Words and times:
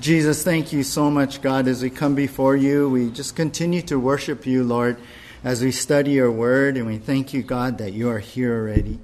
Jesus, 0.00 0.44
thank 0.44 0.72
you 0.72 0.84
so 0.84 1.10
much, 1.10 1.42
God, 1.42 1.66
as 1.66 1.82
we 1.82 1.90
come 1.90 2.14
before 2.14 2.54
you. 2.54 2.88
We 2.88 3.10
just 3.10 3.34
continue 3.34 3.82
to 3.82 3.98
worship 3.98 4.46
you, 4.46 4.62
Lord, 4.62 4.96
as 5.42 5.60
we 5.60 5.72
study 5.72 6.12
your 6.12 6.30
word, 6.30 6.76
and 6.76 6.86
we 6.86 6.98
thank 6.98 7.34
you, 7.34 7.42
God, 7.42 7.78
that 7.78 7.94
you 7.94 8.08
are 8.08 8.20
here 8.20 8.54
already. 8.54 9.00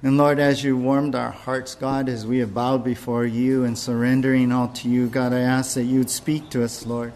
And 0.00 0.16
Lord, 0.16 0.38
as 0.38 0.62
you 0.62 0.76
warmed 0.76 1.16
our 1.16 1.32
hearts, 1.32 1.74
God, 1.74 2.08
as 2.08 2.24
we 2.24 2.38
have 2.38 2.54
bowed 2.54 2.84
before 2.84 3.26
you 3.26 3.64
and 3.64 3.76
surrendering 3.76 4.52
all 4.52 4.68
to 4.68 4.88
you, 4.88 5.08
God, 5.08 5.32
I 5.32 5.40
ask 5.40 5.74
that 5.74 5.82
you 5.82 5.98
would 5.98 6.10
speak 6.10 6.50
to 6.50 6.62
us, 6.62 6.86
Lord. 6.86 7.12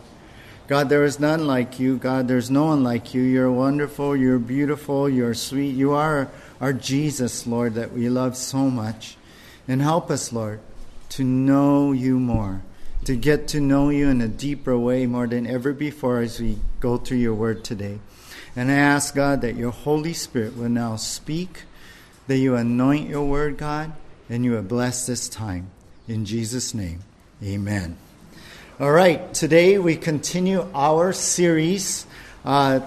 God, 0.66 0.88
there 0.88 1.04
is 1.04 1.20
none 1.20 1.46
like 1.46 1.78
you. 1.78 1.98
God, 1.98 2.26
there's 2.26 2.50
no 2.50 2.64
one 2.64 2.82
like 2.82 3.14
you. 3.14 3.22
You're 3.22 3.52
wonderful. 3.52 4.16
You're 4.16 4.40
beautiful. 4.40 5.08
You're 5.08 5.34
sweet. 5.34 5.76
You 5.76 5.92
are 5.92 6.28
our 6.60 6.72
Jesus, 6.72 7.46
Lord, 7.46 7.74
that 7.74 7.92
we 7.92 8.08
love 8.08 8.36
so 8.36 8.68
much. 8.68 9.16
And 9.68 9.80
help 9.80 10.10
us, 10.10 10.32
Lord, 10.32 10.58
to 11.10 11.22
know 11.22 11.92
you 11.92 12.18
more 12.18 12.62
to 13.04 13.16
get 13.16 13.48
to 13.48 13.60
know 13.60 13.88
you 13.88 14.08
in 14.08 14.20
a 14.20 14.28
deeper 14.28 14.78
way 14.78 15.06
more 15.06 15.26
than 15.26 15.46
ever 15.46 15.72
before 15.72 16.20
as 16.20 16.40
we 16.40 16.58
go 16.80 16.96
through 16.96 17.18
your 17.18 17.34
word 17.34 17.64
today. 17.64 17.98
And 18.54 18.70
I 18.70 18.74
ask, 18.74 19.14
God, 19.14 19.40
that 19.40 19.56
your 19.56 19.72
Holy 19.72 20.12
Spirit 20.12 20.56
will 20.56 20.68
now 20.68 20.96
speak, 20.96 21.62
that 22.28 22.36
you 22.36 22.54
anoint 22.54 23.08
your 23.08 23.24
word, 23.24 23.56
God, 23.56 23.92
and 24.28 24.44
you 24.44 24.52
will 24.52 24.62
bless 24.62 25.06
this 25.06 25.28
time. 25.28 25.70
In 26.06 26.24
Jesus' 26.24 26.74
name, 26.74 27.00
amen. 27.42 27.96
All 28.78 28.92
right, 28.92 29.32
today 29.34 29.78
we 29.78 29.96
continue 29.96 30.66
our 30.74 31.12
series 31.12 32.06
uh, 32.44 32.80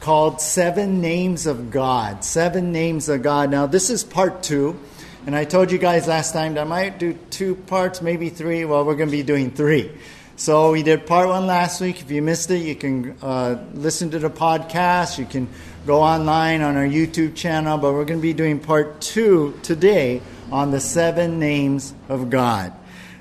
called 0.00 0.40
Seven 0.40 1.00
Names 1.00 1.46
of 1.46 1.70
God. 1.70 2.24
Seven 2.24 2.72
Names 2.72 3.08
of 3.08 3.22
God. 3.22 3.50
Now, 3.50 3.66
this 3.66 3.90
is 3.90 4.02
part 4.02 4.42
two. 4.42 4.78
And 5.26 5.36
I 5.36 5.44
told 5.44 5.70
you 5.70 5.76
guys 5.76 6.08
last 6.08 6.32
time 6.32 6.54
that 6.54 6.62
I 6.62 6.64
might 6.64 6.98
do 6.98 7.12
two 7.28 7.54
parts, 7.54 8.00
maybe 8.00 8.30
three. 8.30 8.64
Well, 8.64 8.86
we're 8.86 8.94
going 8.94 9.10
to 9.10 9.16
be 9.16 9.22
doing 9.22 9.50
three. 9.50 9.90
So 10.36 10.72
we 10.72 10.82
did 10.82 11.06
part 11.06 11.28
one 11.28 11.46
last 11.46 11.78
week. 11.82 12.00
If 12.00 12.10
you 12.10 12.22
missed 12.22 12.50
it, 12.50 12.60
you 12.60 12.74
can 12.74 13.14
uh, 13.20 13.62
listen 13.74 14.10
to 14.12 14.18
the 14.18 14.30
podcast. 14.30 15.18
You 15.18 15.26
can 15.26 15.46
go 15.86 16.00
online 16.00 16.62
on 16.62 16.76
our 16.76 16.86
YouTube 16.86 17.36
channel. 17.36 17.76
But 17.76 17.92
we're 17.92 18.06
going 18.06 18.18
to 18.18 18.22
be 18.22 18.32
doing 18.32 18.60
part 18.60 19.02
two 19.02 19.60
today 19.62 20.22
on 20.50 20.70
the 20.70 20.80
seven 20.80 21.38
names 21.38 21.92
of 22.08 22.30
God. 22.30 22.72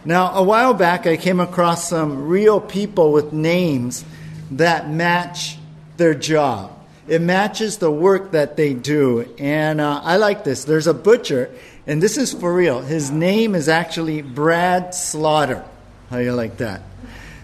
Now, 0.06 0.34
a 0.36 0.42
while 0.42 0.74
back, 0.74 1.06
I 1.06 1.18
came 1.18 1.42
across 1.42 1.90
some 1.90 2.30
real 2.30 2.62
people 2.62 3.12
with 3.12 3.34
names 3.34 4.06
that 4.52 4.90
match 4.90 5.58
their 5.98 6.14
job. 6.14 6.79
It 7.10 7.22
matches 7.22 7.80
the 7.80 7.90
work 7.90 8.34
that 8.34 8.56
they 8.56 8.76
do. 8.76 9.34
And 9.40 9.82
uh, 9.82 10.00
I 10.04 10.18
like 10.18 10.44
this. 10.44 10.64
There's 10.64 10.86
a 10.86 10.94
butcher, 10.94 11.50
and 11.88 12.04
this 12.04 12.18
is 12.18 12.34
for 12.34 12.54
real. 12.54 12.82
His 12.82 13.10
name 13.10 13.56
is 13.56 13.68
actually 13.68 14.22
Brad 14.22 14.94
Slaughter. 14.94 15.66
How 16.12 16.18
do 16.18 16.24
you 16.24 16.34
like 16.34 16.58
that? 16.58 16.84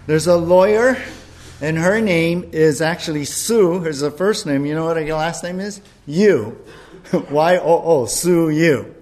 There's 0.06 0.28
a 0.28 0.36
lawyer, 0.36 0.96
and 1.60 1.76
her 1.76 2.00
name 2.00 2.48
is 2.52 2.80
actually 2.80 3.24
Sue. 3.24 3.80
Here's 3.80 4.02
her 4.02 4.12
first 4.12 4.46
name. 4.46 4.66
You 4.66 4.76
know 4.76 4.84
what 4.84 4.96
her 4.96 5.14
last 5.14 5.42
name 5.42 5.58
is? 5.58 5.80
You. 6.06 6.56
Y 7.12 7.56
O 7.56 7.82
O, 7.84 8.06
Sue 8.06 8.50
You. 8.50 8.94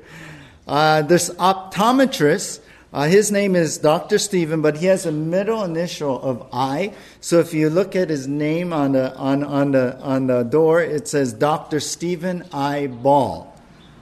Uh, 0.66 1.02
this 1.02 1.28
optometrist, 1.28 2.60
uh, 2.94 3.08
his 3.08 3.32
name 3.32 3.56
is 3.56 3.78
Dr. 3.78 4.18
Stephen, 4.18 4.62
but 4.62 4.76
he 4.76 4.86
has 4.86 5.04
a 5.04 5.10
middle 5.10 5.64
initial 5.64 6.22
of 6.22 6.46
I. 6.52 6.94
So 7.20 7.40
if 7.40 7.52
you 7.52 7.68
look 7.68 7.96
at 7.96 8.08
his 8.08 8.28
name 8.28 8.72
on 8.72 8.92
the, 8.92 9.12
on, 9.16 9.42
on 9.42 9.72
the, 9.72 9.98
on 9.98 10.28
the 10.28 10.44
door, 10.44 10.80
it 10.80 11.08
says 11.08 11.32
Dr. 11.32 11.80
Stephen 11.80 12.44
I. 12.52 12.86
Ball. 12.86 13.52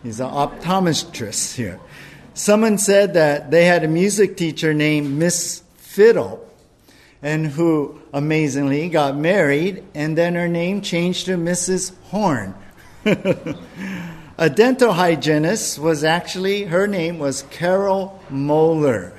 He's 0.02 0.20
an 0.20 0.28
optometrist 0.28 1.54
here. 1.54 1.80
Someone 2.34 2.76
said 2.76 3.14
that 3.14 3.50
they 3.50 3.64
had 3.64 3.82
a 3.82 3.88
music 3.88 4.36
teacher 4.36 4.74
named 4.74 5.10
Miss 5.18 5.62
Fiddle, 5.76 6.46
and 7.22 7.46
who 7.46 7.98
amazingly 8.12 8.90
got 8.90 9.16
married, 9.16 9.84
and 9.94 10.18
then 10.18 10.34
her 10.34 10.48
name 10.48 10.82
changed 10.82 11.24
to 11.26 11.38
Mrs. 11.38 11.94
Horn. 12.10 12.54
a 14.42 14.50
dental 14.50 14.92
hygienist 14.92 15.78
was 15.78 16.02
actually, 16.02 16.64
her 16.64 16.88
name 16.88 17.20
was 17.20 17.42
Carol 17.50 18.20
Moeller. 18.28 19.12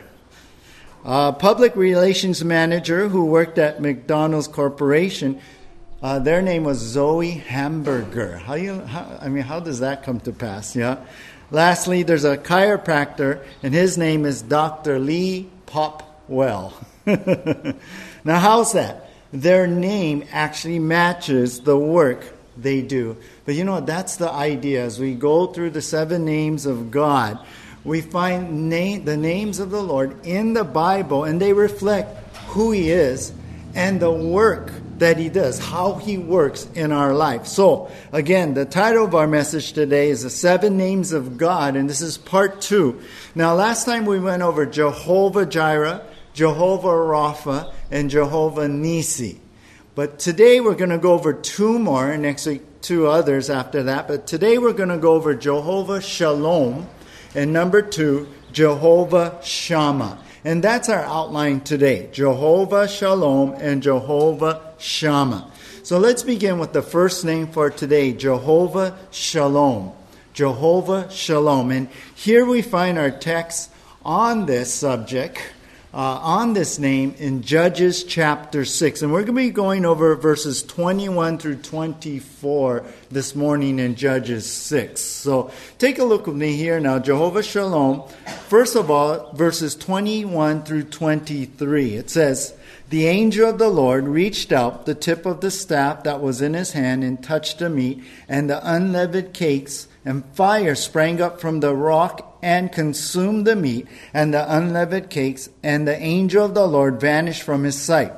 A 1.06 1.31
public 1.31 1.78
relations 1.78 2.44
manager 2.44 3.07
who 3.07 3.23
worked 3.23 3.57
at 3.57 3.81
McDonald's 3.81 4.50
Corporation 4.50 5.39
uh, 6.01 6.19
their 6.19 6.41
name 6.41 6.66
was 6.66 6.79
Zoe 6.79 7.29
Hamburger. 7.31 8.35
How 8.35 8.56
you? 8.56 8.81
How, 8.81 9.17
I 9.22 9.29
mean, 9.29 9.44
how 9.44 9.62
does 9.62 9.79
that 9.79 10.03
come 10.03 10.19
to 10.22 10.33
pass? 10.33 10.75
Yeah. 10.75 10.97
Lastly, 11.50 12.03
there's 12.03 12.25
a 12.25 12.35
chiropractor, 12.35 13.41
and 13.63 13.73
his 13.73 13.97
name 13.97 14.25
is 14.25 14.41
Dr. 14.41 15.00
Lee 15.00 15.50
Popwell. 15.66 16.73
now, 18.25 18.39
how's 18.39 18.73
that? 18.73 19.09
Their 19.31 19.66
name 19.66 20.25
actually 20.33 20.79
matches 20.79 21.62
the 21.62 21.78
work 21.78 22.25
they 22.57 22.81
do. 22.81 23.17
But 23.45 23.55
you 23.55 23.63
know, 23.63 23.73
what? 23.73 23.85
that's 23.85 24.17
the 24.17 24.31
idea. 24.31 24.83
As 24.83 24.99
we 24.99 25.15
go 25.15 25.47
through 25.47 25.71
the 25.71 25.81
seven 25.81 26.25
names 26.25 26.65
of 26.65 26.91
God, 26.91 27.39
we 27.83 28.01
find 28.01 28.69
name, 28.69 29.05
the 29.05 29.17
names 29.17 29.59
of 29.59 29.69
the 29.69 29.81
Lord 29.81 30.25
in 30.25 30.53
the 30.53 30.63
Bible, 30.63 31.23
and 31.25 31.41
they 31.41 31.53
reflect 31.53 32.35
who 32.47 32.71
He 32.71 32.91
is 32.91 33.33
and 33.75 33.99
the 33.99 34.11
work 34.11 34.71
that 34.99 35.17
He 35.17 35.29
does, 35.29 35.59
how 35.59 35.95
He 35.95 36.17
works 36.17 36.67
in 36.75 36.91
our 36.91 37.13
life. 37.13 37.45
So, 37.45 37.91
again, 38.11 38.53
the 38.53 38.65
title 38.65 39.03
of 39.03 39.15
our 39.15 39.27
message 39.27 39.73
today 39.73 40.09
is 40.09 40.23
The 40.23 40.29
Seven 40.29 40.77
Names 40.77 41.11
of 41.11 41.37
God, 41.37 41.75
and 41.75 41.89
this 41.89 42.01
is 42.01 42.17
part 42.17 42.61
two. 42.61 43.01
Now, 43.35 43.55
last 43.55 43.85
time 43.85 44.05
we 44.05 44.19
went 44.19 44.43
over 44.43 44.65
Jehovah 44.65 45.45
Jireh, 45.45 46.05
Jehovah 46.33 46.87
Rapha, 46.87 47.73
and 47.91 48.09
Jehovah 48.09 48.67
Nisi. 48.67 49.39
But 49.95 50.17
today 50.17 50.59
we're 50.59 50.73
going 50.73 50.89
to 50.89 50.97
go 50.97 51.13
over 51.13 51.33
two 51.33 51.77
more, 51.77 52.09
and 52.09 52.23
next 52.23 52.47
week 52.47 52.63
two 52.81 53.05
others 53.07 53.51
after 53.51 53.83
that. 53.83 54.07
But 54.07 54.25
today 54.25 54.57
we're 54.57 54.73
going 54.73 54.89
to 54.89 54.97
go 54.97 55.13
over 55.13 55.35
Jehovah 55.35 56.01
Shalom, 56.01 56.87
and 57.35 57.53
number 57.53 57.83
two, 57.83 58.27
Jehovah 58.51 59.39
Shammah. 59.43 60.17
And 60.43 60.63
that's 60.63 60.89
our 60.89 61.03
outline 61.03 61.61
today 61.61 62.09
Jehovah 62.11 62.87
Shalom 62.87 63.53
and 63.59 63.83
Jehovah 63.83 64.73
Shammah. 64.79 65.51
So 65.83 65.99
let's 65.99 66.23
begin 66.23 66.57
with 66.57 66.73
the 66.73 66.81
first 66.81 67.23
name 67.23 67.47
for 67.47 67.69
today 67.69 68.13
Jehovah 68.13 68.97
Shalom. 69.11 69.93
Jehovah 70.33 71.11
Shalom. 71.11 71.69
And 71.69 71.87
here 72.15 72.45
we 72.45 72.63
find 72.63 72.97
our 72.97 73.11
text 73.11 73.69
on 74.03 74.47
this 74.47 74.73
subject 74.73 75.52
uh, 75.93 76.19
on 76.23 76.53
this 76.53 76.79
name 76.79 77.13
in 77.19 77.43
Judges 77.43 78.03
chapter 78.03 78.65
6. 78.65 79.03
And 79.03 79.13
we're 79.13 79.21
going 79.21 79.35
to 79.35 79.41
be 79.41 79.49
going 79.51 79.85
over 79.85 80.15
verses 80.15 80.63
21 80.63 81.37
through 81.37 81.57
24 81.57 82.83
this 83.11 83.35
morning 83.35 83.77
in 83.77 83.93
Judges 83.93 84.51
6. 84.51 84.99
So 84.99 85.51
take 85.77 85.99
a 85.99 86.03
look 86.03 86.25
with 86.25 86.35
me 86.35 86.55
here 86.55 86.79
now. 86.79 86.97
Jehovah 86.97 87.43
Shalom. 87.43 88.07
First 88.47 88.75
of 88.75 88.89
all, 88.89 89.33
verses 89.33 89.75
21 89.75 90.63
through 90.63 90.85
23. 90.85 91.93
It 91.93 92.09
says, 92.09 92.55
the 92.89 93.07
angel 93.07 93.49
of 93.49 93.59
the 93.59 93.69
Lord 93.69 94.07
reached 94.07 94.51
out 94.51 94.85
the 94.85 94.95
tip 94.95 95.25
of 95.25 95.41
the 95.41 95.51
staff 95.51 96.03
that 96.03 96.21
was 96.21 96.41
in 96.41 96.53
his 96.53 96.71
hand 96.73 97.03
and 97.03 97.23
touched 97.23 97.59
the 97.59 97.69
meat 97.69 98.03
and 98.27 98.49
the 98.49 98.61
unleavened 98.67 99.33
cakes, 99.33 99.87
and 100.05 100.25
fire 100.35 100.75
sprang 100.75 101.21
up 101.21 101.39
from 101.41 101.59
the 101.59 101.73
rock 101.73 102.32
and 102.43 102.71
consumed 102.71 103.47
the 103.47 103.55
meat 103.55 103.87
and 104.13 104.33
the 104.33 104.55
unleavened 104.55 105.09
cakes, 105.09 105.49
and 105.63 105.87
the 105.87 105.97
angel 105.99 106.45
of 106.45 106.53
the 106.53 106.67
Lord 106.67 106.99
vanished 106.99 107.41
from 107.41 107.63
his 107.63 107.81
sight. 107.81 108.11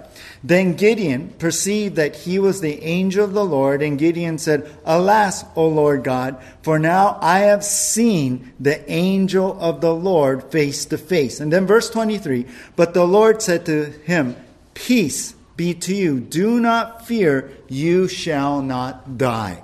Then 0.44 0.74
Gideon 0.74 1.30
perceived 1.40 1.96
that 1.96 2.16
he 2.16 2.38
was 2.38 2.62
the 2.62 2.84
angel 2.84 3.24
of 3.24 3.34
the 3.34 3.46
Lord, 3.46 3.82
and 3.82 3.98
Gideon 3.98 4.38
said, 4.38 4.70
Alas, 4.86 5.44
O 5.56 5.68
Lord 5.68 6.04
God, 6.04 6.38
for 6.62 6.78
now 6.78 7.18
I 7.22 7.40
have 7.40 7.64
seen 7.64 8.54
the 8.60 8.90
angel 8.92 9.58
of 9.60 9.82
the 9.82 9.94
Lord 9.94 10.52
face 10.52 10.86
to 10.86 10.98
face. 10.98 11.40
And 11.40 11.52
then 11.52 11.66
verse 11.66 11.90
23 11.90 12.46
But 12.76 12.94
the 12.94 13.06
Lord 13.06 13.42
said 13.42 13.66
to 13.66 13.86
him, 14.06 14.36
Peace 14.74 15.34
be 15.58 15.74
to 15.74 15.96
you. 15.96 16.20
Do 16.20 16.60
not 16.60 17.08
fear, 17.08 17.52
you 17.68 18.08
shall 18.08 18.62
not 18.62 19.18
die. 19.18 19.64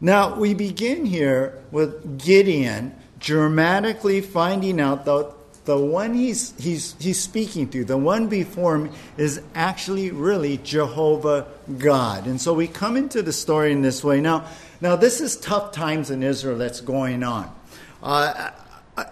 Now, 0.00 0.36
we 0.36 0.54
begin 0.54 1.04
here 1.04 1.58
with 1.70 2.18
Gideon 2.24 2.96
dramatically 3.20 4.20
finding 4.20 4.80
out 4.80 5.04
that 5.04 5.32
the 5.66 5.78
one 5.78 6.14
he's, 6.14 6.58
he's, 6.58 6.96
he's 6.98 7.20
speaking 7.20 7.68
to, 7.68 7.84
the 7.84 7.96
one 7.96 8.28
before 8.28 8.76
him, 8.76 8.90
is 9.16 9.40
actually 9.54 10.10
really 10.10 10.56
Jehovah 10.58 11.46
God. 11.78 12.26
And 12.26 12.40
so 12.40 12.54
we 12.54 12.66
come 12.66 12.96
into 12.96 13.22
the 13.22 13.32
story 13.32 13.70
in 13.70 13.82
this 13.82 14.02
way. 14.02 14.20
Now, 14.20 14.46
now 14.80 14.96
this 14.96 15.20
is 15.20 15.36
tough 15.36 15.72
times 15.72 16.10
in 16.10 16.22
Israel 16.22 16.58
that's 16.58 16.80
going 16.80 17.22
on. 17.22 17.54
Uh, 18.02 18.50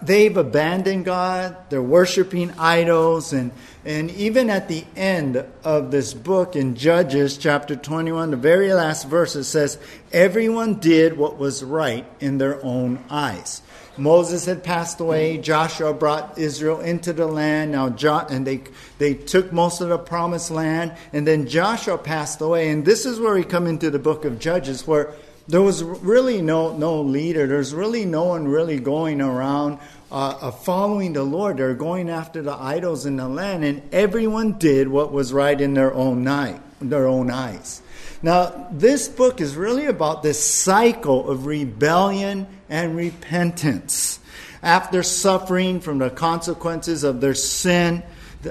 they've 0.01 0.35
abandoned 0.35 1.05
God, 1.05 1.55
they're 1.69 1.81
worshiping 1.81 2.51
idols, 2.57 3.31
and, 3.31 3.51
and 3.85 4.09
even 4.11 4.49
at 4.49 4.67
the 4.67 4.83
end 4.95 5.45
of 5.63 5.91
this 5.91 6.13
book 6.13 6.55
in 6.55 6.75
Judges 6.75 7.37
chapter 7.37 7.75
21, 7.75 8.31
the 8.31 8.37
very 8.37 8.73
last 8.73 9.07
verse, 9.07 9.35
it 9.35 9.43
says, 9.43 9.77
Everyone 10.11 10.75
did 10.75 11.17
what 11.17 11.37
was 11.37 11.63
right 11.63 12.05
in 12.19 12.39
their 12.39 12.63
own 12.65 13.03
eyes. 13.09 13.61
Moses 13.99 14.45
had 14.45 14.63
passed 14.63 14.99
away. 14.99 15.37
Joshua 15.37 15.93
brought 15.93 16.37
Israel 16.37 16.79
into 16.79 17.13
the 17.13 17.27
land. 17.27 17.71
Now, 17.71 17.89
jo- 17.89 18.25
and 18.29 18.47
they 18.47 18.61
they 18.97 19.13
took 19.13 19.51
most 19.53 19.81
of 19.81 19.89
the 19.89 19.97
promised 19.97 20.51
land. 20.51 20.95
And 21.13 21.27
then 21.27 21.47
Joshua 21.47 21.97
passed 21.97 22.41
away. 22.41 22.69
And 22.69 22.85
this 22.85 23.05
is 23.05 23.19
where 23.19 23.33
we 23.33 23.43
come 23.43 23.67
into 23.67 23.89
the 23.89 23.99
book 23.99 24.25
of 24.25 24.39
Judges, 24.39 24.87
where 24.87 25.13
there 25.47 25.61
was 25.61 25.83
really 25.83 26.41
no 26.41 26.77
no 26.77 27.01
leader. 27.01 27.47
There's 27.47 27.73
really 27.73 28.05
no 28.05 28.25
one 28.25 28.47
really 28.47 28.79
going 28.79 29.19
around 29.19 29.79
uh, 30.11 30.37
uh, 30.41 30.51
following 30.51 31.13
the 31.13 31.23
Lord. 31.23 31.57
They're 31.57 31.73
going 31.73 32.09
after 32.09 32.41
the 32.41 32.53
idols 32.53 33.05
in 33.05 33.17
the 33.17 33.27
land, 33.27 33.63
and 33.63 33.81
everyone 33.93 34.53
did 34.53 34.87
what 34.87 35.11
was 35.11 35.33
right 35.33 35.59
in 35.59 35.73
their 35.73 35.93
own 35.93 36.23
night, 36.23 36.61
their 36.79 37.07
own 37.07 37.29
eyes. 37.29 37.81
Now, 38.21 38.67
this 38.71 39.07
book 39.07 39.39
is 39.39 39.55
really 39.55 39.85
about 39.85 40.23
this 40.23 40.43
cycle 40.43 41.29
of 41.29 41.45
rebellion 41.45 42.47
and 42.69 42.95
repentance. 42.95 44.19
After 44.61 45.03
suffering 45.03 45.79
from 45.79 45.99
the 45.99 46.09
consequences 46.09 47.05
of 47.05 47.21
their 47.21 47.33
sin, 47.33 48.03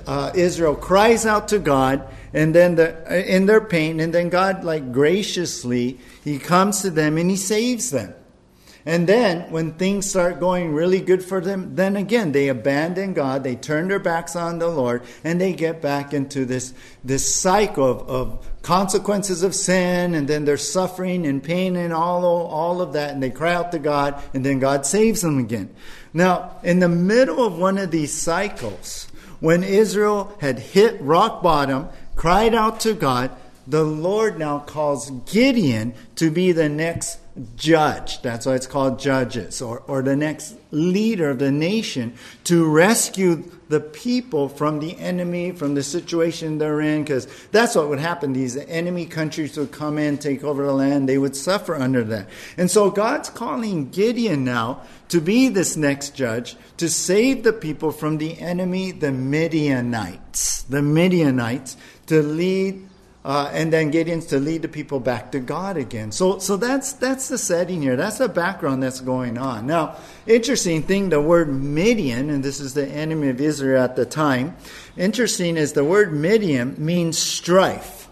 uh, 0.06 0.32
Israel 0.34 0.74
cries 0.74 1.26
out 1.26 1.48
to 1.48 1.58
God, 1.58 2.02
and 2.32 2.54
then 2.54 2.76
the, 2.76 3.34
in 3.34 3.46
their 3.46 3.60
pain, 3.60 4.00
and 4.00 4.12
then 4.12 4.28
God, 4.28 4.64
like 4.64 4.92
graciously, 4.92 5.98
He 6.24 6.38
comes 6.38 6.82
to 6.82 6.90
them 6.90 7.18
and 7.18 7.30
He 7.30 7.36
saves 7.36 7.90
them. 7.90 8.14
And 8.86 9.06
then, 9.06 9.50
when 9.50 9.72
things 9.72 10.08
start 10.08 10.40
going 10.40 10.72
really 10.72 11.00
good 11.00 11.22
for 11.22 11.40
them, 11.40 11.74
then 11.74 11.96
again, 11.96 12.32
they 12.32 12.48
abandon 12.48 13.12
God, 13.12 13.44
they 13.44 13.56
turn 13.56 13.88
their 13.88 13.98
backs 13.98 14.34
on 14.34 14.58
the 14.58 14.68
Lord, 14.68 15.02
and 15.24 15.40
they 15.40 15.52
get 15.52 15.82
back 15.82 16.14
into 16.14 16.44
this, 16.44 16.72
this 17.04 17.34
cycle 17.34 17.90
of, 17.90 18.08
of 18.08 18.62
consequences 18.62 19.42
of 19.42 19.54
sin, 19.54 20.14
and 20.14 20.28
then 20.28 20.44
they're 20.44 20.56
suffering 20.56 21.26
and 21.26 21.42
pain 21.42 21.76
and 21.76 21.92
all, 21.92 22.24
all 22.24 22.80
of 22.80 22.92
that, 22.94 23.12
and 23.12 23.22
they 23.22 23.30
cry 23.30 23.52
out 23.52 23.72
to 23.72 23.78
God, 23.78 24.22
and 24.32 24.46
then 24.46 24.58
God 24.58 24.86
saves 24.86 25.20
them 25.20 25.38
again. 25.38 25.74
Now, 26.14 26.56
in 26.62 26.78
the 26.78 26.88
middle 26.88 27.44
of 27.44 27.58
one 27.58 27.78
of 27.78 27.90
these 27.90 28.12
cycles, 28.12 29.08
when 29.40 29.62
Israel 29.62 30.36
had 30.40 30.58
hit 30.58 31.00
rock 31.00 31.42
bottom, 31.42 31.88
cried 32.16 32.54
out 32.54 32.80
to 32.80 32.94
God, 32.94 33.30
the 33.66 33.84
Lord 33.84 34.38
now 34.38 34.60
calls 34.60 35.10
Gideon 35.30 35.94
to 36.16 36.30
be 36.30 36.52
the 36.52 36.68
next 36.68 37.18
judge. 37.56 38.20
That's 38.22 38.46
why 38.46 38.54
it's 38.54 38.66
called 38.66 38.98
judges, 38.98 39.62
or, 39.62 39.80
or 39.86 40.02
the 40.02 40.16
next 40.16 40.56
leader 40.70 41.30
of 41.30 41.38
the 41.38 41.50
nation 41.50 42.14
to 42.44 42.68
rescue 42.68 43.44
the 43.68 43.80
people 43.80 44.48
from 44.48 44.80
the 44.80 44.98
enemy, 44.98 45.52
from 45.52 45.74
the 45.74 45.82
situation 45.82 46.58
they're 46.58 46.80
in, 46.80 47.02
because 47.02 47.26
that's 47.52 47.74
what 47.74 47.88
would 47.88 47.98
happen. 47.98 48.32
These 48.32 48.56
enemy 48.56 49.06
countries 49.06 49.56
would 49.56 49.72
come 49.72 49.98
in, 49.98 50.18
take 50.18 50.42
over 50.42 50.64
the 50.64 50.72
land, 50.72 51.08
they 51.08 51.18
would 51.18 51.36
suffer 51.36 51.74
under 51.74 52.02
that. 52.04 52.28
And 52.56 52.70
so 52.70 52.90
God's 52.90 53.28
calling 53.30 53.90
Gideon 53.90 54.44
now 54.44 54.82
to 55.08 55.20
be 55.20 55.48
this 55.48 55.76
next 55.76 56.14
judge 56.14 56.56
to 56.78 56.88
save 56.88 57.42
the 57.42 57.52
people 57.52 57.92
from 57.92 58.18
the 58.18 58.38
enemy, 58.38 58.90
the 58.90 59.12
Midianites. 59.12 60.62
The 60.62 60.82
Midianites 60.82 61.76
to 62.06 62.22
lead 62.22 62.87
uh, 63.24 63.50
and 63.52 63.72
then 63.72 63.90
Gideon's 63.90 64.26
to 64.26 64.38
lead 64.38 64.62
the 64.62 64.68
people 64.68 65.00
back 65.00 65.32
to 65.32 65.40
God 65.40 65.76
again. 65.76 66.12
So, 66.12 66.38
so 66.38 66.56
that's 66.56 66.92
that's 66.94 67.28
the 67.28 67.38
setting 67.38 67.82
here. 67.82 67.96
That's 67.96 68.18
the 68.18 68.28
background 68.28 68.82
that's 68.82 69.00
going 69.00 69.36
on. 69.36 69.66
Now, 69.66 69.96
interesting 70.26 70.82
thing, 70.82 71.08
the 71.08 71.20
word 71.20 71.48
Midian, 71.48 72.30
and 72.30 72.44
this 72.44 72.60
is 72.60 72.74
the 72.74 72.86
enemy 72.86 73.28
of 73.28 73.40
Israel 73.40 73.82
at 73.82 73.96
the 73.96 74.06
time. 74.06 74.56
Interesting 74.96 75.56
is 75.56 75.72
the 75.72 75.84
word 75.84 76.12
Midian 76.12 76.76
means 76.78 77.18
strife, 77.18 78.08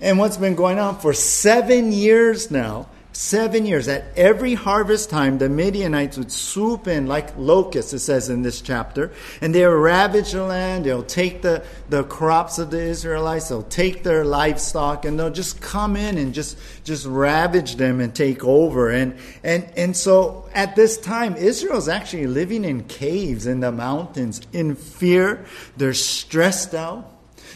and 0.00 0.18
what's 0.18 0.36
been 0.36 0.56
going 0.56 0.78
on 0.78 0.98
for 0.98 1.12
seven 1.12 1.92
years 1.92 2.50
now 2.50 2.88
Seven 3.16 3.64
years. 3.64 3.88
At 3.88 4.04
every 4.14 4.52
harvest 4.52 5.08
time, 5.08 5.38
the 5.38 5.48
Midianites 5.48 6.18
would 6.18 6.30
swoop 6.30 6.86
in 6.86 7.06
like 7.06 7.34
locusts, 7.38 7.94
it 7.94 8.00
says 8.00 8.28
in 8.28 8.42
this 8.42 8.60
chapter, 8.60 9.10
and 9.40 9.54
they'll 9.54 9.72
ravage 9.72 10.32
the 10.32 10.42
land. 10.42 10.84
They'll 10.84 11.02
take 11.02 11.40
the, 11.40 11.64
the 11.88 12.04
crops 12.04 12.58
of 12.58 12.70
the 12.70 12.78
Israelites, 12.82 13.48
they'll 13.48 13.62
take 13.62 14.02
their 14.02 14.22
livestock, 14.22 15.06
and 15.06 15.18
they'll 15.18 15.30
just 15.30 15.62
come 15.62 15.96
in 15.96 16.18
and 16.18 16.34
just, 16.34 16.58
just 16.84 17.06
ravage 17.06 17.76
them 17.76 18.00
and 18.00 18.14
take 18.14 18.44
over. 18.44 18.90
And, 18.90 19.16
and, 19.42 19.64
and 19.78 19.96
so 19.96 20.46
at 20.52 20.76
this 20.76 20.98
time, 20.98 21.36
Israel's 21.36 21.88
actually 21.88 22.26
living 22.26 22.66
in 22.66 22.84
caves 22.84 23.46
in 23.46 23.60
the 23.60 23.72
mountains 23.72 24.42
in 24.52 24.74
fear. 24.74 25.46
They're 25.78 25.94
stressed 25.94 26.74
out. 26.74 27.10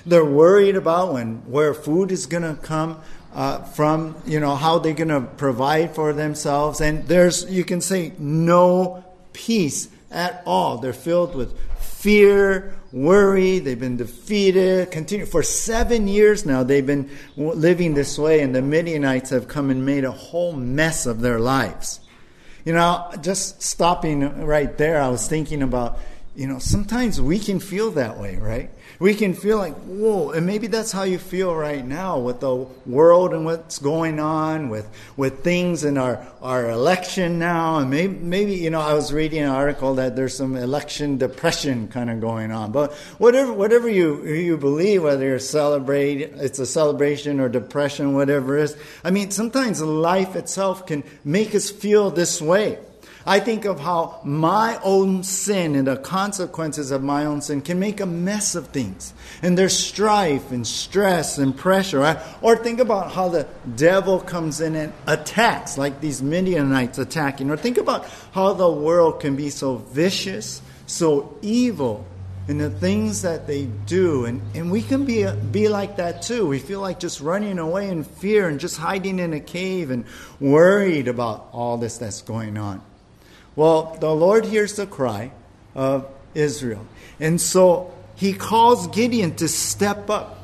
They're 0.06 0.24
worried 0.24 0.76
about 0.76 1.12
when 1.12 1.42
where 1.50 1.74
food 1.74 2.10
is 2.10 2.24
going 2.24 2.44
to 2.44 2.54
come 2.62 3.02
uh, 3.34 3.62
from 3.62 4.16
you 4.26 4.40
know 4.40 4.56
how 4.56 4.78
they're 4.78 4.94
going 4.94 5.08
to 5.08 5.20
provide 5.20 5.94
for 5.94 6.12
themselves. 6.12 6.80
And 6.80 7.06
there's 7.06 7.50
you 7.50 7.64
can 7.64 7.80
say 7.80 8.12
no 8.18 9.04
peace 9.32 9.88
at 10.10 10.42
all. 10.46 10.78
They're 10.78 10.92
filled 10.92 11.34
with 11.34 11.56
fear 11.78 12.74
worry. 12.92 13.58
They've 13.60 13.78
been 13.78 13.96
defeated. 13.96 14.90
Continue. 14.90 15.26
For 15.26 15.42
seven 15.42 16.08
years 16.08 16.44
now 16.44 16.62
they've 16.62 16.86
been 16.86 17.10
living 17.36 17.94
this 17.94 18.18
way 18.18 18.40
and 18.40 18.54
the 18.54 18.62
midianites 18.62 19.30
have 19.30 19.48
come 19.48 19.70
and 19.70 19.86
made 19.86 20.04
a 20.04 20.10
whole 20.10 20.52
mess 20.52 21.06
of 21.06 21.20
their 21.20 21.38
lives. 21.38 22.00
You 22.64 22.74
know 22.74 23.10
just 23.20 23.62
stopping 23.62 24.44
right 24.44 24.76
there 24.76 25.00
i 25.00 25.08
was 25.08 25.26
thinking 25.26 25.62
about 25.62 25.98
you 26.36 26.46
know 26.46 26.58
sometimes 26.58 27.20
we 27.20 27.38
can 27.38 27.58
feel 27.58 27.90
that 27.92 28.18
way 28.18 28.36
right 28.36 28.70
we 29.00 29.14
can 29.14 29.32
feel 29.32 29.56
like, 29.56 29.74
whoa, 29.86 30.30
and 30.30 30.46
maybe 30.46 30.66
that's 30.66 30.92
how 30.92 31.04
you 31.04 31.18
feel 31.18 31.54
right 31.54 31.84
now 31.84 32.18
with 32.18 32.40
the 32.40 32.54
world 32.84 33.32
and 33.32 33.46
what's 33.46 33.78
going 33.78 34.20
on, 34.20 34.68
with, 34.68 34.86
with 35.16 35.42
things 35.42 35.84
in 35.84 35.96
our, 35.96 36.24
our 36.42 36.68
election 36.68 37.38
now. 37.38 37.78
And 37.78 37.88
maybe, 37.88 38.14
maybe, 38.14 38.54
you 38.56 38.68
know, 38.68 38.80
I 38.82 38.92
was 38.92 39.10
reading 39.10 39.42
an 39.42 39.48
article 39.48 39.94
that 39.94 40.16
there's 40.16 40.36
some 40.36 40.54
election 40.54 41.16
depression 41.16 41.88
kind 41.88 42.10
of 42.10 42.20
going 42.20 42.52
on. 42.52 42.72
But 42.72 42.92
whatever, 43.16 43.54
whatever 43.54 43.88
you, 43.88 44.22
you 44.26 44.58
believe, 44.58 45.02
whether 45.02 45.24
you're 45.24 45.38
celebrate, 45.38 46.20
it's 46.20 46.58
a 46.58 46.66
celebration 46.66 47.40
or 47.40 47.48
depression, 47.48 48.12
whatever 48.12 48.58
it 48.58 48.64
is, 48.64 48.76
I 49.02 49.10
mean, 49.12 49.30
sometimes 49.30 49.80
life 49.80 50.36
itself 50.36 50.86
can 50.86 51.04
make 51.24 51.54
us 51.54 51.70
feel 51.70 52.10
this 52.10 52.42
way. 52.42 52.78
I 53.26 53.38
think 53.40 53.66
of 53.66 53.78
how 53.80 54.20
my 54.24 54.80
own 54.82 55.22
sin 55.24 55.74
and 55.74 55.86
the 55.86 55.96
consequences 55.96 56.90
of 56.90 57.02
my 57.02 57.26
own 57.26 57.42
sin 57.42 57.60
can 57.60 57.78
make 57.78 58.00
a 58.00 58.06
mess 58.06 58.54
of 58.54 58.68
things. 58.68 59.12
And 59.42 59.58
there's 59.58 59.76
strife 59.76 60.50
and 60.52 60.66
stress 60.66 61.36
and 61.36 61.54
pressure. 61.56 61.98
Right? 61.98 62.18
Or 62.40 62.56
think 62.56 62.80
about 62.80 63.12
how 63.12 63.28
the 63.28 63.46
devil 63.76 64.20
comes 64.20 64.60
in 64.60 64.74
and 64.74 64.92
attacks, 65.06 65.76
like 65.76 66.00
these 66.00 66.22
Midianites 66.22 66.98
attacking. 66.98 67.50
Or 67.50 67.56
think 67.56 67.76
about 67.76 68.08
how 68.32 68.54
the 68.54 68.70
world 68.70 69.20
can 69.20 69.36
be 69.36 69.50
so 69.50 69.76
vicious, 69.76 70.62
so 70.86 71.36
evil 71.42 72.06
in 72.48 72.56
the 72.56 72.70
things 72.70 73.22
that 73.22 73.46
they 73.46 73.66
do. 73.66 74.24
And, 74.24 74.40
and 74.54 74.70
we 74.72 74.80
can 74.80 75.04
be, 75.04 75.30
be 75.52 75.68
like 75.68 75.96
that 75.96 76.22
too. 76.22 76.46
We 76.46 76.58
feel 76.58 76.80
like 76.80 76.98
just 76.98 77.20
running 77.20 77.58
away 77.58 77.90
in 77.90 78.02
fear 78.02 78.48
and 78.48 78.58
just 78.58 78.78
hiding 78.78 79.18
in 79.18 79.34
a 79.34 79.40
cave 79.40 79.90
and 79.90 80.06
worried 80.40 81.06
about 81.06 81.50
all 81.52 81.76
this 81.76 81.98
that's 81.98 82.22
going 82.22 82.56
on. 82.56 82.82
Well, 83.60 83.98
the 84.00 84.08
Lord 84.08 84.46
hears 84.46 84.76
the 84.76 84.86
cry 84.86 85.32
of 85.74 86.08
Israel. 86.34 86.86
And 87.20 87.38
so 87.38 87.92
he 88.16 88.32
calls 88.32 88.86
Gideon 88.86 89.34
to 89.34 89.48
step 89.48 90.08
up. 90.08 90.42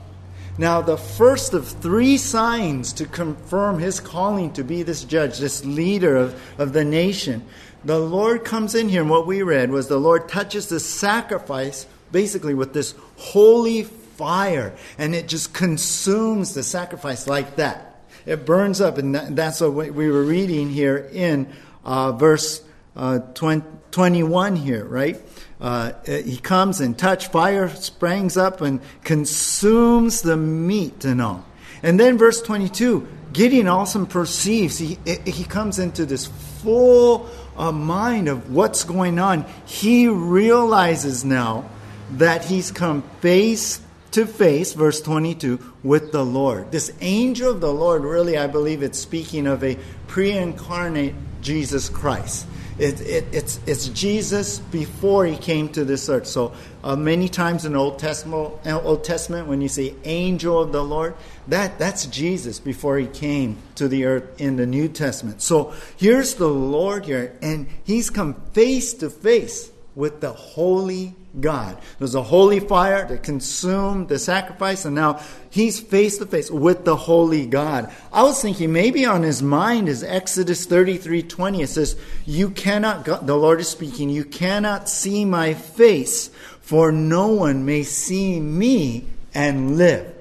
Now, 0.59 0.83
the 0.83 0.99
first 0.99 1.55
of 1.55 1.67
three 1.67 2.19
signs 2.19 2.93
to 2.93 3.07
confirm 3.07 3.79
his 3.79 4.01
calling 4.01 4.53
to 4.53 4.63
be 4.63 4.83
this 4.83 5.03
judge, 5.03 5.39
this 5.39 5.65
leader 5.65 6.15
of, 6.15 6.61
of 6.61 6.75
the 6.75 6.85
nation, 6.85 7.47
the 7.87 7.99
Lord 7.99 8.45
comes 8.45 8.75
in 8.75 8.91
here, 8.91 9.01
and 9.01 9.09
what 9.09 9.27
we 9.27 9.41
read 9.41 9.71
was 9.71 9.89
the 9.89 9.97
Lord 9.97 10.29
touches 10.29 10.69
the 10.69 10.79
sacrifice 10.79 11.87
basically 12.13 12.53
with 12.53 12.75
this 12.75 12.95
holy 13.17 13.85
fire, 13.85 14.75
and 14.99 15.15
it 15.15 15.27
just 15.27 15.55
consumes 15.55 16.53
the 16.53 16.63
sacrifice 16.63 17.27
like 17.27 17.57
that. 17.57 17.99
It 18.27 18.45
burns 18.45 18.83
up, 18.83 18.99
and 18.99 19.15
that's 19.15 19.63
what 19.63 19.73
we 19.73 20.11
were 20.11 20.23
reading 20.23 20.69
here 20.69 21.09
in 21.15 21.51
uh, 21.83 22.13
verse 22.13 22.63
uh, 22.97 23.19
20, 23.19 23.67
21 23.91 24.57
here, 24.57 24.85
right? 24.85 25.21
Uh, 25.61 25.93
he 26.05 26.37
comes 26.37 26.81
and 26.81 26.99
touch 26.99 27.29
fire 27.29 27.69
springs 27.69 28.37
up 28.37 28.61
and 28.61 28.81
consumes 29.05 30.23
the 30.23 30.37
meat 30.37 31.05
and 31.05 31.23
all. 31.23 31.45
And 31.83 32.01
then 32.01 32.19
verse 32.19 32.43
22, 32.43 33.07
Gideon 33.33 33.69
also 33.69 34.05
perceives, 34.07 34.79
he, 34.79 34.99
he 35.25 35.45
comes 35.45 35.79
into 35.79 36.07
this 36.07 36.27
full 36.27 37.29
uh, 37.57 37.73
mind 37.73 38.29
of 38.29 38.53
what's 38.53 38.85
going 38.85 39.19
on. 39.19 39.47
He 39.67 40.09
realizes 40.09 41.25
now 41.25 41.69
that 42.13 42.45
he's 42.45 42.71
come 42.71 43.03
face 43.21 43.81
to 44.13 44.27
face, 44.27 44.73
verse 44.73 45.01
22, 45.01 45.75
with 45.83 46.13
the 46.13 46.25
Lord. 46.25 46.71
This 46.73 46.93
angel 47.01 47.51
of 47.51 47.61
the 47.61 47.73
Lord, 47.73 48.03
really, 48.03 48.39
I 48.39 48.47
believe 48.47 48.83
it's 48.83 48.99
speaking 48.99 49.47
of 49.47 49.63
a 49.63 49.79
pre 50.07 50.33
incarnate 50.33 51.15
Jesus 51.43 51.89
Christ. 51.89 52.47
It, 52.79 53.01
it, 53.01 53.25
it's, 53.33 53.59
it's 53.67 53.89
Jesus 53.89 54.59
before 54.59 55.25
he 55.25 55.37
came 55.37 55.71
to 55.71 55.85
this 55.85 56.09
earth. 56.11 56.27
So 56.27 56.53
uh, 56.85 56.95
many 56.95 57.29
times 57.29 57.65
in 57.65 57.75
Old 57.75 57.99
Testament, 57.99 58.61
Old 58.67 59.03
Testament, 59.03 59.49
when 59.49 59.63
you 59.63 59.69
say 59.69 59.95
angel 60.05 60.61
of 60.61 60.73
the 60.73 60.85
Lord, 60.85 61.15
that, 61.49 61.79
that's 61.79 62.05
Jesus 62.07 62.61
before 62.61 62.99
he 62.99 63.07
came 63.07 63.57
to 63.77 63.89
the 63.89 64.05
earth 64.05 64.41
in 64.41 64.57
the 64.57 64.67
New 64.67 64.89
Testament. 64.89 65.41
So 65.41 65.73
here's 65.97 66.35
the 66.35 66.49
Lord 66.49 67.07
here, 67.07 67.37
and 67.41 67.67
he's 67.83 68.11
come 68.11 68.35
face 68.53 68.93
to 68.95 69.09
face 69.09 69.71
with 69.95 70.21
the 70.21 70.33
holy 70.33 71.15
God. 71.41 71.79
There's 71.99 72.15
a 72.15 72.23
holy 72.23 72.61
fire 72.61 73.07
that 73.07 73.23
consumed 73.23 74.09
the 74.09 74.19
sacrifice, 74.19 74.85
and 74.85 74.95
now 74.95 75.21
he's 75.51 75.81
face 75.81 76.19
to 76.19 76.27
face 76.27 76.51
with 76.51 76.85
the 76.85 76.97
holy 76.97 77.47
God. 77.47 77.93
I 78.13 78.23
was 78.23 78.41
thinking 78.41 78.73
maybe 78.73 79.05
on 79.05 79.23
his 79.23 79.43
mind 79.43 79.89
is 79.89 80.03
Exodus 80.03 80.67
33 80.67 81.23
20. 81.23 81.63
It 81.63 81.69
says, 81.69 81.97
You 82.25 82.51
cannot, 82.51 83.05
the 83.05 83.37
Lord 83.37 83.61
is 83.61 83.69
speaking, 83.69 84.11
you 84.11 84.25
cannot 84.25 84.89
see 84.89 85.25
my 85.25 85.55
face, 85.55 86.29
for 86.61 86.93
no 86.93 87.29
one 87.29 87.65
may 87.65 87.83
see 87.83 88.41
me 88.41 89.07
and 89.35 89.77
live. 89.77 90.15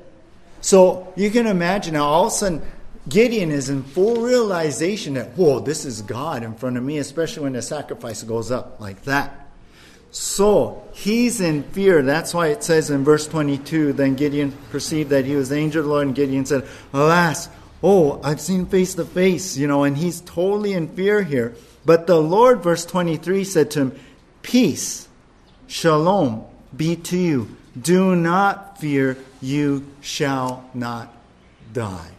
So 0.62 1.14
you 1.16 1.30
can 1.30 1.48
imagine 1.48 1.94
now 1.94 2.06
all 2.06 2.28
of 2.28 2.34
a 2.34 2.36
sudden 2.36 2.62
Gideon 3.08 3.52
is 3.52 3.70
in 3.70 3.84
full 3.84 4.22
realization 4.22 5.14
that, 5.14 5.38
whoa, 5.38 5.60
this 5.60 5.86
is 5.86 6.02
God 6.02 6.44
in 6.44 6.56
front 6.56 6.78
of 6.78 6.84
me, 6.84 6.98
especially 6.98 7.44
when 7.44 7.54
the 7.54 7.62
sacrifice 7.62 8.24
goes 8.24 8.50
up 8.50 8.80
like 8.80 9.04
that. 9.04 9.45
So 10.18 10.82
he's 10.94 11.42
in 11.42 11.64
fear. 11.64 12.02
That's 12.02 12.34
why 12.34 12.48
it 12.48 12.64
says 12.64 12.90
in 12.90 13.04
verse 13.04 13.28
22 13.28 13.92
Then 13.92 14.16
Gideon 14.16 14.54
perceived 14.72 15.10
that 15.10 15.26
he 15.26 15.36
was 15.36 15.50
the 15.50 15.58
angel 15.58 15.82
of 15.82 15.88
the 15.88 15.92
Lord, 15.92 16.08
and 16.08 16.16
Gideon 16.16 16.46
said, 16.46 16.66
Alas, 16.94 17.50
oh, 17.84 18.22
I've 18.24 18.40
seen 18.40 18.66
face 18.66 18.96
to 18.96 19.04
face, 19.04 19.58
you 19.58 19.68
know, 19.68 19.84
and 19.84 19.98
he's 19.98 20.22
totally 20.22 20.72
in 20.72 20.88
fear 20.88 21.22
here. 21.22 21.54
But 21.84 22.08
the 22.08 22.18
Lord, 22.18 22.64
verse 22.64 22.86
23, 22.86 23.44
said 23.44 23.72
to 23.72 23.82
him, 23.82 24.00
Peace, 24.42 25.10
shalom, 25.68 26.46
be 26.74 26.96
to 26.96 27.18
you. 27.18 27.58
Do 27.78 28.16
not 28.16 28.80
fear, 28.80 29.18
you 29.42 29.86
shall 30.00 30.64
not 30.74 31.14
die. 31.74 32.12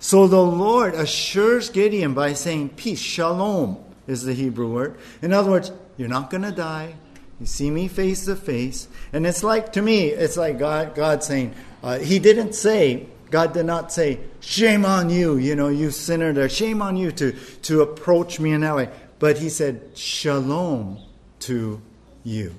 So 0.00 0.26
the 0.26 0.42
Lord 0.42 0.94
assures 0.94 1.68
Gideon 1.68 2.14
by 2.14 2.32
saying, 2.32 2.70
Peace, 2.70 2.98
shalom 2.98 3.76
is 4.06 4.22
the 4.22 4.32
Hebrew 4.32 4.72
word. 4.72 4.96
In 5.20 5.34
other 5.34 5.50
words, 5.50 5.70
you're 5.98 6.08
not 6.08 6.30
going 6.30 6.44
to 6.44 6.50
die. 6.50 6.94
You 7.42 7.46
see 7.46 7.72
me 7.72 7.88
face 7.88 8.26
to 8.26 8.36
face. 8.36 8.86
And 9.12 9.26
it's 9.26 9.42
like, 9.42 9.72
to 9.72 9.82
me, 9.82 10.06
it's 10.10 10.36
like 10.36 10.60
God, 10.60 10.94
God 10.94 11.24
saying, 11.24 11.56
uh, 11.82 11.98
He 11.98 12.20
didn't 12.20 12.52
say, 12.52 13.08
God 13.32 13.52
did 13.52 13.66
not 13.66 13.92
say, 13.92 14.20
shame 14.38 14.84
on 14.84 15.10
you, 15.10 15.38
you 15.38 15.56
know, 15.56 15.66
you 15.66 15.90
sinner 15.90 16.32
there, 16.32 16.48
shame 16.48 16.80
on 16.80 16.96
you 16.96 17.10
to, 17.10 17.32
to 17.62 17.82
approach 17.82 18.38
me 18.38 18.52
in 18.52 18.60
that 18.60 18.76
way. 18.76 18.90
But 19.18 19.38
He 19.38 19.48
said, 19.48 19.80
shalom 19.96 21.00
to 21.40 21.82
you. 22.22 22.54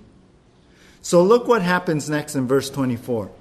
So 1.02 1.24
look 1.24 1.48
what 1.48 1.62
happens 1.62 2.10
next 2.10 2.36
in 2.36 2.46
verse 2.46 2.70
24. 2.70 3.32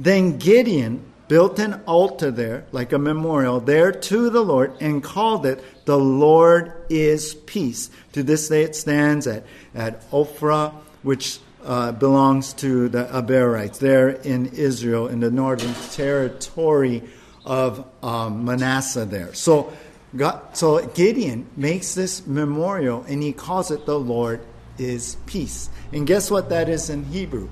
Then 0.00 0.36
Gideon 0.36 1.04
built 1.28 1.60
an 1.60 1.74
altar 1.86 2.32
there, 2.32 2.66
like 2.72 2.92
a 2.92 2.98
memorial, 2.98 3.60
there 3.60 3.92
to 3.92 4.30
the 4.30 4.42
Lord, 4.42 4.72
and 4.80 5.00
called 5.00 5.46
it, 5.46 5.62
The 5.84 5.96
Lord 5.98 6.72
is 6.90 7.34
Peace. 7.34 7.88
To 8.14 8.24
this 8.24 8.48
day 8.48 8.64
it 8.64 8.74
stands 8.74 9.28
at, 9.28 9.44
at 9.76 10.10
Ophrah 10.10 10.74
which 11.02 11.40
uh, 11.64 11.92
belongs 11.92 12.52
to 12.54 12.88
the 12.88 13.04
Abiezrites 13.04 13.78
there 13.78 14.08
in 14.08 14.46
Israel, 14.46 15.08
in 15.08 15.20
the 15.20 15.30
northern 15.30 15.74
territory 15.90 17.02
of 17.44 17.86
um, 18.02 18.44
Manasseh 18.44 19.04
there. 19.04 19.34
So, 19.34 19.72
God, 20.16 20.56
so 20.56 20.86
Gideon 20.86 21.46
makes 21.56 21.94
this 21.94 22.26
memorial 22.26 23.04
and 23.08 23.22
he 23.22 23.32
calls 23.32 23.70
it 23.70 23.86
the 23.86 23.98
Lord 23.98 24.40
is 24.78 25.16
peace. 25.26 25.68
And 25.92 26.06
guess 26.06 26.30
what 26.30 26.50
that 26.50 26.68
is 26.68 26.90
in 26.90 27.04
Hebrew? 27.04 27.48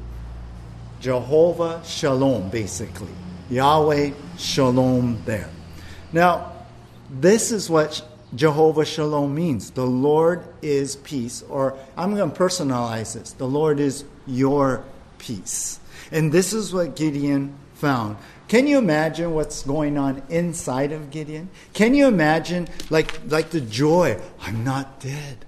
Jehovah 1.01 1.83
Shalom, 1.85 2.49
basically. 2.51 3.13
Yahweh 3.51 4.13
Shalom 4.39 5.23
there. 5.25 5.51
Now, 6.13 6.53
this 7.11 7.53
is 7.53 7.69
what 7.69 8.03
Jehovah 8.37 8.85
Shalom 8.85 9.35
means. 9.35 9.71
The 9.71 9.87
Lord 9.87 10.45
is 10.63 10.97
peace. 10.97 11.43
Or 11.49 11.77
I'm 11.97 12.15
going 12.15 12.31
to 12.31 12.37
personalize 12.37 13.15
this. 13.15 13.33
The 13.33 13.49
Lord 13.49 13.81
is 13.81 14.05
your 14.27 14.85
peace. 15.19 15.81
And 16.13 16.31
this 16.31 16.53
is 16.53 16.73
what 16.73 16.95
Gideon 16.95 17.55
found. 17.75 18.17
Can 18.49 18.67
you 18.69 18.79
imagine 18.79 19.35
what's 19.35 19.63
going 19.65 19.99
on 19.99 20.23
inside 20.29 20.93
of 20.93 21.11
Gideon? 21.11 21.49
Can 21.73 21.95
you 21.95 22.07
imagine 22.07 22.69
like 22.91 23.21
like 23.29 23.51
the 23.51 23.61
joy? 23.61 24.21
I'm 24.41 24.63
not 24.63 25.01
dead. 25.01 25.45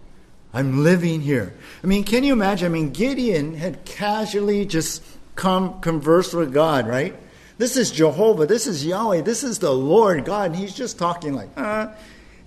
I'm 0.52 0.82
living 0.82 1.20
here. 1.20 1.54
I 1.84 1.86
mean, 1.86 2.02
can 2.02 2.24
you 2.24 2.32
imagine? 2.32 2.66
I 2.66 2.70
mean, 2.70 2.90
Gideon 2.90 3.54
had 3.54 3.84
casually 3.84 4.66
just 4.66 5.04
come 5.36 5.80
converse 5.80 6.32
with 6.32 6.52
God, 6.52 6.88
right? 6.88 7.14
This 7.58 7.76
is 7.76 7.90
Jehovah. 7.90 8.46
This 8.46 8.66
is 8.66 8.84
Yahweh. 8.84 9.20
This 9.20 9.44
is 9.44 9.58
the 9.58 9.72
Lord 9.72 10.24
God. 10.24 10.50
And 10.50 10.56
he's 10.56 10.74
just 10.74 10.98
talking 10.98 11.34
like, 11.34 11.50
uh, 11.56 11.88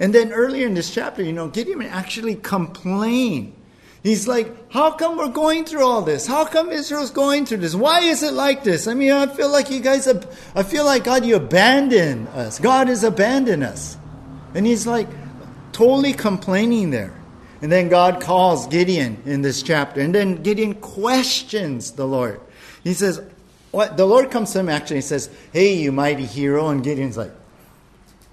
and 0.01 0.13
then 0.15 0.34
earlier 0.34 0.65
in 0.65 0.74
this 0.74 0.91
chapter, 0.91 1.22
you 1.22 1.31
know, 1.31 1.48
Gideon 1.48 1.84
actually 1.84 2.34
complained. 2.36 3.53
He's 4.01 4.27
like, 4.27 4.72
how 4.72 4.89
come 4.89 5.15
we're 5.15 5.29
going 5.29 5.63
through 5.63 5.86
all 5.86 6.01
this? 6.01 6.25
How 6.25 6.43
come 6.43 6.72
Israel's 6.72 7.12
going 7.12 7.46
through 7.46 7.60
this? 7.60 7.75
Why 7.75 8.00
is 8.00 8.24
it 8.24 8.34
like 8.34 8.63
this? 8.63 8.88
I 8.88 8.96
mean, 8.96 9.12
I 9.12 9.27
feel 9.27 9.51
like 9.51 9.70
you 9.70 9.79
guys, 9.79 10.08
I 10.55 10.63
feel 10.63 10.86
like 10.86 11.03
God, 11.03 11.24
you 11.24 11.36
abandoned 11.36 12.29
us. 12.29 12.58
God 12.58 12.88
has 12.88 13.03
abandoned 13.03 13.63
us. 13.63 13.96
And 14.55 14.65
he's 14.65 14.88
like 14.88 15.08
totally 15.72 16.13
complaining 16.13 16.89
there. 16.89 17.13
And 17.62 17.72
then 17.72 17.88
God 17.88 18.22
calls 18.22 18.65
Gideon 18.65 19.22
in 19.27 19.43
this 19.43 19.62
chapter. 19.62 20.01
And 20.01 20.15
then 20.15 20.41
Gideon 20.41 20.74
questions 20.74 21.91
the 21.91 22.08
Lord. 22.08 22.41
He 22.84 22.96
says, 22.96 23.22
what? 23.70 23.98
The 23.98 24.05
Lord 24.08 24.31
comes 24.31 24.51
to 24.53 24.62
him 24.62 24.70
actually 24.70 24.98
and 24.98 25.05
says, 25.05 25.29
Hey, 25.53 25.75
you 25.75 25.91
mighty 25.91 26.25
hero. 26.25 26.70
And 26.70 26.84
Gideon's 26.84 27.17
like, 27.17 27.31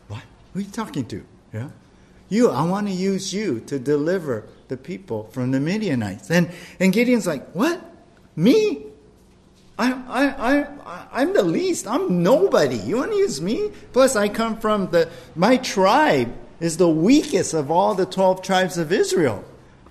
What? 0.09 0.23
Who 0.53 0.61
are 0.61 0.63
you 0.63 0.71
talking 0.71 1.05
to? 1.07 1.25
Yeah? 1.59 1.71
You, 2.29 2.51
I 2.51 2.63
want 2.65 2.87
to 2.89 2.93
use 2.93 3.33
you 3.33 3.61
to 3.61 3.79
deliver 3.79 4.45
the 4.69 4.77
people 4.77 5.29
from 5.33 5.51
the 5.51 5.61
Midianites. 5.61 6.31
And, 6.31 6.51
and 6.79 6.93
Gideon's 6.93 7.27
like, 7.27 7.49
What? 7.53 7.83
Me? 8.37 8.85
I, 9.79 9.93
I, 9.93 10.61
I, 10.85 11.07
I'm 11.13 11.33
the 11.35 11.43
least. 11.43 11.87
I'm 11.87 12.23
nobody. 12.23 12.77
You 12.77 12.97
want 12.97 13.13
to 13.13 13.17
use 13.17 13.41
me? 13.41 13.71
Plus, 13.93 14.17
I 14.17 14.29
come 14.29 14.59
from 14.59 14.91
the, 14.91 15.09
my 15.37 15.57
tribe 15.57 16.35
is 16.59 16.77
the 16.77 16.89
weakest 16.89 17.55
of 17.55 17.71
all 17.71 17.95
the 17.95 18.07
12 18.07 18.43
tribes 18.43 18.77
of 18.77 18.91
Israel. 18.91 19.45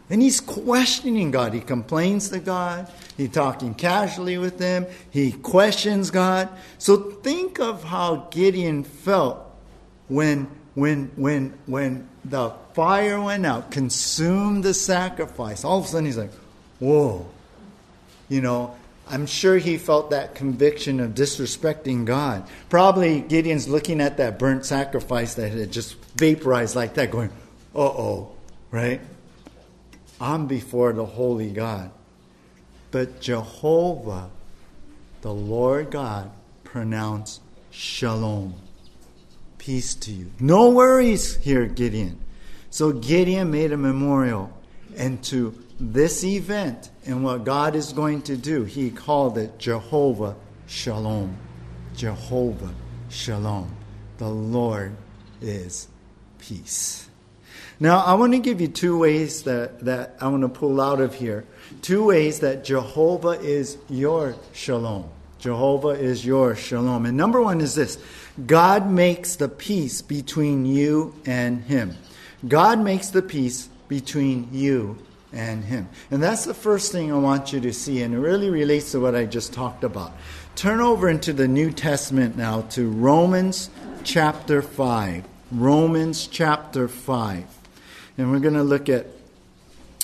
And 0.09 0.21
he's 0.21 0.39
questioning 0.39 1.31
God. 1.31 1.53
He 1.53 1.61
complains 1.61 2.29
to 2.29 2.39
God. 2.39 2.91
He's 3.15 3.31
talking 3.31 3.73
casually 3.73 4.37
with 4.37 4.57
them. 4.57 4.85
He 5.09 5.31
questions 5.31 6.11
God. 6.11 6.49
So 6.77 6.97
think 6.97 7.59
of 7.59 7.83
how 7.83 8.27
Gideon 8.31 8.83
felt 8.83 9.39
when 10.07 10.49
when 10.77 11.09
when 11.15 11.57
when 11.65 12.07
the 12.23 12.51
fire 12.73 13.19
went 13.19 13.47
out, 13.47 13.71
consumed 13.71 14.63
the 14.63 14.75
sacrifice, 14.75 15.63
all 15.63 15.79
of 15.79 15.85
a 15.85 15.87
sudden 15.87 16.05
he's 16.05 16.19
like, 16.19 16.29
whoa. 16.77 17.25
You 18.29 18.41
know, 18.41 18.75
I'm 19.07 19.25
sure 19.25 19.57
he 19.57 19.79
felt 19.79 20.11
that 20.11 20.35
conviction 20.35 20.99
of 20.99 21.15
disrespecting 21.15 22.05
God. 22.05 22.47
Probably 22.69 23.21
Gideon's 23.21 23.67
looking 23.67 24.01
at 24.01 24.17
that 24.17 24.37
burnt 24.37 24.67
sacrifice 24.67 25.33
that 25.33 25.51
had 25.51 25.71
just 25.71 25.95
vaporized 26.15 26.75
like 26.75 26.93
that, 26.93 27.09
going, 27.09 27.31
uh 27.73 27.79
oh, 27.79 28.35
right? 28.69 29.01
I'm 30.21 30.45
before 30.45 30.93
the 30.93 31.05
holy 31.05 31.49
God. 31.49 31.89
But 32.91 33.19
Jehovah, 33.19 34.29
the 35.21 35.33
Lord 35.33 35.89
God, 35.89 36.29
pronounced 36.63 37.41
shalom 37.71 38.53
peace 39.67 39.95
to 39.95 40.13
you. 40.13 40.31
No 40.39 40.69
worries 40.69 41.35
here, 41.43 41.65
Gideon. 41.65 42.17
So 42.69 42.93
Gideon 42.93 43.51
made 43.51 43.73
a 43.73 43.77
memorial, 43.77 44.49
and 44.95 45.21
to 45.25 45.61
this 45.77 46.23
event 46.23 46.89
and 47.05 47.21
what 47.21 47.43
God 47.43 47.75
is 47.75 47.91
going 47.91 48.21
to 48.23 48.37
do, 48.37 48.63
he 48.63 48.89
called 48.89 49.37
it 49.37 49.59
Jehovah 49.59 50.37
Shalom. 50.67 51.35
Jehovah 51.97 52.73
Shalom. 53.09 53.75
The 54.19 54.29
Lord 54.29 54.95
is 55.41 55.89
peace. 56.39 57.09
Now, 57.77 57.99
I 58.05 58.13
want 58.13 58.31
to 58.31 58.39
give 58.39 58.61
you 58.61 58.69
two 58.69 58.97
ways 58.97 59.43
that, 59.43 59.81
that 59.81 60.15
I 60.21 60.29
want 60.29 60.43
to 60.43 60.49
pull 60.49 60.79
out 60.79 61.01
of 61.01 61.13
here. 61.13 61.43
Two 61.81 62.05
ways 62.05 62.39
that 62.39 62.63
Jehovah 62.63 63.41
is 63.41 63.77
your 63.89 64.33
shalom. 64.53 65.09
Jehovah 65.39 65.89
is 65.89 66.25
your 66.25 66.55
shalom. 66.55 67.05
And 67.05 67.17
number 67.17 67.41
one 67.41 67.59
is 67.59 67.75
this 67.75 67.97
God 68.45 68.89
makes 68.89 69.35
the 69.35 69.49
peace 69.49 70.01
between 70.01 70.65
you 70.65 71.15
and 71.25 71.63
Him. 71.63 71.95
God 72.47 72.79
makes 72.79 73.09
the 73.09 73.21
peace 73.21 73.69
between 73.87 74.49
you 74.51 74.97
and 75.33 75.63
Him. 75.63 75.89
And 76.11 76.21
that's 76.21 76.45
the 76.45 76.53
first 76.53 76.91
thing 76.91 77.11
I 77.11 77.17
want 77.17 77.51
you 77.51 77.59
to 77.61 77.73
see, 77.73 78.01
and 78.03 78.13
it 78.13 78.19
really 78.19 78.49
relates 78.49 78.91
to 78.91 78.99
what 78.99 79.15
I 79.15 79.25
just 79.25 79.53
talked 79.53 79.83
about. 79.83 80.13
Turn 80.55 80.79
over 80.79 81.09
into 81.09 81.33
the 81.33 81.47
New 81.47 81.71
Testament 81.71 82.37
now 82.37 82.61
to 82.71 82.89
Romans 82.89 83.69
chapter 84.03 84.61
5. 84.61 85.25
Romans 85.51 86.27
chapter 86.27 86.87
5. 86.87 87.45
And 88.17 88.31
we're 88.31 88.39
going 88.39 88.55
to 88.55 88.63
look 88.63 88.89
at 88.89 89.07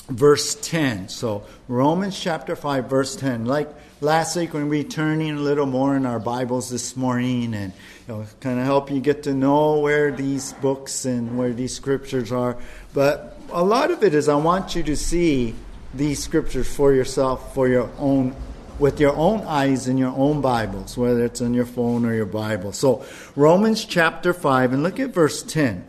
verse 0.08 0.54
10. 0.54 1.08
So, 1.08 1.44
Romans 1.68 2.18
chapter 2.18 2.56
5, 2.56 2.86
verse 2.86 3.16
10. 3.16 3.46
Like 3.46 3.68
last 4.00 4.36
week, 4.36 4.54
when 4.54 4.68
we're 4.68 4.84
turning 4.84 5.32
a 5.32 5.40
little 5.40 5.66
more 5.66 5.96
in 5.96 6.06
our 6.06 6.20
Bibles 6.20 6.70
this 6.70 6.96
morning 6.96 7.54
and 7.54 7.72
you 8.06 8.14
know, 8.14 8.26
kind 8.40 8.58
of 8.58 8.66
help 8.66 8.90
you 8.90 9.00
get 9.00 9.22
to 9.22 9.32
know 9.32 9.78
where 9.78 10.10
these 10.10 10.52
books 10.54 11.04
and 11.04 11.38
where 11.38 11.52
these 11.52 11.74
scriptures 11.74 12.32
are. 12.32 12.56
But 12.92 13.38
a 13.50 13.64
lot 13.64 13.90
of 13.90 14.04
it 14.04 14.14
is 14.14 14.28
I 14.28 14.36
want 14.36 14.74
you 14.74 14.82
to 14.84 14.96
see 14.96 15.54
these 15.94 16.22
scriptures 16.22 16.68
for 16.72 16.92
yourself, 16.92 17.54
for 17.54 17.68
your 17.68 17.90
own 17.98 18.34
with 18.78 18.98
your 18.98 19.14
own 19.14 19.40
eyes 19.42 19.86
in 19.86 19.96
your 19.96 20.12
own 20.16 20.40
Bibles, 20.40 20.98
whether 20.98 21.24
it's 21.24 21.40
on 21.40 21.54
your 21.54 21.64
phone 21.64 22.04
or 22.04 22.12
your 22.12 22.26
Bible. 22.26 22.72
So, 22.72 23.04
Romans 23.36 23.84
chapter 23.84 24.34
5, 24.34 24.72
and 24.72 24.82
look 24.82 24.98
at 24.98 25.10
verse 25.10 25.44
10. 25.44 25.84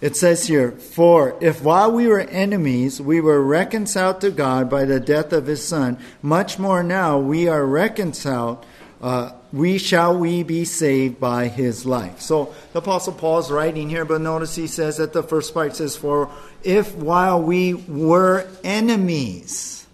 It 0.00 0.14
says 0.14 0.46
here, 0.46 0.72
For 0.72 1.36
if 1.40 1.62
while 1.62 1.90
we 1.90 2.06
were 2.06 2.20
enemies, 2.20 3.00
we 3.00 3.22
were 3.22 3.42
reconciled 3.42 4.20
to 4.20 4.30
God 4.30 4.68
by 4.68 4.84
the 4.84 5.00
death 5.00 5.32
of 5.32 5.46
his 5.46 5.66
Son, 5.66 5.98
much 6.20 6.58
more 6.58 6.82
now 6.82 7.18
we 7.18 7.48
are 7.48 7.64
reconciled, 7.64 8.64
uh, 9.00 9.32
we 9.52 9.78
shall 9.78 10.18
we 10.18 10.42
be 10.42 10.64
saved 10.64 11.20
by 11.20 11.48
his 11.48 11.86
life. 11.86 12.20
So 12.20 12.54
the 12.72 12.80
Apostle 12.80 13.12
Paul 13.12 13.38
is 13.38 13.50
writing 13.50 13.88
here, 13.88 14.04
but 14.04 14.20
notice 14.20 14.54
he 14.54 14.66
says 14.66 14.98
at 15.00 15.12
the 15.12 15.22
first 15.22 15.54
part, 15.54 15.76
says, 15.76 15.96
For 15.96 16.30
if 16.62 16.94
while 16.94 17.40
we 17.40 17.74
were 17.74 18.46
enemies. 18.64 19.86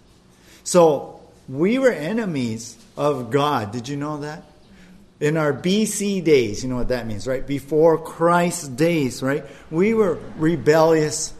So 0.63 1.21
we 1.47 1.77
were 1.77 1.91
enemies 1.91 2.77
of 2.97 3.29
God. 3.29 3.71
Did 3.71 3.87
you 3.87 3.97
know 3.97 4.17
that? 4.17 4.43
in 5.19 5.37
our 5.37 5.53
BC 5.53 6.23
days, 6.23 6.63
you 6.63 6.69
know 6.69 6.75
what 6.75 6.89
that 6.89 7.07
means, 7.07 7.25
right? 7.25 7.45
Before 7.45 7.97
Christ's 7.97 8.67
days, 8.67 9.23
right? 9.23 9.45
We 9.71 9.93
were 9.93 10.19
rebellious 10.35 11.33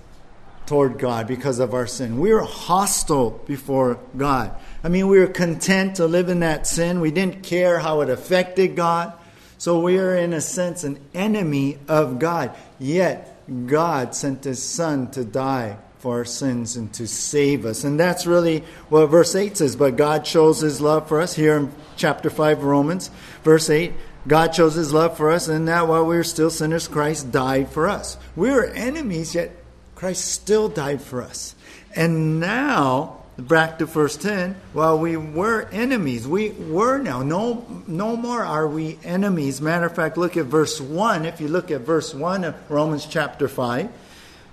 toward 0.66 0.98
God 0.98 1.28
because 1.28 1.60
of 1.60 1.74
our 1.74 1.86
sin. 1.86 2.20
We 2.20 2.34
were 2.34 2.44
hostile 2.44 3.32
before 3.46 4.00
God. 4.18 4.56
I 4.86 4.88
mean, 4.88 5.08
we 5.08 5.18
were 5.18 5.26
content 5.26 5.96
to 5.96 6.06
live 6.06 6.30
in 6.30 6.42
that 6.42 6.68
sin. 6.68 7.00
We 7.00 7.10
didn't 7.10 7.42
care 7.42 7.80
how 7.80 8.02
it 8.02 8.10
affected 8.12 8.76
God. 8.76 9.14
So 9.58 9.80
we 9.80 9.98
are, 9.98 10.16
in 10.16 10.32
a 10.32 10.42
sense, 10.42 10.84
an 10.84 11.00
enemy 11.16 11.80
of 11.88 12.20
God. 12.20 12.56
Yet, 12.78 13.36
God 13.66 14.14
sent 14.14 14.44
His 14.44 14.62
Son 14.62 15.10
to 15.12 15.26
die 15.26 15.78
for 15.98 16.18
our 16.18 16.26
sins 16.26 16.76
and 16.76 16.94
to 16.94 17.08
save 17.08 17.66
us. 17.66 17.84
And 17.84 18.00
that's 18.00 18.28
really 18.28 18.64
what 18.90 19.08
verse 19.08 19.34
8 19.34 19.58
says. 19.58 19.76
But 19.76 19.96
God 19.96 20.28
shows 20.28 20.62
his 20.62 20.80
love 20.80 21.08
for 21.08 21.20
us 21.20 21.34
here 21.34 21.58
in 21.58 21.72
chapter 21.96 22.30
5 22.30 22.64
Romans. 22.64 23.10
Verse 23.44 23.72
8 23.72 23.92
God 24.28 24.54
shows 24.54 24.76
his 24.76 24.94
love 24.94 25.18
for 25.18 25.32
us, 25.32 25.48
and 25.48 25.68
that 25.68 25.88
while 25.88 26.06
we 26.06 26.16
were 26.16 26.24
still 26.24 26.52
sinners, 26.52 26.88
Christ 26.88 27.32
died 27.32 27.70
for 27.70 27.88
us. 27.88 28.18
We 28.36 28.52
were 28.52 28.66
enemies, 28.66 29.34
yet 29.34 29.52
Christ 29.96 30.26
still 30.26 30.70
died 30.70 31.02
for 31.02 31.24
us. 31.24 31.56
And 31.96 32.40
now, 32.40 33.25
back 33.38 33.80
to 33.80 33.86
verse 33.86 34.18
10, 34.18 34.56
well 34.74 34.98
we 34.98 35.18
were 35.18 35.68
enemies, 35.72 36.28
we 36.28 36.52
were 36.52 36.98
now. 36.98 37.22
No, 37.22 37.66
no 37.88 38.16
more 38.16 38.44
are 38.44 38.68
we 38.68 38.98
enemies. 39.04 39.62
Matter 39.62 39.88
of 39.88 39.96
fact, 39.96 40.18
look 40.18 40.38
at 40.38 40.46
verse 40.46 40.80
1. 40.80 41.26
If 41.26 41.42
you 41.42 41.48
look 41.48 41.72
at 41.72 41.82
verse 41.82 42.14
1 42.14 42.44
of 42.44 42.72
Romans 42.72 43.06
chapter 43.06 43.48
5, 43.48 43.90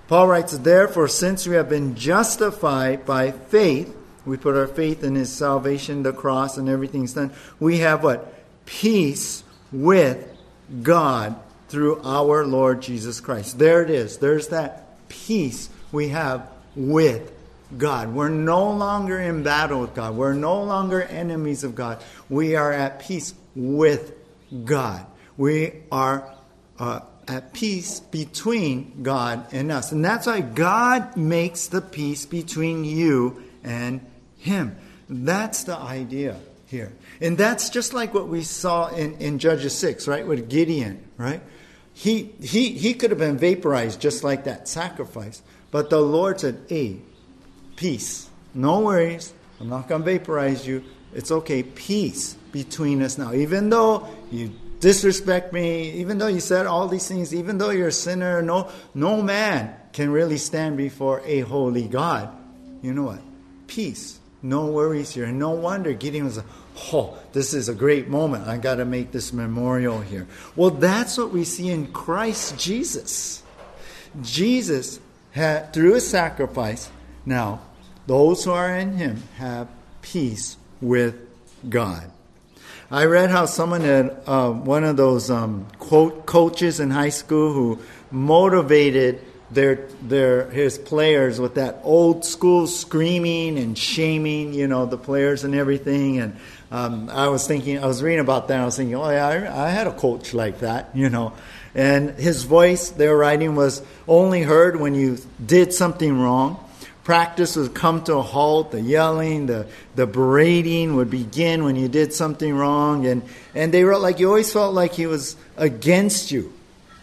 Paul 0.08 0.28
writes, 0.28 0.56
Therefore, 0.58 1.08
since 1.08 1.46
we 1.46 1.54
have 1.54 1.68
been 1.68 1.94
justified 1.94 3.06
by 3.06 3.30
faith, 3.30 3.96
we 4.24 4.36
put 4.36 4.56
our 4.56 4.66
faith 4.66 5.02
in 5.02 5.14
his 5.14 5.32
salvation, 5.32 6.02
the 6.02 6.12
cross, 6.12 6.58
and 6.58 6.68
everything's 6.68 7.14
done. 7.14 7.32
We 7.58 7.78
have 7.78 8.04
what? 8.04 8.32
Peace 8.66 9.42
with 9.72 10.28
God 10.82 11.36
through 11.68 12.00
our 12.02 12.44
Lord 12.44 12.82
Jesus 12.82 13.20
Christ. 13.20 13.58
There 13.58 13.82
it 13.82 13.90
is. 13.90 14.18
There's 14.18 14.48
that 14.48 15.08
peace 15.08 15.68
we 15.90 16.08
have 16.08 16.48
with 16.76 17.32
God. 17.78 18.14
We're 18.14 18.28
no 18.28 18.70
longer 18.70 19.18
in 19.18 19.42
battle 19.42 19.80
with 19.80 19.94
God. 19.94 20.16
We're 20.16 20.34
no 20.34 20.62
longer 20.62 21.02
enemies 21.02 21.64
of 21.64 21.74
God. 21.74 22.02
We 22.28 22.56
are 22.56 22.72
at 22.72 23.00
peace 23.00 23.34
with 23.54 24.14
God. 24.64 25.06
We 25.36 25.82
are 25.90 26.32
uh, 26.78 27.00
at 27.28 27.52
peace 27.52 28.00
between 28.00 29.02
God 29.02 29.46
and 29.52 29.70
us. 29.72 29.92
And 29.92 30.04
that's 30.04 30.26
why 30.26 30.40
God 30.40 31.16
makes 31.16 31.66
the 31.66 31.80
peace 31.80 32.26
between 32.26 32.84
you 32.84 33.42
and 33.62 34.04
Him. 34.38 34.76
That's 35.08 35.64
the 35.64 35.76
idea 35.76 36.38
here. 36.66 36.92
And 37.20 37.38
that's 37.38 37.70
just 37.70 37.92
like 37.92 38.14
what 38.14 38.28
we 38.28 38.42
saw 38.42 38.88
in, 38.88 39.16
in 39.18 39.38
Judges 39.38 39.76
6, 39.78 40.08
right? 40.08 40.26
With 40.26 40.48
Gideon, 40.48 41.04
right? 41.16 41.42
He, 41.94 42.32
he, 42.40 42.70
he 42.70 42.94
could 42.94 43.10
have 43.10 43.18
been 43.18 43.38
vaporized 43.38 44.00
just 44.00 44.24
like 44.24 44.44
that 44.44 44.66
sacrifice. 44.66 45.42
But 45.70 45.90
the 45.90 46.00
Lord 46.00 46.40
said, 46.40 46.64
hey, 46.68 47.00
peace. 47.82 48.28
No 48.54 48.78
worries. 48.78 49.32
I'm 49.58 49.68
not 49.68 49.88
going 49.88 50.02
to 50.02 50.04
vaporize 50.04 50.64
you. 50.64 50.84
It's 51.12 51.32
okay. 51.32 51.64
Peace 51.64 52.34
between 52.52 53.02
us 53.02 53.18
now. 53.18 53.34
Even 53.34 53.70
though 53.70 54.06
you 54.30 54.52
disrespect 54.78 55.52
me, 55.52 55.90
even 55.90 56.18
though 56.18 56.28
you 56.28 56.38
said 56.38 56.66
all 56.66 56.86
these 56.86 57.08
things, 57.08 57.34
even 57.34 57.58
though 57.58 57.70
you're 57.70 57.88
a 57.88 57.92
sinner, 57.92 58.40
no, 58.40 58.70
no 58.94 59.20
man 59.20 59.74
can 59.92 60.10
really 60.10 60.38
stand 60.38 60.76
before 60.76 61.22
a 61.24 61.40
holy 61.40 61.88
God. 61.88 62.30
You 62.82 62.94
know 62.94 63.02
what? 63.02 63.20
Peace. 63.66 64.20
No 64.42 64.66
worries 64.66 65.12
here. 65.12 65.24
And 65.24 65.40
no 65.40 65.50
wonder 65.50 65.92
Gideon 65.92 66.26
was 66.26 66.36
like, 66.36 66.46
oh, 66.92 67.18
this 67.32 67.52
is 67.52 67.68
a 67.68 67.74
great 67.74 68.06
moment. 68.06 68.46
I 68.46 68.58
got 68.58 68.76
to 68.76 68.84
make 68.84 69.10
this 69.10 69.32
memorial 69.32 70.00
here. 70.00 70.28
Well, 70.54 70.70
that's 70.70 71.18
what 71.18 71.32
we 71.32 71.42
see 71.42 71.68
in 71.68 71.88
Christ 71.88 72.56
Jesus. 72.60 73.42
Jesus 74.20 75.00
had, 75.32 75.72
through 75.72 75.94
his 75.94 76.08
sacrifice, 76.08 76.88
now, 77.24 77.60
those 78.06 78.44
who 78.44 78.50
are 78.52 78.76
in 78.76 78.96
him 78.96 79.22
have 79.36 79.68
peace 80.00 80.56
with 80.80 81.14
God. 81.68 82.10
I 82.90 83.06
read 83.06 83.30
how 83.30 83.46
someone 83.46 83.80
had 83.80 84.16
uh, 84.26 84.50
one 84.50 84.84
of 84.84 84.96
those 84.98 85.30
um, 85.30 85.66
quote 85.78 86.26
coaches 86.26 86.78
in 86.78 86.90
high 86.90 87.08
school 87.08 87.52
who 87.52 87.78
motivated 88.10 89.20
their 89.50 89.86
their 90.02 90.50
his 90.50 90.78
players 90.78 91.40
with 91.40 91.54
that 91.54 91.80
old 91.84 92.24
school 92.24 92.66
screaming 92.66 93.58
and 93.58 93.78
shaming, 93.78 94.52
you 94.52 94.66
know, 94.66 94.84
the 94.86 94.98
players 94.98 95.44
and 95.44 95.54
everything. 95.54 96.18
And 96.18 96.36
um, 96.70 97.08
I 97.08 97.28
was 97.28 97.46
thinking, 97.46 97.82
I 97.82 97.86
was 97.86 98.02
reading 98.02 98.20
about 98.20 98.48
that. 98.48 98.60
I 98.60 98.64
was 98.64 98.76
thinking, 98.76 98.94
oh 98.94 99.08
yeah, 99.08 99.26
I, 99.26 99.66
I 99.66 99.68
had 99.70 99.86
a 99.86 99.92
coach 99.92 100.34
like 100.34 100.60
that, 100.60 100.90
you 100.94 101.08
know. 101.08 101.32
And 101.74 102.10
his 102.10 102.42
voice, 102.42 102.90
their 102.90 103.16
writing 103.16 103.54
was 103.54 103.82
only 104.06 104.42
heard 104.42 104.76
when 104.76 104.94
you 104.94 105.18
did 105.44 105.72
something 105.72 106.20
wrong 106.20 106.61
practice 107.04 107.56
would 107.56 107.74
come 107.74 108.04
to 108.04 108.16
a 108.16 108.22
halt, 108.22 108.70
the 108.70 108.80
yelling, 108.80 109.46
the, 109.46 109.66
the 109.94 110.06
berating 110.06 110.96
would 110.96 111.10
begin 111.10 111.64
when 111.64 111.76
you 111.76 111.88
did 111.88 112.12
something 112.12 112.54
wrong. 112.54 113.06
And, 113.06 113.22
and 113.54 113.72
they 113.72 113.84
wrote 113.84 114.02
like 114.02 114.18
you 114.18 114.28
always 114.28 114.52
felt 114.52 114.74
like 114.74 114.92
he 114.92 115.06
was 115.06 115.36
against 115.56 116.30
you. 116.30 116.52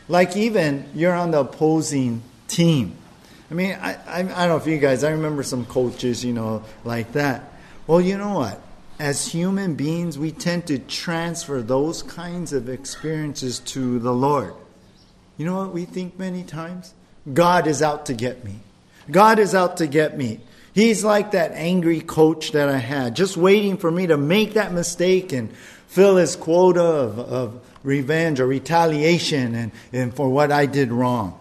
Like 0.07 0.35
even 0.35 0.89
you're 0.95 1.13
on 1.13 1.31
the 1.31 1.41
opposing 1.41 2.23
team. 2.47 2.95
I 3.51 3.53
mean, 3.53 3.77
I, 3.81 3.93
I, 3.93 4.19
I 4.19 4.21
don't 4.21 4.49
know 4.49 4.57
if 4.57 4.67
you 4.67 4.77
guys, 4.77 5.03
I 5.03 5.11
remember 5.11 5.43
some 5.43 5.65
coaches, 5.65 6.23
you 6.23 6.33
know, 6.33 6.63
like 6.83 7.13
that. 7.13 7.43
Well, 7.87 7.99
you 7.99 8.17
know 8.17 8.35
what? 8.35 8.61
As 8.99 9.27
human 9.27 9.75
beings, 9.75 10.19
we 10.19 10.31
tend 10.31 10.67
to 10.67 10.77
transfer 10.77 11.61
those 11.61 12.03
kinds 12.03 12.53
of 12.53 12.69
experiences 12.69 13.59
to 13.59 13.97
the 13.99 14.13
Lord. 14.13 14.53
You 15.37 15.45
know 15.45 15.55
what 15.55 15.73
we 15.73 15.85
think 15.85 16.19
many 16.19 16.43
times? 16.43 16.93
God 17.33 17.65
is 17.65 17.81
out 17.81 18.05
to 18.07 18.13
get 18.13 18.43
me. 18.43 18.59
God 19.11 19.39
is 19.39 19.55
out 19.55 19.77
to 19.77 19.87
get 19.87 20.17
me. 20.17 20.39
He's 20.73 21.03
like 21.03 21.31
that 21.31 21.51
angry 21.53 21.99
coach 21.99 22.51
that 22.51 22.69
I 22.69 22.77
had, 22.77 23.15
just 23.15 23.35
waiting 23.35 23.77
for 23.77 23.89
me 23.91 24.07
to 24.07 24.17
make 24.17 24.53
that 24.53 24.71
mistake 24.71 25.33
and 25.33 25.51
fill 25.87 26.17
his 26.17 26.35
quota 26.35 26.81
of, 26.81 27.19
of 27.19 27.61
revenge 27.83 28.39
or 28.39 28.47
retaliation 28.47 29.55
and, 29.55 29.71
and 29.91 30.13
for 30.13 30.29
what 30.29 30.51
I 30.51 30.67
did 30.67 30.91
wrong. 30.91 31.35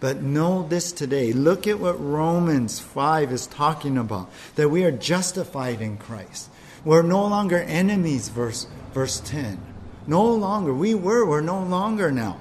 But 0.00 0.22
know 0.22 0.66
this 0.66 0.92
today. 0.92 1.32
Look 1.32 1.66
at 1.66 1.80
what 1.80 2.00
Romans 2.00 2.78
5 2.78 3.32
is 3.32 3.46
talking 3.46 3.98
about 3.98 4.30
that 4.54 4.68
we 4.68 4.84
are 4.84 4.92
justified 4.92 5.80
in 5.80 5.96
Christ. 5.96 6.50
We're 6.84 7.02
no 7.02 7.26
longer 7.26 7.58
enemies, 7.58 8.28
verse, 8.28 8.66
verse 8.94 9.20
10. 9.20 9.60
No 10.06 10.24
longer. 10.24 10.72
We 10.72 10.94
were, 10.94 11.26
we're 11.26 11.40
no 11.40 11.62
longer 11.62 12.12
now. 12.12 12.40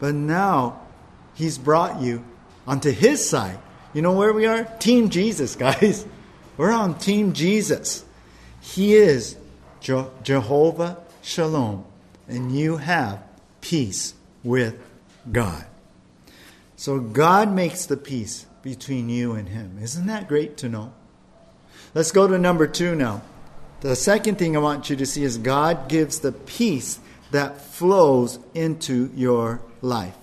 But 0.00 0.14
now, 0.14 0.82
He's 1.34 1.56
brought 1.56 2.02
you 2.02 2.24
onto 2.66 2.90
His 2.90 3.28
side. 3.28 3.58
You 3.94 4.02
know 4.02 4.12
where 4.12 4.32
we 4.32 4.46
are? 4.46 4.64
Team 4.64 5.08
Jesus, 5.08 5.56
guys. 5.56 6.04
We're 6.56 6.72
on 6.72 6.98
Team 6.98 7.32
Jesus. 7.32 8.04
He 8.60 8.94
is 8.94 9.36
Je- 9.80 10.06
Jehovah 10.22 10.98
Shalom, 11.22 11.84
and 12.26 12.56
you 12.56 12.78
have 12.78 13.22
peace 13.60 14.14
with 14.42 14.78
God. 15.30 15.64
So 16.76 17.00
God 17.00 17.52
makes 17.52 17.86
the 17.86 17.96
peace 17.96 18.46
between 18.62 19.08
you 19.08 19.32
and 19.32 19.48
Him. 19.48 19.78
Isn't 19.80 20.06
that 20.06 20.28
great 20.28 20.56
to 20.58 20.68
know? 20.68 20.92
Let's 21.94 22.12
go 22.12 22.28
to 22.28 22.38
number 22.38 22.66
two 22.66 22.94
now. 22.94 23.22
The 23.80 23.96
second 23.96 24.38
thing 24.38 24.56
I 24.56 24.60
want 24.60 24.90
you 24.90 24.96
to 24.96 25.06
see 25.06 25.22
is 25.22 25.38
God 25.38 25.88
gives 25.88 26.20
the 26.20 26.32
peace 26.32 26.98
that 27.30 27.60
flows 27.60 28.38
into 28.54 29.10
your 29.14 29.60
life. 29.80 30.16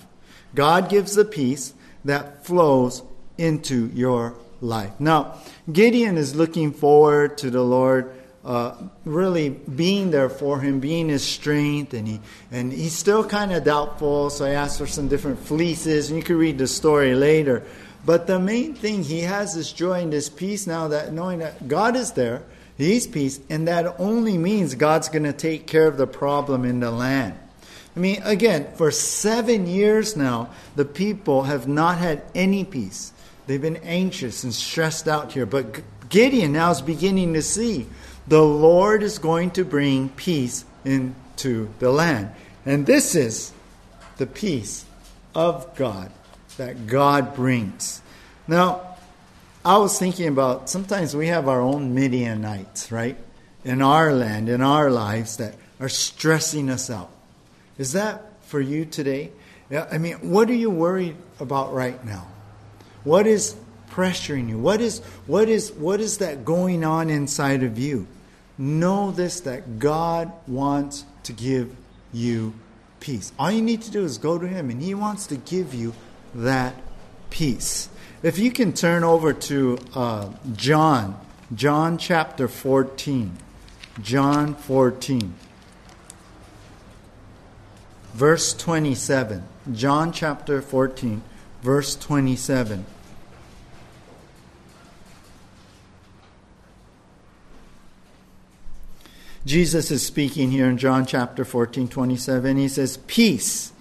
God 0.54 0.89
gives 0.89 1.15
the 1.15 1.25
peace 1.25 1.73
that 2.04 2.45
flows 2.45 3.04
into 3.38 3.88
your 3.93 4.36
life. 4.62 4.91
Now, 5.00 5.39
Gideon 5.71 6.17
is 6.17 6.36
looking 6.36 6.71
forward 6.71 7.38
to 7.39 7.50
the 7.50 7.63
Lord 7.63 8.13
uh, 8.43 8.76
really 9.06 9.50
being 9.50 10.12
there 10.12 10.30
for 10.30 10.60
him, 10.60 10.80
being 10.80 11.10
his 11.10 11.24
strength, 11.24 11.93
and 11.93 12.08
he 12.08 12.19
and 12.52 12.71
he's 12.71 12.93
still 12.93 13.26
kind 13.26 13.52
of 13.52 13.63
doubtful. 13.63 14.30
So 14.30 14.45
he 14.45 14.52
asks 14.52 14.78
for 14.78 14.88
some 14.88 15.08
different 15.08 15.39
fleeces, 15.39 16.10
and 16.10 16.17
you 16.17 16.24
can 16.24 16.38
read 16.38 16.60
the 16.60 16.67
story 16.67 17.15
later. 17.15 17.63
But 18.06 18.28
the 18.28 18.39
main 18.39 18.76
thing, 18.76 19.04
he 19.04 19.21
has 19.21 19.56
this 19.56 19.74
joy 19.74 20.02
and 20.02 20.13
this 20.13 20.30
peace 20.30 20.67
now 20.67 20.89
that 20.89 21.12
knowing 21.12 21.39
that 21.39 21.67
God 21.67 21.95
is 21.95 22.12
there, 22.12 22.43
He's 22.78 23.08
peace, 23.08 23.39
and 23.50 23.67
that 23.67 24.00
only 24.00 24.38
means 24.38 24.76
God's 24.76 25.08
going 25.08 25.24
to 25.24 25.34
take 25.34 25.65
care 25.65 25.88
of 25.88 25.98
the 25.98 26.08
problem 26.08 26.65
in 26.65 26.82
the 26.82 26.91
land. 26.91 27.38
I 27.95 28.00
mean, 28.00 28.21
again, 28.24 28.67
for 28.76 28.91
seven 28.91 29.67
years 29.67 30.17
now, 30.17 30.50
the 30.76 30.84
people 30.84 31.43
have 31.43 31.67
not 31.67 31.98
had 31.98 32.24
any 32.36 32.65
peace. 32.65 33.13
They've 33.48 33.62
been 33.62 33.78
anxious 33.78 34.44
and 34.44 34.54
stressed 34.54 35.08
out 35.08 35.34
here. 35.34 35.46
But 35.46 35.82
Gideon 36.10 36.54
now 36.54 36.72
is 36.72 36.82
beginning 36.82 37.34
to 37.34 37.42
see 37.42 37.88
the 38.28 38.42
Lord 38.42 39.04
is 39.04 39.20
going 39.20 39.52
to 39.52 39.64
bring 39.64 40.10
peace 40.10 40.66
into 40.84 41.70
the 41.80 41.92
land. 41.92 42.32
And 42.66 42.86
this 42.86 43.16
is 43.16 43.54
the 44.18 44.26
peace 44.26 44.86
of 45.36 45.76
God 45.76 46.12
that 46.58 46.88
God 46.88 47.36
brings. 47.36 48.02
Now, 48.48 48.98
I 49.64 49.78
was 49.78 49.98
thinking 50.00 50.28
about 50.28 50.70
sometimes 50.70 51.16
we 51.16 51.28
have 51.28 51.48
our 51.48 51.62
own 51.62 51.94
Midianites, 51.94 52.92
right? 52.92 53.18
In 53.64 53.82
our 53.82 54.14
land, 54.14 54.48
in 54.48 54.62
our 54.62 54.90
lives 54.90 55.38
that 55.38 55.56
are 55.80 55.90
stressing 55.90 56.70
us 56.70 56.90
out. 56.90 57.12
Is 57.78 57.94
that 57.94 58.44
for 58.44 58.62
you 58.62 58.86
today? 58.86 59.32
I 59.92 59.98
mean, 59.98 60.30
what 60.30 60.50
are 60.50 60.56
you 60.56 60.70
worried 60.70 61.16
about 61.40 61.74
right 61.74 62.04
now? 62.06 62.28
What 63.06 63.28
is 63.28 63.56
pressuring 63.89 64.50
you? 64.50 64.58
What 64.58 64.82
is 64.82 65.00
what 65.26 65.48
is 65.48 65.72
what 65.72 66.02
is 66.02 66.18
that 66.18 66.44
going 66.44 66.84
on 66.84 67.10
inside 67.10 67.63
of 67.63 67.80
you? 67.80 68.08
Know 68.58 69.12
this 69.12 69.39
that 69.41 69.80
God 69.80 70.32
wants 70.48 71.06
to 71.24 71.32
give 71.32 71.76
you 72.12 72.54
peace. 73.00 73.32
All 73.39 73.52
you 73.52 73.62
need 73.62 73.82
to 73.84 73.91
do 73.91 74.04
is 74.04 74.18
go 74.18 74.38
to 74.38 74.48
him 74.48 74.70
and 74.70 74.82
he 74.82 74.94
wants 74.94 75.28
to 75.28 75.38
give 75.38 75.74
you 75.74 75.94
that 76.34 76.76
peace. 77.30 77.89
If 78.24 78.39
you 78.39 78.52
can 78.52 78.74
turn 78.74 79.04
over 79.04 79.34
to 79.34 79.78
uh, 79.94 80.30
John, 80.56 81.20
John 81.54 81.98
chapter 81.98 82.48
14. 82.48 83.38
John 84.02 84.56
14. 84.56 85.36
Verse 88.13 88.54
27. 88.54 89.44
John 89.74 90.12
chapter 90.12 90.62
14, 90.62 91.22
verse 91.62 91.96
27. 91.96 92.86
Jesus 99.46 99.92
is 99.92 100.04
speaking 100.04 100.50
here 100.50 100.68
in 100.68 100.80
John 100.80 101.06
chapter 101.06 101.46
14, 101.46 101.88
27. 101.88 102.58
He 102.58 102.68
says, 102.68 102.98
Peace 103.06 103.72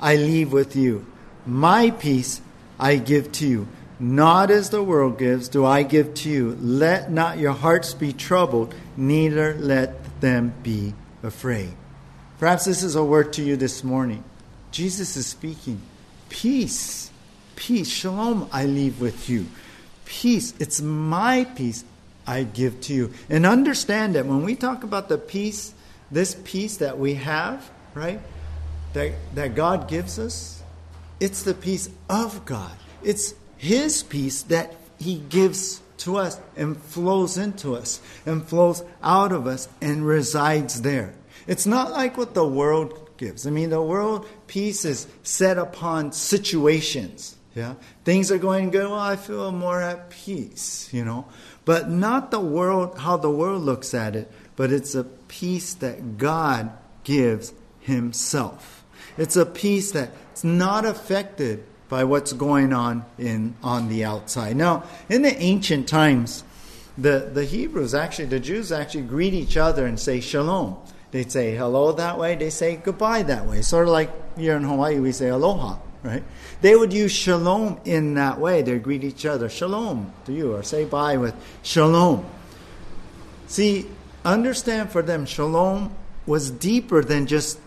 I 0.00 0.16
leave 0.16 0.52
with 0.52 0.74
you, 0.74 1.06
my 1.46 1.90
peace 1.92 2.40
I 2.78 2.96
give 2.96 3.30
to 3.32 3.46
you. 3.46 3.68
Not 4.00 4.50
as 4.50 4.70
the 4.70 4.82
world 4.82 5.18
gives, 5.18 5.48
do 5.48 5.64
I 5.64 5.84
give 5.84 6.12
to 6.14 6.28
you. 6.28 6.58
Let 6.60 7.12
not 7.12 7.38
your 7.38 7.52
hearts 7.52 7.94
be 7.94 8.12
troubled, 8.12 8.74
neither 8.96 9.54
let 9.54 10.20
them 10.20 10.54
be 10.64 10.92
afraid. 11.22 11.72
Perhaps 12.40 12.64
this 12.64 12.82
is 12.82 12.96
a 12.96 13.04
word 13.04 13.32
to 13.34 13.42
you 13.42 13.56
this 13.56 13.84
morning. 13.84 14.24
Jesus 14.72 15.16
is 15.16 15.26
speaking. 15.26 15.80
Peace, 16.30 17.12
peace, 17.54 17.88
shalom, 17.88 18.48
I 18.50 18.66
leave 18.66 19.00
with 19.00 19.30
you. 19.30 19.46
Peace, 20.04 20.52
it's 20.58 20.80
my 20.80 21.44
peace 21.44 21.84
I 22.26 22.44
give 22.44 22.80
to 22.82 22.94
you. 22.94 23.12
And 23.28 23.46
understand 23.46 24.14
that 24.14 24.26
when 24.26 24.44
we 24.44 24.54
talk 24.54 24.84
about 24.84 25.08
the 25.08 25.18
peace, 25.18 25.74
this 26.10 26.36
peace 26.44 26.78
that 26.78 26.98
we 26.98 27.14
have, 27.14 27.70
right, 27.94 28.20
that, 28.92 29.12
that 29.34 29.54
God 29.54 29.88
gives 29.88 30.18
us, 30.18 30.62
it's 31.20 31.42
the 31.42 31.54
peace 31.54 31.88
of 32.08 32.44
God. 32.44 32.76
It's 33.02 33.34
his 33.62 34.02
peace 34.02 34.42
that 34.42 34.74
He 34.98 35.18
gives 35.28 35.80
to 35.98 36.16
us 36.16 36.40
and 36.56 36.76
flows 36.76 37.38
into 37.38 37.76
us 37.76 38.00
and 38.26 38.44
flows 38.44 38.82
out 39.04 39.30
of 39.30 39.46
us 39.46 39.68
and 39.80 40.04
resides 40.04 40.82
there. 40.82 41.14
It's 41.46 41.64
not 41.64 41.92
like 41.92 42.18
what 42.18 42.34
the 42.34 42.44
world 42.44 43.16
gives. 43.18 43.46
I 43.46 43.50
mean, 43.50 43.70
the 43.70 43.80
world 43.80 44.26
peace 44.48 44.84
is 44.84 45.06
set 45.22 45.58
upon 45.58 46.10
situations. 46.10 47.36
Yeah, 47.54 47.74
things 48.04 48.32
are 48.32 48.38
going 48.38 48.70
good. 48.70 48.90
Well, 48.90 48.98
I 48.98 49.14
feel 49.14 49.52
more 49.52 49.80
at 49.80 50.10
peace. 50.10 50.92
You 50.92 51.04
know, 51.04 51.26
but 51.64 51.90
not 51.90 52.30
the 52.30 52.40
world 52.40 52.98
how 52.98 53.16
the 53.16 53.30
world 53.30 53.62
looks 53.62 53.94
at 53.94 54.16
it. 54.16 54.30
But 54.56 54.72
it's 54.72 54.94
a 54.94 55.04
peace 55.04 55.74
that 55.74 56.18
God 56.18 56.70
gives 57.04 57.52
Himself. 57.80 58.84
It's 59.16 59.36
a 59.36 59.46
peace 59.46 59.92
that's 59.92 60.44
not 60.44 60.84
affected 60.84 61.64
by 61.88 62.04
what's 62.04 62.32
going 62.32 62.72
on 62.72 63.04
in 63.18 63.54
on 63.62 63.88
the 63.88 64.04
outside. 64.04 64.56
Now, 64.56 64.84
in 65.08 65.22
the 65.22 65.36
ancient 65.40 65.88
times, 65.88 66.42
the, 66.96 67.30
the 67.32 67.44
Hebrews 67.44 67.94
actually, 67.94 68.26
the 68.26 68.40
Jews 68.40 68.72
actually 68.72 69.02
greet 69.04 69.34
each 69.34 69.56
other 69.56 69.86
and 69.86 69.98
say 69.98 70.20
shalom. 70.20 70.76
They'd 71.10 71.30
say 71.30 71.54
hello 71.54 71.92
that 71.92 72.18
way, 72.18 72.34
they 72.36 72.50
say 72.50 72.76
goodbye 72.76 73.22
that 73.24 73.46
way. 73.46 73.60
Sort 73.60 73.86
of 73.86 73.92
like 73.92 74.38
here 74.38 74.56
in 74.56 74.64
Hawaii, 74.64 74.98
we 74.98 75.12
say 75.12 75.28
aloha, 75.28 75.76
right? 76.02 76.22
They 76.60 76.74
would 76.74 76.92
use 76.92 77.12
shalom 77.12 77.80
in 77.84 78.14
that 78.14 78.40
way. 78.40 78.62
They'd 78.62 78.82
greet 78.82 79.04
each 79.04 79.24
other, 79.24 79.48
shalom 79.48 80.12
to 80.26 80.32
you, 80.32 80.54
or 80.54 80.62
say 80.62 80.84
bye 80.84 81.16
with 81.16 81.34
shalom. 81.62 82.26
See, 83.46 83.86
understand 84.24 84.90
for 84.90 85.02
them, 85.02 85.26
shalom 85.26 85.94
was 86.26 86.50
deeper 86.50 87.02
than 87.02 87.26
just 87.26 87.58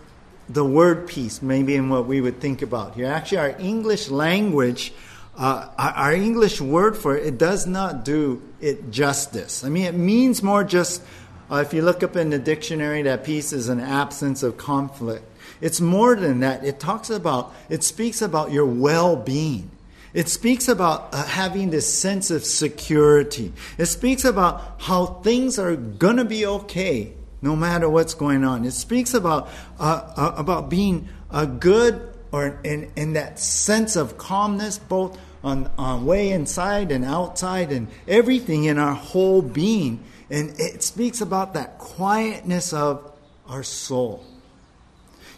the 0.48 0.64
word 0.64 1.08
peace, 1.08 1.42
maybe 1.42 1.74
in 1.74 1.88
what 1.88 2.06
we 2.06 2.20
would 2.20 2.40
think 2.40 2.62
about 2.62 2.94
here. 2.94 3.06
Actually, 3.06 3.38
our 3.38 3.56
English 3.58 4.08
language, 4.08 4.92
uh, 5.36 5.68
our 5.76 6.12
English 6.12 6.60
word 6.60 6.96
for 6.96 7.16
it, 7.16 7.26
it 7.26 7.38
does 7.38 7.66
not 7.66 8.04
do 8.04 8.42
it 8.60 8.90
justice. 8.90 9.64
I 9.64 9.68
mean, 9.68 9.84
it 9.84 9.94
means 9.94 10.42
more 10.42 10.62
just, 10.64 11.02
uh, 11.50 11.56
if 11.56 11.74
you 11.74 11.82
look 11.82 12.02
up 12.02 12.16
in 12.16 12.30
the 12.30 12.38
dictionary, 12.38 13.02
that 13.02 13.24
peace 13.24 13.52
is 13.52 13.68
an 13.68 13.80
absence 13.80 14.42
of 14.42 14.56
conflict. 14.56 15.24
It's 15.60 15.80
more 15.80 16.16
than 16.16 16.40
that. 16.40 16.64
It 16.64 16.78
talks 16.78 17.10
about, 17.10 17.54
it 17.68 17.82
speaks 17.82 18.22
about 18.22 18.52
your 18.52 18.66
well 18.66 19.16
being. 19.16 19.70
It 20.12 20.28
speaks 20.28 20.68
about 20.68 21.10
uh, 21.12 21.24
having 21.24 21.70
this 21.70 21.92
sense 21.92 22.30
of 22.30 22.44
security. 22.44 23.52
It 23.76 23.86
speaks 23.86 24.24
about 24.24 24.76
how 24.78 25.06
things 25.06 25.58
are 25.58 25.76
going 25.76 26.16
to 26.16 26.24
be 26.24 26.46
okay 26.46 27.12
no 27.42 27.54
matter 27.54 27.88
what's 27.88 28.14
going 28.14 28.44
on. 28.44 28.64
It 28.64 28.72
speaks 28.72 29.14
about 29.14 29.48
uh, 29.78 30.10
uh, 30.16 30.34
about 30.36 30.70
being 30.70 31.08
a 31.30 31.46
good 31.46 32.14
or 32.32 32.58
in, 32.64 32.90
in 32.96 33.12
that 33.12 33.38
sense 33.38 33.94
of 33.96 34.18
calmness, 34.18 34.78
both 34.78 35.18
on, 35.44 35.70
on 35.78 36.04
way 36.04 36.30
inside 36.30 36.90
and 36.90 37.04
outside, 37.04 37.70
and 37.70 37.88
everything 38.08 38.64
in 38.64 38.78
our 38.78 38.94
whole 38.94 39.42
being. 39.42 40.02
And 40.28 40.58
it 40.58 40.82
speaks 40.82 41.20
about 41.20 41.54
that 41.54 41.78
quietness 41.78 42.72
of 42.72 43.12
our 43.48 43.62
soul. 43.62 44.24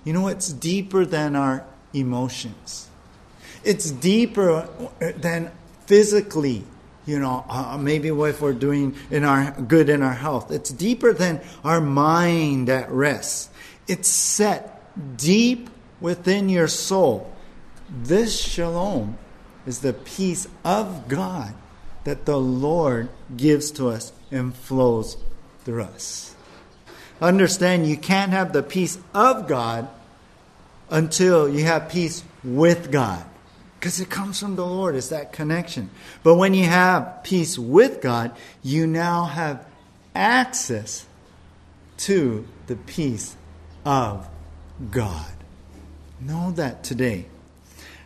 You 0.04 0.12
know, 0.12 0.28
it's 0.28 0.52
deeper 0.52 1.04
than 1.04 1.36
our 1.36 1.64
emotions. 1.92 2.88
It's 3.64 3.90
deeper 3.90 4.68
than 5.00 5.50
physically 5.86 6.64
you 7.08 7.18
know, 7.18 7.42
uh, 7.48 7.78
maybe 7.80 8.08
if 8.08 8.42
we're 8.42 8.52
doing 8.52 8.94
in 9.10 9.24
our 9.24 9.52
good 9.52 9.88
in 9.88 10.02
our 10.02 10.12
health. 10.12 10.50
It's 10.50 10.68
deeper 10.68 11.14
than 11.14 11.40
our 11.64 11.80
mind 11.80 12.68
at 12.68 12.90
rest. 12.90 13.50
It's 13.88 14.08
set 14.08 15.16
deep 15.16 15.70
within 16.02 16.50
your 16.50 16.68
soul. 16.68 17.32
This 17.88 18.38
shalom 18.38 19.16
is 19.66 19.78
the 19.78 19.94
peace 19.94 20.46
of 20.66 21.08
God 21.08 21.54
that 22.04 22.26
the 22.26 22.38
Lord 22.38 23.08
gives 23.34 23.70
to 23.72 23.88
us 23.88 24.12
and 24.30 24.54
flows 24.54 25.16
through 25.64 25.84
us. 25.84 26.34
Understand 27.20 27.86
you 27.86 27.96
can't 27.96 28.32
have 28.32 28.52
the 28.52 28.62
peace 28.62 28.98
of 29.14 29.48
God 29.48 29.88
until 30.90 31.48
you 31.48 31.64
have 31.64 31.88
peace 31.88 32.22
with 32.44 32.90
God. 32.90 33.24
Because 33.78 34.00
it 34.00 34.10
comes 34.10 34.40
from 34.40 34.56
the 34.56 34.66
Lord, 34.66 34.96
it's 34.96 35.08
that 35.08 35.32
connection. 35.32 35.90
But 36.22 36.34
when 36.34 36.54
you 36.54 36.64
have 36.64 37.22
peace 37.22 37.58
with 37.58 38.00
God, 38.00 38.36
you 38.62 38.86
now 38.86 39.24
have 39.24 39.64
access 40.14 41.06
to 41.98 42.46
the 42.66 42.76
peace 42.76 43.36
of 43.84 44.28
God. 44.90 45.32
Know 46.20 46.50
that 46.52 46.82
today. 46.82 47.26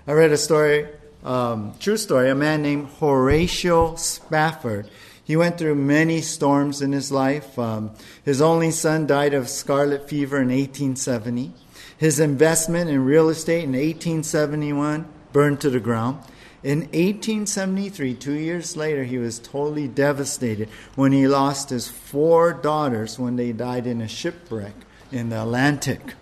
I 0.07 0.12
read 0.12 0.33
a 0.33 0.37
story, 0.37 0.88
um, 1.25 1.75
true 1.79 1.96
story, 1.96 2.29
a 2.29 2.35
man 2.35 2.61
named 2.62 2.88
Horatio 2.98 3.96
Spafford. 3.96 4.88
He 5.32 5.36
went 5.36 5.56
through 5.56 5.76
many 5.76 6.20
storms 6.20 6.82
in 6.82 6.92
his 6.92 7.10
life. 7.10 7.58
Um, 7.58 7.92
his 8.22 8.42
only 8.42 8.70
son 8.70 9.06
died 9.06 9.32
of 9.32 9.48
scarlet 9.48 10.06
fever 10.06 10.36
in 10.36 10.48
1870. 10.48 11.54
His 11.96 12.20
investment 12.20 12.90
in 12.90 13.06
real 13.06 13.30
estate 13.30 13.64
in 13.64 13.72
1871 13.72 15.06
burned 15.32 15.58
to 15.62 15.70
the 15.70 15.80
ground. 15.80 16.18
In 16.62 16.80
1873, 16.80 18.12
two 18.12 18.34
years 18.34 18.76
later, 18.76 19.04
he 19.04 19.16
was 19.16 19.38
totally 19.38 19.88
devastated 19.88 20.68
when 20.96 21.12
he 21.12 21.26
lost 21.26 21.70
his 21.70 21.88
four 21.88 22.52
daughters 22.52 23.18
when 23.18 23.36
they 23.36 23.52
died 23.52 23.86
in 23.86 24.02
a 24.02 24.08
shipwreck 24.08 24.74
in 25.10 25.30
the 25.30 25.40
Atlantic. 25.40 26.12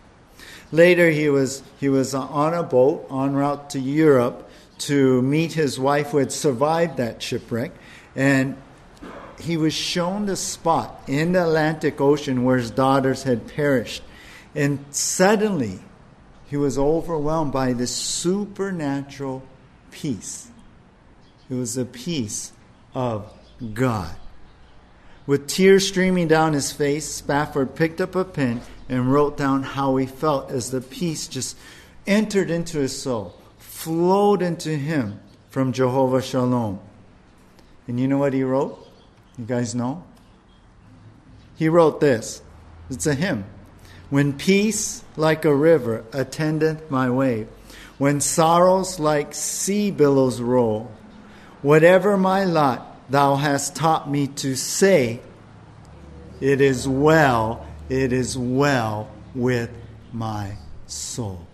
Later, 0.71 1.11
he 1.11 1.29
was, 1.29 1.65
he 1.81 1.89
was 1.89 2.15
on 2.15 2.55
a 2.55 2.63
boat 2.63 3.09
en 3.11 3.33
route 3.33 3.71
to 3.71 3.81
Europe 3.81 4.49
to 4.87 5.21
meet 5.21 5.55
his 5.55 5.81
wife 5.81 6.11
who 6.11 6.19
had 6.19 6.31
survived 6.31 6.99
that 6.99 7.21
shipwreck. 7.21 7.73
And 8.15 8.57
he 9.41 9.57
was 9.57 9.75
shown 9.75 10.27
the 10.27 10.37
spot 10.37 11.03
in 11.07 11.33
the 11.33 11.43
Atlantic 11.43 12.01
Ocean 12.01 12.45
where 12.45 12.59
his 12.59 12.71
daughters 12.71 13.23
had 13.25 13.49
perished. 13.49 14.03
And 14.55 14.85
suddenly, 14.91 15.81
he 16.47 16.57
was 16.57 16.79
overwhelmed 16.79 17.53
by 17.53 17.73
this 17.73 17.95
supernatural 17.95 19.43
peace. 19.91 20.51
It 21.49 21.55
was 21.55 21.75
the 21.75 21.85
peace 21.85 22.53
of 22.95 23.33
God. 23.75 24.15
With 25.27 25.47
tears 25.47 25.87
streaming 25.87 26.27
down 26.27 26.55
his 26.55 26.73
face, 26.73 27.09
Spafford 27.09 27.77
picked 27.77 28.01
up 28.01 28.17
a 28.17 28.25
pen 28.25 28.63
and 28.89 29.13
wrote 29.13 29.37
down 29.37 29.63
how 29.63 29.97
he 29.97 30.07
felt 30.07 30.51
as 30.51 30.71
the 30.71 30.81
peace 30.81 31.29
just 31.29 31.57
entered 32.07 32.51
into 32.51 32.79
his 32.79 33.01
soul, 33.01 33.37
flowed 33.59 34.43
into 34.43 34.77
him 34.77 35.21
from 35.49 35.73
Jehovah 35.73 36.23
Shalom. 36.23 36.81
And 37.87 38.01
you 38.01 38.09
know 38.09 38.19
what 38.19 38.33
he 38.33 38.43
wrote? 38.43 38.90
You 39.39 39.45
guys 39.45 39.75
know? 39.75 40.05
He 41.57 41.69
wrote 41.69 42.01
this. 42.01 42.43
It's 42.89 43.07
a 43.07 43.15
hymn. 43.15 43.45
When 44.09 44.33
peace 44.33 45.05
like 45.17 45.45
a 45.45 45.55
river 45.55 46.05
attendeth 46.13 46.91
my 46.91 47.11
way, 47.11 47.47
when 47.99 48.21
sorrows 48.21 48.99
like 48.99 49.35
sea 49.35 49.91
billows 49.91 50.41
roll, 50.41 50.91
whatever 51.63 52.17
my 52.17 52.45
lot, 52.45 52.97
thou 53.11 53.37
hast 53.37 53.77
taught 53.77 54.11
me 54.11 54.27
to 54.27 54.57
say, 54.57 55.21
It 56.41 56.61
is 56.61 56.89
well, 56.89 57.67
it 57.89 58.13
is 58.13 58.37
well 58.37 59.11
with 59.35 59.71
my 60.13 60.57
soul. 60.87 61.47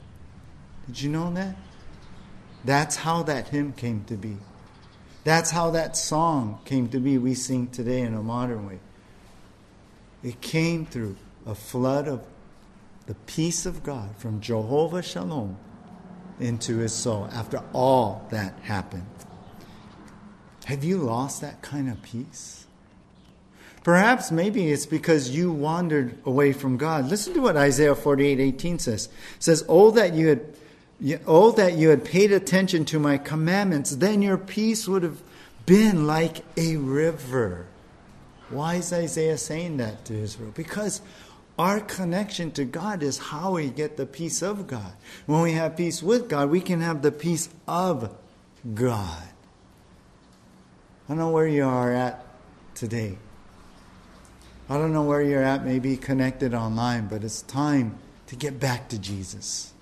Did 0.87 1.03
you 1.03 1.11
know 1.11 1.33
that? 1.35 1.57
That's 2.65 2.97
how 2.97 3.23
that 3.25 3.49
hymn 3.49 3.73
came 3.73 4.05
to 4.05 4.15
be. 4.15 4.37
That's 5.27 5.51
how 5.51 5.71
that 5.73 5.97
song 5.97 6.61
came 6.65 6.89
to 6.91 7.01
be, 7.01 7.19
we 7.19 7.35
sing 7.35 7.67
today 7.67 8.03
in 8.03 8.15
a 8.15 8.23
modern 8.23 8.65
way. 8.65 8.79
It 10.23 10.41
came 10.41 10.87
through 10.87 11.17
a 11.45 11.53
flood 11.53 12.07
of 12.07 12.25
the 13.07 13.17
peace 13.27 13.67
of 13.67 13.83
God 13.83 14.15
from 14.19 14.41
Jehovah 14.41 15.03
Shalom 15.03 15.57
into 16.39 16.77
his 16.77 16.93
soul 16.93 17.29
after 17.33 17.61
all 17.73 18.29
that 18.31 18.57
happened. 18.61 19.09
Have 20.67 20.85
you 20.85 20.99
lost 20.99 21.41
that 21.41 21.61
kind 21.61 21.91
of 21.91 22.01
peace? 22.03 22.65
Perhaps 23.83 24.31
maybe 24.31 24.71
it's 24.71 24.87
because 24.87 25.31
you 25.31 25.51
wandered 25.51 26.19
away 26.25 26.53
from 26.53 26.77
God. 26.77 27.09
Listen 27.11 27.35
to 27.35 27.41
what 27.41 27.57
Isaiah 27.57 27.97
48 27.97 28.39
18 28.39 28.79
says. 28.79 29.07
It 29.07 29.43
says, 29.43 29.65
Oh, 29.69 29.91
that 29.91 30.15
you 30.15 30.29
had 30.29 30.56
Oh, 31.27 31.51
that 31.53 31.75
you 31.75 31.91
had 31.91 32.05
paid 32.05 32.33
attention 32.33 32.85
to 32.87 32.99
my 32.99 33.19
commandments, 33.19 33.97
then 33.97 34.23
your 34.23 34.39
peace 34.39 34.89
would 34.89 35.03
have 35.03 35.21
been 35.67 36.07
like 36.07 36.45
a 36.57 36.77
river. 36.77 37.67
Why 38.49 38.77
is 38.77 38.93
Isaiah 38.93 39.37
saying 39.37 39.77
that 39.79 40.05
to 40.07 40.15
Israel? 40.15 40.53
Because 40.55 41.03
our 41.59 41.81
connection 41.81 42.51
to 42.53 42.65
God 42.65 43.03
is 43.03 43.19
how 43.19 43.53
we 43.53 43.71
get 43.71 43.97
the 43.97 44.07
peace 44.07 44.43
of 44.43 44.67
God. 44.67 44.93
When 45.27 45.43
we 45.43 45.53
have 45.53 45.77
peace 45.77 46.03
with 46.03 46.29
God, 46.29 46.51
we 46.51 46.61
can 46.61 46.81
have 46.81 47.03
the 47.03 47.13
peace 47.13 47.49
of 47.67 48.15
God. 48.75 49.23
I 51.05 51.09
don't 51.09 51.19
know 51.19 51.31
where 51.31 51.47
you 51.47 51.65
are 51.65 51.93
at 51.93 52.25
today. 52.75 53.19
I 54.69 54.77
don't 54.77 54.93
know 54.93 55.05
where 55.05 55.23
you're 55.23 55.43
at, 55.43 55.65
maybe 55.65 55.97
connected 55.97 56.53
online, 56.53 57.07
but 57.07 57.23
it's 57.23 57.43
time 57.43 57.99
to 58.27 58.37
get 58.37 58.59
back 58.59 58.89
to 58.89 58.99
Jesus. 58.99 59.73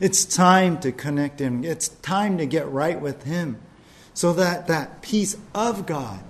It's 0.00 0.24
time 0.24 0.80
to 0.80 0.92
connect 0.92 1.40
Him. 1.40 1.62
It's 1.62 1.88
time 1.88 2.38
to 2.38 2.46
get 2.46 2.68
right 2.70 2.98
with 3.00 3.24
Him 3.24 3.60
so 4.14 4.32
that 4.32 4.66
that 4.68 5.02
peace 5.02 5.36
of 5.54 5.86
God 5.86 6.20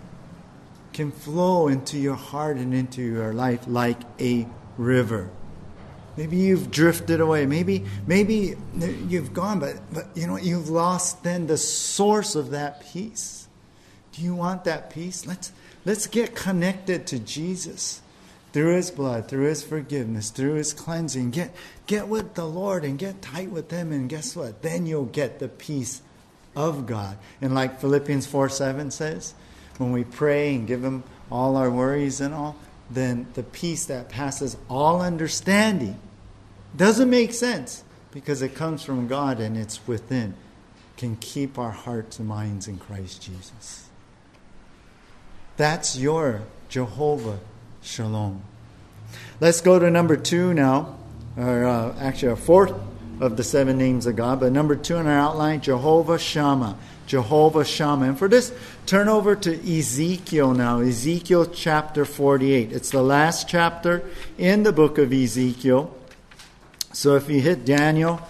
can 0.93 1.13
flow 1.13 1.69
into 1.69 1.99
your 1.99 2.17
heart 2.17 2.57
and 2.57 2.75
into 2.75 3.01
your 3.01 3.33
life 3.33 3.65
like 3.69 4.01
a 4.21 4.47
river. 4.77 5.31
Maybe 6.17 6.37
you've 6.37 6.71
drifted 6.71 7.21
away. 7.21 7.47
Maybe 7.47 7.85
maybe 8.07 8.57
you've 9.09 9.33
gone, 9.33 9.61
but 9.61 9.77
but 9.93 10.09
you 10.17 10.27
know 10.27 10.37
you've 10.37 10.69
lost 10.69 11.23
then 11.23 11.47
the 11.47 11.57
source 11.57 12.35
of 12.35 12.51
that 12.51 12.85
peace. 12.93 13.47
Do 14.13 14.23
you 14.23 14.35
want 14.35 14.65
that 14.65 14.91
peace? 14.91 15.25
Let's 15.27 15.53
let's 15.85 16.09
get 16.09 16.35
connected 16.35 17.07
to 17.09 17.21
Jesus 17.21 18.03
through 18.53 18.75
his 18.75 18.91
blood, 18.91 19.29
through 19.29 19.47
his 19.47 19.63
forgiveness, 19.63 20.31
through 20.31 20.55
his 20.55 20.73
cleansing. 20.73 21.31
Get, 21.31 21.55
get 21.87 22.09
with 22.09 22.35
the 22.35 22.47
Lord 22.47 22.85
and 22.85 22.99
get 22.99 23.23
tight 23.23 23.51
with 23.51 23.71
him, 23.71 23.93
and 23.93 24.09
guess 24.09 24.35
what? 24.35 24.63
Then 24.63 24.87
you'll 24.87 25.05
get 25.05 25.39
the 25.39 25.49
peace 25.49 26.03
of 26.57 26.87
God. 26.87 27.17
And 27.41 27.55
like 27.55 27.81
Philippians 27.81 28.27
4 28.27 28.49
7 28.49 28.91
says, 28.91 29.35
when 29.79 29.93
we 29.93 30.05
pray 30.05 30.55
and 30.55 30.67
give 30.67 30.85
him 30.85 31.05
all 31.31 31.57
our 31.57 31.71
worries 31.71 32.21
and 32.21 32.35
all, 32.35 32.57
then 32.91 33.27
the 33.35 33.43
peace 33.43 33.87
that 33.87 34.09
passes 34.09 34.57
all 34.69 35.01
understanding 35.01 35.99
doesn't 36.77 37.09
make 37.09 37.33
sense 37.33 37.85
because 38.11 38.43
it 38.43 38.55
comes 38.55 38.83
from 38.83 39.07
God 39.07 39.41
and 39.41 39.57
it's 39.57 39.87
within, 39.87 40.35
can 40.97 41.17
keep 41.17 41.59
our 41.59 41.71
hearts 41.71 42.19
and 42.19 42.29
minds 42.29 42.69
in 42.69 42.79
Christ 42.79 43.23
Jesus. 43.23 43.89
That's 45.57 45.97
your 45.97 46.43
Jehovah 46.69 47.39
Shalom. 47.83 48.43
Let's 49.40 49.61
go 49.61 49.79
to 49.79 49.90
number 49.90 50.16
two 50.16 50.53
now, 50.53 50.99
or 51.37 51.64
uh, 51.64 51.97
actually, 51.99 52.33
a 52.33 52.37
fourth 52.37 52.75
of 53.21 53.37
the 53.37 53.45
seven 53.45 53.79
names 53.79 54.07
of 54.07 54.16
God, 54.16 54.40
but 54.40 54.53
number 54.53 54.77
two 54.77 54.97
in 54.97 55.07
our 55.07 55.19
outline 55.19 55.61
Jehovah 55.61 56.19
Shammah. 56.19 56.77
Jehovah 57.07 57.64
Shammah. 57.64 58.11
And 58.11 58.19
for 58.19 58.29
this, 58.29 58.53
turn 58.87 59.09
over 59.09 59.35
to 59.35 59.79
Ezekiel 59.79 60.55
now, 60.55 60.81
Ezekiel 60.81 61.47
chapter 61.47 62.05
48. 62.05 62.71
It's 62.71 62.90
the 62.90 63.03
last 63.03 63.49
chapter 63.49 64.03
in 64.38 64.62
the 64.62 64.73
book 64.73 64.97
of 64.99 65.12
Ezekiel. 65.12 65.97
So 66.93 67.16
if 67.16 67.29
you 67.29 67.40
hit 67.40 67.64
Daniel, 67.64 68.21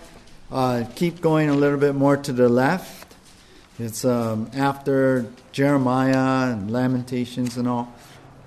uh, 0.51 0.85
keep 0.95 1.21
going 1.21 1.51
a 1.51 1.55
little 1.55 1.79
bit 1.79 1.95
more 1.95 2.17
to 2.17 2.33
the 2.33 2.49
left. 2.49 3.15
It's 3.79 4.05
um, 4.05 4.51
after 4.55 5.31
Jeremiah 5.53 6.53
and 6.53 6.71
Lamentations 6.71 7.57
and 7.57 7.69
all 7.69 7.93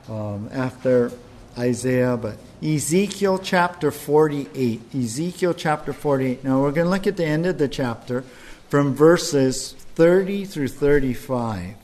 um, 0.09 0.49
after 0.51 1.11
Isaiah, 1.57 2.17
but 2.17 2.37
Ezekiel 2.63 3.39
chapter 3.39 3.91
48. 3.91 4.95
Ezekiel 4.95 5.53
chapter 5.53 5.93
48. 5.93 6.43
Now 6.43 6.61
we're 6.61 6.71
going 6.71 6.85
to 6.85 6.91
look 6.91 7.07
at 7.07 7.17
the 7.17 7.25
end 7.25 7.45
of 7.45 7.57
the 7.57 7.67
chapter 7.67 8.23
from 8.69 8.95
verses 8.95 9.73
30 9.95 10.45
through 10.45 10.69
35. 10.69 11.75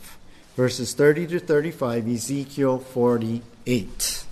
Verses 0.55 0.93
30 0.93 1.27
to 1.27 1.39
35, 1.39 2.07
Ezekiel 2.07 2.79
48. 2.79 4.25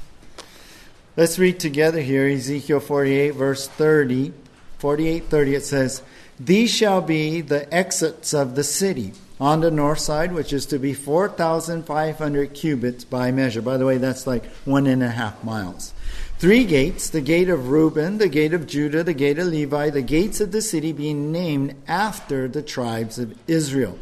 Let's 1.16 1.40
read 1.40 1.60
together 1.60 2.02
here 2.02 2.28
Ezekiel 2.28 2.80
48, 2.80 3.32
verse 3.32 3.68
30. 3.68 4.34
48 4.80 5.24
30, 5.26 5.56
it 5.56 5.66
says, 5.66 6.04
These 6.40 6.72
shall 6.72 7.02
be 7.02 7.42
the 7.42 7.74
exits 7.74 8.34
of 8.34 8.56
the 8.56 8.64
city 8.64 9.14
on 9.40 9.62
the 9.62 9.72
north 9.72 10.00
side, 10.00 10.34
which 10.34 10.52
is 10.52 10.66
to 10.68 10.80
be 10.80 10.94
4,500 10.94 12.54
cubits 12.54 13.04
by 13.04 13.32
measure. 13.32 13.62
By 13.62 13.78
the 13.78 13.86
way, 13.86 13.98
that's 13.98 14.26
like 14.26 14.46
one 14.66 14.88
and 14.88 15.04
a 15.04 15.10
half 15.10 15.44
miles. 15.44 15.94
Three 16.40 16.66
gates 16.66 17.10
the 17.10 17.22
gate 17.22 17.50
of 17.50 17.70
Reuben, 17.70 18.18
the 18.18 18.30
gate 18.30 18.54
of 18.54 18.68
Judah, 18.68 19.04
the 19.04 19.14
gate 19.14 19.40
of 19.40 19.48
Levi, 19.48 19.90
the 19.90 20.02
gates 20.02 20.40
of 20.40 20.52
the 20.52 20.62
city 20.62 20.92
being 20.92 21.32
named 21.32 21.76
after 21.88 22.48
the 22.48 22.62
tribes 22.62 23.20
of 23.20 23.38
Israel. 23.48 23.98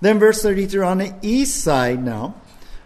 Then, 0.00 0.18
verse 0.18 0.42
33 0.42 0.82
on 0.82 0.98
the 0.98 1.14
east 1.22 1.62
side 1.62 2.02
now, 2.02 2.34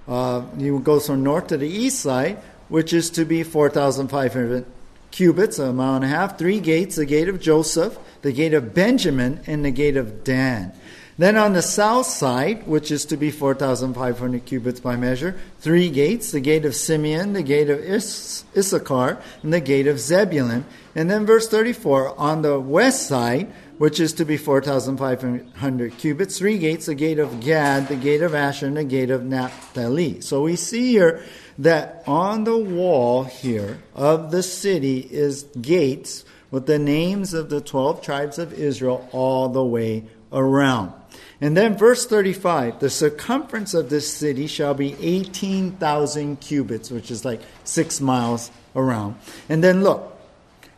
uh, 0.07 0.43
you 0.57 0.79
go 0.81 1.01
from 1.01 1.23
north 1.23 1.49
to 1.49 1.57
the 1.57 1.69
east 1.69 2.01
side, 2.01 2.39
which 2.69 2.93
is 2.93 3.11
to 3.11 3.25
be 3.25 3.43
4,500 3.43 4.65
cubits, 5.11 5.59
a 5.59 5.73
mile 5.73 5.97
and 5.97 6.05
a 6.05 6.09
half. 6.09 6.39
Three 6.39 6.61
gates 6.61 6.97
the 6.97 7.07
gate 7.07 7.29
of 7.29 7.41
Joseph, 7.41 7.99
the 8.23 8.33
gate 8.33 8.55
of 8.55 8.75
Benjamin, 8.75 9.41
and 9.47 9.65
the 9.65 9.71
gate 9.71 9.97
of 9.97 10.25
Dan. 10.25 10.73
Then 11.19 11.37
on 11.37 11.53
the 11.53 11.63
south 11.63 12.07
side, 12.07 12.65
which 12.69 12.93
is 12.93 13.05
to 13.07 13.17
be 13.17 13.33
4,500 13.33 14.45
cubits 14.45 14.79
by 14.79 14.95
measure, 14.95 15.35
three 15.59 15.91
gates 15.91 16.31
the 16.31 16.39
gate 16.39 16.65
of 16.65 16.77
Simeon, 16.77 17.33
the 17.33 17.43
gate 17.43 17.69
of 17.69 17.81
Is- 17.81 18.45
Issachar, 18.57 19.19
and 19.43 19.53
the 19.53 19.61
gate 19.61 19.89
of 19.89 19.99
Zebulun. 19.99 20.65
And 20.95 21.11
then 21.11 21.27
verse 21.27 21.49
34 21.49 22.17
on 22.17 22.43
the 22.43 22.61
west 22.61 23.09
side, 23.09 23.53
which 23.79 23.99
is 23.99 24.13
to 24.13 24.25
be 24.25 24.37
4,500 24.37 25.99
cubits, 25.99 26.39
three 26.39 26.57
gates 26.57 26.87
the 26.87 26.95
gate 26.95 27.19
of 27.19 27.41
Gad, 27.41 27.89
the 27.89 27.97
gate 27.97 28.23
of 28.23 28.33
Asher, 28.33 28.67
and 28.67 28.77
the 28.77 28.85
gate 28.85 29.11
of 29.11 29.25
Naphtali. 29.25 30.21
So 30.21 30.43
we 30.43 30.55
see 30.55 30.93
here 30.93 31.25
that 31.59 32.05
on 32.07 32.45
the 32.45 32.57
wall 32.57 33.25
here 33.25 33.79
of 33.97 34.31
the 34.31 34.45
city 34.45 35.01
is 35.11 35.43
gates 35.61 36.25
with 36.53 36.67
the 36.67 36.79
names 36.79 37.35
of 37.35 37.51
the 37.51 37.61
12 37.61 38.03
tribes 38.03 38.39
of 38.39 38.53
Israel 38.53 39.09
all 39.11 39.49
the 39.49 39.65
way 39.65 40.05
around. 40.33 40.93
And 41.41 41.57
then 41.57 41.77
verse 41.77 42.07
35 42.07 42.81
the 42.81 42.91
circumference 42.91 43.75
of 43.75 43.91
this 43.91 44.13
city 44.13 44.47
shall 44.47 44.75
be 44.75 44.97
18,000 45.01 46.41
cubits, 46.41 46.91
which 46.91 47.11
is 47.11 47.25
like 47.25 47.41
six 47.65 48.01
miles 48.01 48.51
around. 48.75 49.17
And 49.49 49.63
then 49.63 49.83
look, 49.83 50.17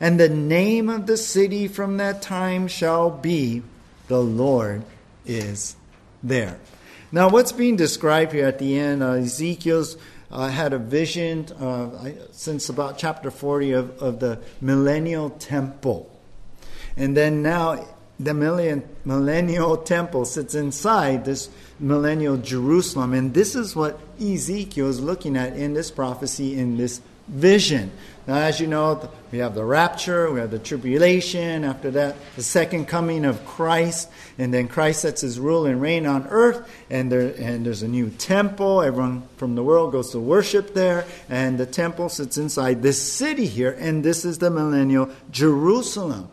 and 0.00 0.18
the 0.18 0.28
name 0.28 0.88
of 0.88 1.06
the 1.06 1.16
city 1.16 1.68
from 1.68 1.98
that 1.98 2.22
time 2.22 2.68
shall 2.68 3.10
be 3.10 3.62
the 4.08 4.20
Lord 4.20 4.84
is 5.26 5.76
there. 6.22 6.58
Now, 7.12 7.28
what's 7.28 7.52
being 7.52 7.76
described 7.76 8.32
here 8.32 8.46
at 8.46 8.58
the 8.58 8.78
end, 8.78 9.02
uh, 9.02 9.12
Ezekiel's 9.12 9.96
uh, 10.30 10.48
had 10.48 10.72
a 10.72 10.78
vision 10.78 11.46
uh, 11.58 12.12
since 12.30 12.68
about 12.68 12.98
chapter 12.98 13.30
40 13.30 13.72
of, 13.72 14.02
of 14.02 14.20
the 14.20 14.40
millennial 14.60 15.30
temple. 15.30 16.10
And 16.96 17.16
then 17.16 17.42
now 17.42 17.84
the 18.22 18.34
millennial, 18.34 18.82
millennial 19.04 19.76
temple 19.78 20.26
sits 20.26 20.54
inside 20.54 21.24
this 21.24 21.48
millennial 21.78 22.36
Jerusalem. 22.36 23.14
And 23.14 23.32
this 23.32 23.54
is 23.54 23.74
what 23.74 23.98
Ezekiel 24.20 24.88
is 24.88 25.00
looking 25.00 25.36
at 25.36 25.56
in 25.56 25.72
this 25.72 25.90
prophecy, 25.90 26.58
in 26.58 26.76
this 26.76 27.00
vision. 27.28 27.90
Now, 28.26 28.36
as 28.36 28.60
you 28.60 28.66
know, 28.66 29.08
we 29.32 29.38
have 29.38 29.54
the 29.54 29.64
rapture, 29.64 30.30
we 30.30 30.40
have 30.40 30.50
the 30.50 30.58
tribulation, 30.58 31.64
after 31.64 31.90
that, 31.92 32.16
the 32.36 32.42
second 32.42 32.86
coming 32.86 33.24
of 33.24 33.44
Christ, 33.46 34.10
and 34.36 34.52
then 34.52 34.68
Christ 34.68 35.02
sets 35.02 35.22
his 35.22 35.40
rule 35.40 35.64
and 35.64 35.80
reign 35.80 36.06
on 36.06 36.26
earth, 36.28 36.68
and, 36.90 37.10
there, 37.10 37.34
and 37.38 37.64
there's 37.64 37.82
a 37.82 37.88
new 37.88 38.10
temple. 38.10 38.82
Everyone 38.82 39.22
from 39.36 39.54
the 39.54 39.62
world 39.62 39.92
goes 39.92 40.10
to 40.10 40.20
worship 40.20 40.74
there, 40.74 41.06
and 41.28 41.56
the 41.56 41.66
temple 41.66 42.08
sits 42.08 42.36
inside 42.36 42.82
this 42.82 43.00
city 43.00 43.46
here, 43.46 43.76
and 43.78 44.04
this 44.04 44.24
is 44.24 44.38
the 44.38 44.50
millennial 44.50 45.08
Jerusalem. 45.30 46.28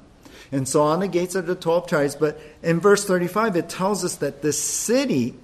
And 0.52 0.68
so 0.68 0.84
on 0.84 1.00
the 1.00 1.08
gates 1.08 1.36
of 1.36 1.46
the 1.46 1.56
12 1.56 1.88
tribes. 1.88 2.16
But 2.16 2.40
in 2.64 2.80
verse 2.80 3.06
35, 3.06 3.56
it 3.56 3.70
tells 3.70 4.06
us 4.06 4.16
that 4.18 4.42
the 4.42 4.54
city 4.54 5.36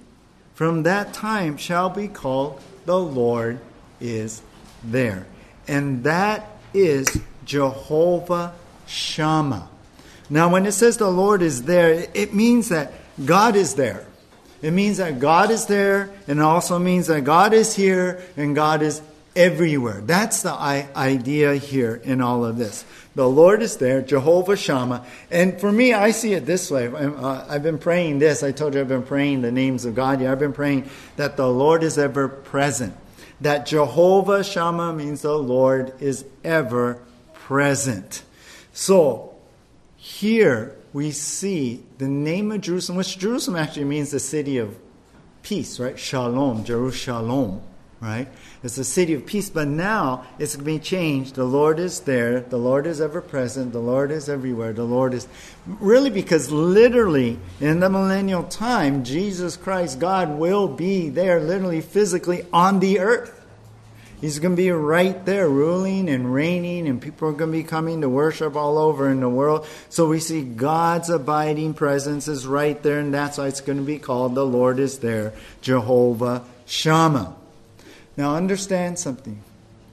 from 0.54 0.84
that 0.84 1.12
time 1.12 1.56
shall 1.56 1.90
be 1.90 2.08
called 2.08 2.60
the 2.86 2.98
Lord 2.98 3.60
is 4.00 4.42
there. 4.82 5.26
And 5.66 6.04
that 6.04 6.46
is 6.72 7.20
Jehovah 7.44 8.54
Shammah. 8.86 9.68
Now, 10.30 10.48
when 10.50 10.66
it 10.66 10.72
says 10.72 10.96
the 10.96 11.10
Lord 11.10 11.42
is 11.42 11.64
there, 11.64 12.06
it 12.14 12.34
means 12.34 12.70
that 12.70 12.92
God 13.24 13.56
is 13.56 13.74
there. 13.74 14.06
It 14.62 14.72
means 14.72 14.96
that 14.96 15.18
God 15.20 15.50
is 15.50 15.66
there, 15.66 16.10
and 16.26 16.38
it 16.38 16.42
also 16.42 16.78
means 16.78 17.08
that 17.08 17.22
God 17.24 17.52
is 17.52 17.76
here 17.76 18.22
and 18.36 18.54
God 18.54 18.80
is 18.80 19.02
everywhere. 19.36 20.00
That's 20.00 20.42
the 20.42 20.52
idea 20.52 21.54
here 21.54 21.96
in 22.04 22.20
all 22.20 22.44
of 22.44 22.56
this. 22.56 22.84
The 23.14 23.28
Lord 23.28 23.62
is 23.62 23.76
there, 23.76 24.02
Jehovah 24.02 24.56
Shammah. 24.56 25.04
And 25.30 25.60
for 25.60 25.70
me, 25.70 25.92
I 25.92 26.10
see 26.10 26.34
it 26.34 26.46
this 26.46 26.70
way. 26.70 26.88
Uh, 26.88 27.44
I've 27.48 27.62
been 27.62 27.78
praying 27.78 28.18
this. 28.18 28.42
I 28.42 28.52
told 28.52 28.74
you 28.74 28.80
I've 28.80 28.88
been 28.88 29.04
praying 29.04 29.42
the 29.42 29.52
names 29.52 29.84
of 29.84 29.94
God. 29.94 30.20
Yeah, 30.20 30.32
I've 30.32 30.38
been 30.38 30.52
praying 30.52 30.90
that 31.16 31.36
the 31.36 31.48
Lord 31.48 31.82
is 31.82 31.98
ever 31.98 32.28
present. 32.28 32.96
That 33.40 33.66
Jehovah 33.66 34.42
Shammah 34.42 34.92
means 34.94 35.22
the 35.22 35.38
Lord 35.38 35.94
is 36.00 36.24
ever 36.42 37.00
present. 37.34 38.22
So, 38.72 39.34
here 39.96 40.76
we 40.92 41.10
see 41.10 41.84
the 41.98 42.08
name 42.08 42.50
of 42.52 42.60
Jerusalem, 42.60 42.98
which 42.98 43.18
Jerusalem 43.18 43.56
actually 43.56 43.84
means 43.84 44.10
the 44.10 44.20
city 44.20 44.58
of 44.58 44.76
peace, 45.42 45.78
right? 45.78 45.98
Shalom, 45.98 46.64
Jerusalem 46.64 47.60
right? 48.04 48.28
It's 48.62 48.76
a 48.76 48.84
city 48.84 49.14
of 49.14 49.24
peace, 49.24 49.48
but 49.48 49.66
now 49.66 50.26
it's 50.38 50.56
going 50.56 50.64
to 50.66 50.72
be 50.72 50.78
changed. 50.78 51.36
The 51.36 51.44
Lord 51.44 51.78
is 51.78 52.00
there. 52.00 52.40
The 52.40 52.58
Lord 52.58 52.86
is 52.86 53.00
ever 53.00 53.22
present. 53.22 53.72
The 53.72 53.78
Lord 53.78 54.10
is 54.10 54.28
everywhere. 54.28 54.74
The 54.74 54.84
Lord 54.84 55.14
is 55.14 55.26
really 55.66 56.10
because 56.10 56.52
literally 56.52 57.38
in 57.60 57.80
the 57.80 57.88
millennial 57.88 58.44
time, 58.44 59.04
Jesus 59.04 59.56
Christ, 59.56 59.98
God, 59.98 60.38
will 60.38 60.68
be 60.68 61.08
there 61.08 61.40
literally 61.40 61.80
physically 61.80 62.44
on 62.52 62.80
the 62.80 63.00
earth. 63.00 63.40
He's 64.20 64.38
going 64.38 64.52
to 64.52 64.62
be 64.62 64.70
right 64.70 65.24
there, 65.24 65.48
ruling 65.48 66.10
and 66.10 66.32
reigning, 66.32 66.86
and 66.86 67.00
people 67.00 67.28
are 67.28 67.32
going 67.32 67.52
to 67.52 67.58
be 67.58 67.64
coming 67.64 68.02
to 68.02 68.08
worship 68.08 68.54
all 68.54 68.76
over 68.76 69.10
in 69.10 69.20
the 69.20 69.28
world. 69.28 69.66
So 69.88 70.08
we 70.08 70.20
see 70.20 70.42
God's 70.42 71.08
abiding 71.08 71.74
presence 71.74 72.28
is 72.28 72.46
right 72.46 72.80
there, 72.82 73.00
and 73.00 73.12
that's 73.12 73.38
why 73.38 73.48
it's 73.48 73.60
going 73.62 73.78
to 73.78 73.84
be 73.84 73.98
called 73.98 74.34
the 74.34 74.46
Lord 74.46 74.78
is 74.78 74.98
there, 74.98 75.32
Jehovah 75.62 76.44
Shammah. 76.66 77.36
Now, 78.16 78.36
understand 78.36 78.98
something. 78.98 79.42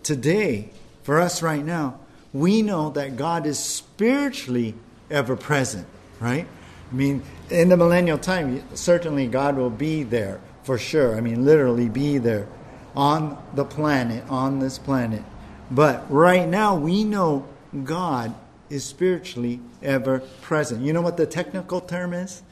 Today, 0.03 0.69
for 1.03 1.19
us 1.19 1.41
right 1.41 1.63
now, 1.63 1.99
we 2.33 2.61
know 2.61 2.91
that 2.91 3.17
God 3.17 3.45
is 3.45 3.59
spiritually 3.59 4.75
ever 5.09 5.35
present, 5.35 5.87
right? 6.19 6.47
I 6.91 6.93
mean, 6.93 7.23
in 7.49 7.69
the 7.69 7.77
millennial 7.77 8.17
time, 8.17 8.63
certainly 8.75 9.27
God 9.27 9.57
will 9.57 9.69
be 9.69 10.03
there 10.03 10.39
for 10.63 10.77
sure. 10.77 11.15
I 11.15 11.21
mean, 11.21 11.45
literally 11.45 11.89
be 11.89 12.17
there 12.17 12.47
on 12.95 13.41
the 13.55 13.65
planet, 13.65 14.23
on 14.29 14.59
this 14.59 14.77
planet. 14.77 15.23
But 15.71 16.05
right 16.11 16.47
now, 16.47 16.75
we 16.75 17.03
know 17.03 17.47
God 17.83 18.35
is 18.69 18.83
spiritually 18.83 19.59
ever 19.81 20.19
present. 20.41 20.81
You 20.81 20.93
know 20.93 21.01
what 21.01 21.17
the 21.17 21.25
technical 21.25 21.81
term 21.81 22.13
is? 22.13 22.43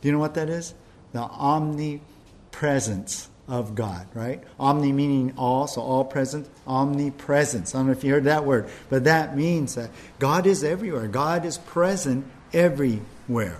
Do 0.00 0.08
you 0.08 0.12
know 0.12 0.18
what 0.18 0.34
that 0.34 0.48
is? 0.48 0.74
The 1.12 1.20
omnipresence 1.20 3.28
of 3.52 3.74
God, 3.74 4.06
right? 4.14 4.42
Omni 4.58 4.92
meaning 4.92 5.34
all, 5.36 5.66
so 5.66 5.82
all 5.82 6.06
present, 6.06 6.48
omnipresence. 6.66 7.74
I 7.74 7.78
don't 7.78 7.88
know 7.88 7.92
if 7.92 8.02
you 8.02 8.10
heard 8.10 8.24
that 8.24 8.46
word, 8.46 8.66
but 8.88 9.04
that 9.04 9.36
means 9.36 9.74
that 9.74 9.90
God 10.18 10.46
is 10.46 10.64
everywhere. 10.64 11.06
God 11.06 11.44
is 11.44 11.58
present 11.58 12.24
everywhere. 12.54 13.58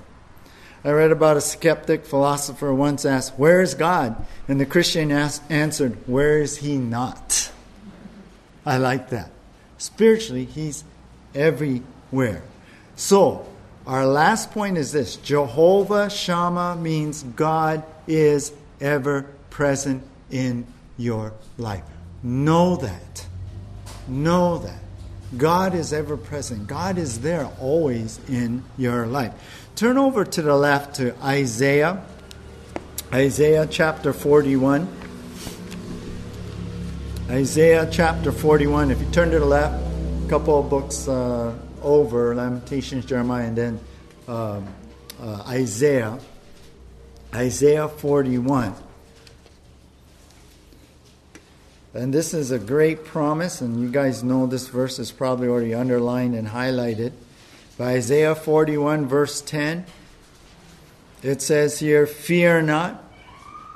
I 0.83 0.93
read 0.93 1.13
about 1.13 1.37
a 1.37 1.43
skeptic 1.43 2.07
philosopher 2.07 2.73
once 2.73 3.05
asked, 3.05 3.39
Where 3.39 3.61
is 3.61 3.75
God? 3.75 4.17
And 4.49 4.59
the 4.59 4.65
Christian 4.65 5.13
asked, 5.13 5.43
answered, 5.51 5.99
Where 6.09 6.39
is 6.39 6.57
he 6.57 6.79
not? 6.79 7.53
I 8.65 8.79
like 8.79 9.11
that. 9.11 9.31
Spiritually, 9.77 10.47
he's 10.47 10.85
everywhere. 11.35 12.43
So, 12.97 13.47
our 13.87 14.07
last 14.07 14.53
point 14.53 14.79
is 14.79 14.91
this 14.91 15.17
Jehovah 15.17 16.09
Shammah 16.09 16.77
means 16.77 17.25
God 17.25 17.85
is 18.07 18.53
ever 18.83 19.23
present 19.49 20.03
in 20.31 20.67
your 20.99 21.33
life. 21.57 21.85
Know 22.23 22.77
that. 22.77 23.27
Know 24.09 24.59
that. 24.59 24.81
God 25.37 25.75
is 25.75 25.93
ever 25.93 26.17
present. 26.17 26.67
God 26.67 26.99
is 26.99 27.21
there 27.21 27.51
always 27.61 28.21
in 28.29 28.65
your 28.77 29.07
life. 29.07 29.33
Turn 29.77 29.97
over 29.97 30.25
to 30.25 30.43
the 30.43 30.55
left 30.55 30.97
to 30.97 31.17
Isaiah. 31.23 32.05
Isaiah 33.13 33.67
chapter 33.67 34.13
41. 34.13 34.89
Isaiah 37.31 37.89
chapter 37.91 38.31
41. 38.31 38.91
If 38.91 39.01
you 39.01 39.11
turn 39.11 39.31
to 39.31 39.39
the 39.39 39.47
left, 39.47 39.83
a 40.27 40.29
couple 40.29 40.59
of 40.59 40.69
books 40.69 41.09
uh, 41.09 41.55
over 41.83 42.35
Lamentations, 42.35 43.07
Jeremiah, 43.07 43.47
and 43.47 43.57
then 43.57 43.81
uh, 44.29 44.61
uh, 45.21 45.45
Isaiah. 45.49 46.19
Isaiah 47.35 47.89
41. 47.89 48.75
And 51.95 52.13
this 52.13 52.33
is 52.33 52.51
a 52.51 52.59
great 52.59 53.05
promise, 53.05 53.61
and 53.61 53.81
you 53.81 53.91
guys 53.91 54.23
know 54.23 54.47
this 54.47 54.69
verse 54.69 54.99
is 54.99 55.13
probably 55.13 55.49
already 55.49 55.75
underlined 55.75 56.35
and 56.35 56.49
highlighted. 56.49 57.13
By 57.77 57.93
Isaiah 57.93 58.35
41, 58.35 59.07
verse 59.07 59.41
10, 59.43 59.85
it 61.23 61.43
says 61.43 61.79
here, 61.79 62.07
Fear 62.07 62.63
not, 62.63 63.03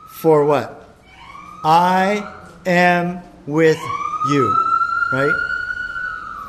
for 0.09 0.45
what? 0.45 0.89
I 1.63 2.35
am 2.65 3.21
with 3.47 3.79
you. 4.31 4.57
Right? 5.13 5.35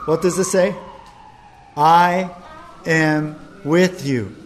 What 0.05 0.21
does 0.21 0.39
it 0.39 0.45
say? 0.45 0.73
I 1.75 2.33
am 2.85 3.35
with 3.65 4.07
you. 4.07 4.36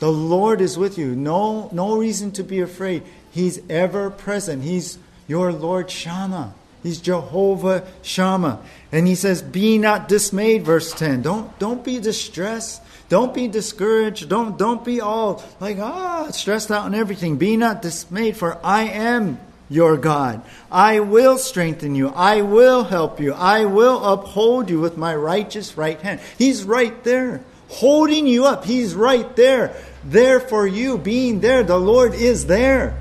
The 0.00 0.10
Lord 0.10 0.60
is 0.60 0.76
with 0.76 0.98
you. 0.98 1.14
No, 1.14 1.68
no 1.72 1.96
reason 1.96 2.32
to 2.32 2.42
be 2.42 2.60
afraid. 2.60 3.02
He's 3.30 3.60
ever 3.70 4.10
present. 4.10 4.62
He's 4.62 4.98
your 5.28 5.52
Lord 5.52 5.90
Shammah. 5.90 6.54
He's 6.82 7.00
Jehovah 7.00 7.86
Shammah. 8.02 8.60
And 8.90 9.06
he 9.06 9.14
says, 9.14 9.42
Be 9.42 9.78
not 9.78 10.08
dismayed, 10.08 10.64
verse 10.64 10.92
10. 10.92 11.22
Don't, 11.22 11.56
don't 11.58 11.84
be 11.84 12.00
distressed. 12.00 12.82
Don't 13.10 13.34
be 13.34 13.48
discouraged. 13.48 14.28
Don't, 14.28 14.56
don't 14.56 14.84
be 14.84 15.00
all 15.00 15.42
like, 15.60 15.78
ah, 15.78 16.30
stressed 16.30 16.70
out 16.70 16.86
and 16.86 16.94
everything. 16.94 17.36
Be 17.36 17.56
not 17.56 17.82
dismayed, 17.82 18.36
for 18.36 18.58
I 18.64 18.84
am 18.84 19.38
your 19.68 19.96
God. 19.96 20.42
I 20.70 21.00
will 21.00 21.36
strengthen 21.36 21.94
you. 21.94 22.08
I 22.08 22.42
will 22.42 22.84
help 22.84 23.20
you. 23.20 23.32
I 23.32 23.66
will 23.66 24.04
uphold 24.04 24.70
you 24.70 24.80
with 24.80 24.96
my 24.96 25.14
righteous 25.14 25.76
right 25.76 26.00
hand. 26.00 26.20
He's 26.38 26.64
right 26.64 27.02
there, 27.04 27.42
holding 27.70 28.26
you 28.26 28.44
up. 28.46 28.64
He's 28.64 28.94
right 28.94 29.34
there, 29.36 29.74
there 30.04 30.40
for 30.40 30.66
you, 30.66 30.98
being 30.98 31.40
there. 31.40 31.62
The 31.62 31.78
Lord 31.78 32.14
is 32.14 32.46
there, 32.46 33.00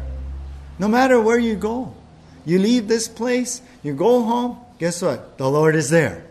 no 0.78 0.88
matter 0.88 1.20
where 1.20 1.40
you 1.40 1.56
go. 1.56 1.94
You 2.46 2.60
leave 2.60 2.88
this 2.88 3.08
place, 3.08 3.62
you 3.84 3.94
go 3.94 4.24
home, 4.24 4.58
guess 4.78 5.02
what? 5.02 5.38
The 5.38 5.50
Lord 5.50 5.76
is 5.76 5.90
there. 5.90 6.26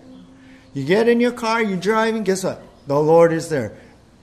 You 0.72 0.84
get 0.84 1.08
in 1.08 1.20
your 1.20 1.32
car, 1.32 1.62
you're 1.62 1.78
driving, 1.78 2.24
guess 2.24 2.44
what? 2.44 2.62
The 2.86 2.98
Lord 2.98 3.32
is 3.32 3.48
there. 3.48 3.76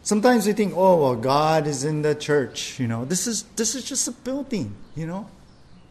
Sometimes 0.03 0.45
we 0.45 0.53
think, 0.53 0.73
oh 0.75 1.01
well, 1.01 1.15
God 1.15 1.67
is 1.67 1.83
in 1.83 2.01
the 2.01 2.15
church. 2.15 2.79
You 2.79 2.87
know, 2.87 3.05
this 3.05 3.27
is 3.27 3.43
this 3.55 3.75
is 3.75 3.83
just 3.83 4.07
a 4.07 4.11
building. 4.11 4.75
You 4.95 5.07
know, 5.07 5.29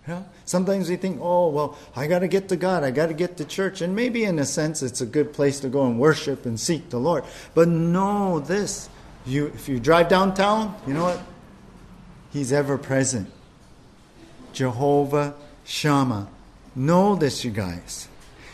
yeah. 0.06 0.22
Sometimes 0.44 0.90
we 0.90 0.96
think, 0.96 1.18
oh 1.22 1.48
well, 1.48 1.78
I 1.96 2.06
got 2.06 2.20
to 2.20 2.28
get 2.28 2.48
to 2.50 2.56
God. 2.56 2.84
I 2.84 2.90
got 2.90 3.06
to 3.06 3.14
get 3.14 3.36
to 3.38 3.44
church, 3.44 3.80
and 3.80 3.96
maybe 3.96 4.24
in 4.24 4.38
a 4.38 4.44
sense, 4.44 4.82
it's 4.82 5.00
a 5.00 5.06
good 5.06 5.32
place 5.32 5.60
to 5.60 5.68
go 5.68 5.86
and 5.86 5.98
worship 5.98 6.44
and 6.46 6.58
seek 6.60 6.90
the 6.90 6.98
Lord. 6.98 7.24
But 7.54 7.68
know 7.68 8.40
this: 8.40 8.88
you 9.24 9.46
if 9.46 9.68
you 9.68 9.80
drive 9.80 10.08
downtown, 10.08 10.76
you 10.86 10.94
know 10.94 11.04
what? 11.04 11.22
He's 12.32 12.52
ever 12.52 12.76
present. 12.76 13.30
Jehovah 14.52 15.34
Shammah. 15.64 16.28
Know 16.74 17.16
this, 17.16 17.44
you 17.44 17.50
guys. 17.50 18.08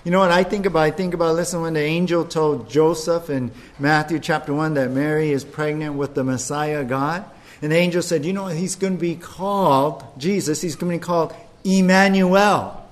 You 0.04 0.10
know 0.10 0.18
what 0.18 0.30
I 0.30 0.44
think 0.44 0.66
about? 0.66 0.80
I 0.80 0.90
think 0.90 1.12
about, 1.12 1.34
listen, 1.34 1.60
when 1.60 1.74
the 1.74 1.82
angel 1.82 2.24
told 2.24 2.70
Joseph 2.70 3.28
in 3.28 3.50
Matthew 3.78 4.18
chapter 4.18 4.52
1 4.54 4.74
that 4.74 4.90
Mary 4.90 5.30
is 5.30 5.44
pregnant 5.44 5.94
with 5.94 6.14
the 6.14 6.24
Messiah 6.24 6.84
God, 6.84 7.24
and 7.62 7.72
the 7.72 7.76
angel 7.76 8.02
said, 8.02 8.24
you 8.24 8.32
know, 8.32 8.46
he's 8.46 8.76
going 8.76 8.94
to 8.94 9.00
be 9.00 9.16
called, 9.16 10.04
Jesus, 10.16 10.62
he's 10.62 10.76
going 10.76 10.92
to 10.92 10.98
be 10.98 11.04
called 11.04 11.34
Emmanuel, 11.64 12.88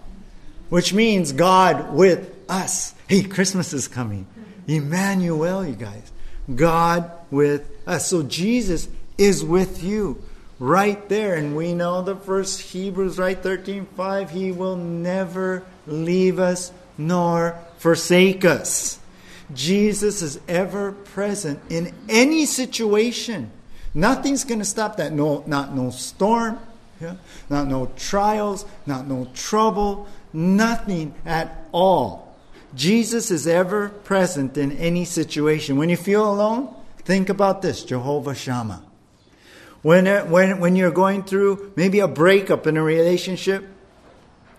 which 0.68 0.92
means 0.92 1.32
God 1.32 1.94
with 1.94 2.34
us. 2.48 2.94
Hey, 3.06 3.22
Christmas 3.22 3.72
is 3.72 3.88
coming. 3.88 4.26
Emmanuel, 4.66 5.66
you 5.66 5.74
guys. 5.74 6.12
God 6.54 7.10
with 7.30 7.70
us. 7.86 8.08
So 8.08 8.22
Jesus 8.22 8.88
is 9.16 9.42
with 9.42 9.82
you 9.82 10.22
right 10.58 11.08
there. 11.08 11.34
And 11.34 11.56
we 11.56 11.72
know 11.72 12.02
the 12.02 12.16
first 12.16 12.60
Hebrews, 12.60 13.18
right? 13.18 13.38
13 13.38 13.86
5. 13.86 14.30
He 14.30 14.52
will 14.52 14.76
never 14.76 15.64
leave 15.86 16.38
us 16.38 16.72
nor 16.98 17.58
forsake 17.78 18.44
us. 18.44 18.98
Jesus 19.54 20.20
is 20.20 20.38
ever 20.46 20.92
present 20.92 21.60
in 21.70 21.94
any 22.08 22.44
situation. 22.44 23.50
Nothing's 23.94 24.44
going 24.44 24.58
to 24.58 24.64
stop 24.64 24.96
that. 24.96 25.12
No, 25.12 25.42
not 25.46 25.74
no 25.74 25.90
storm, 25.90 26.58
yeah? 27.00 27.16
not 27.48 27.68
no 27.68 27.86
trials, 27.96 28.64
not 28.86 29.06
no 29.06 29.28
trouble, 29.34 30.06
nothing 30.32 31.14
at 31.24 31.66
all. 31.72 32.36
Jesus 32.74 33.30
is 33.30 33.46
ever 33.46 33.88
present 33.88 34.58
in 34.58 34.72
any 34.72 35.04
situation. 35.04 35.76
When 35.76 35.88
you 35.88 35.96
feel 35.96 36.30
alone, 36.30 36.74
think 36.98 37.28
about 37.28 37.62
this 37.62 37.82
Jehovah 37.82 38.34
Shammah. 38.34 38.82
When, 39.82 40.06
uh, 40.06 40.24
when, 40.24 40.58
when 40.60 40.76
you're 40.76 40.90
going 40.90 41.22
through 41.22 41.72
maybe 41.76 42.00
a 42.00 42.08
breakup 42.08 42.66
in 42.66 42.76
a 42.76 42.82
relationship, 42.82 43.66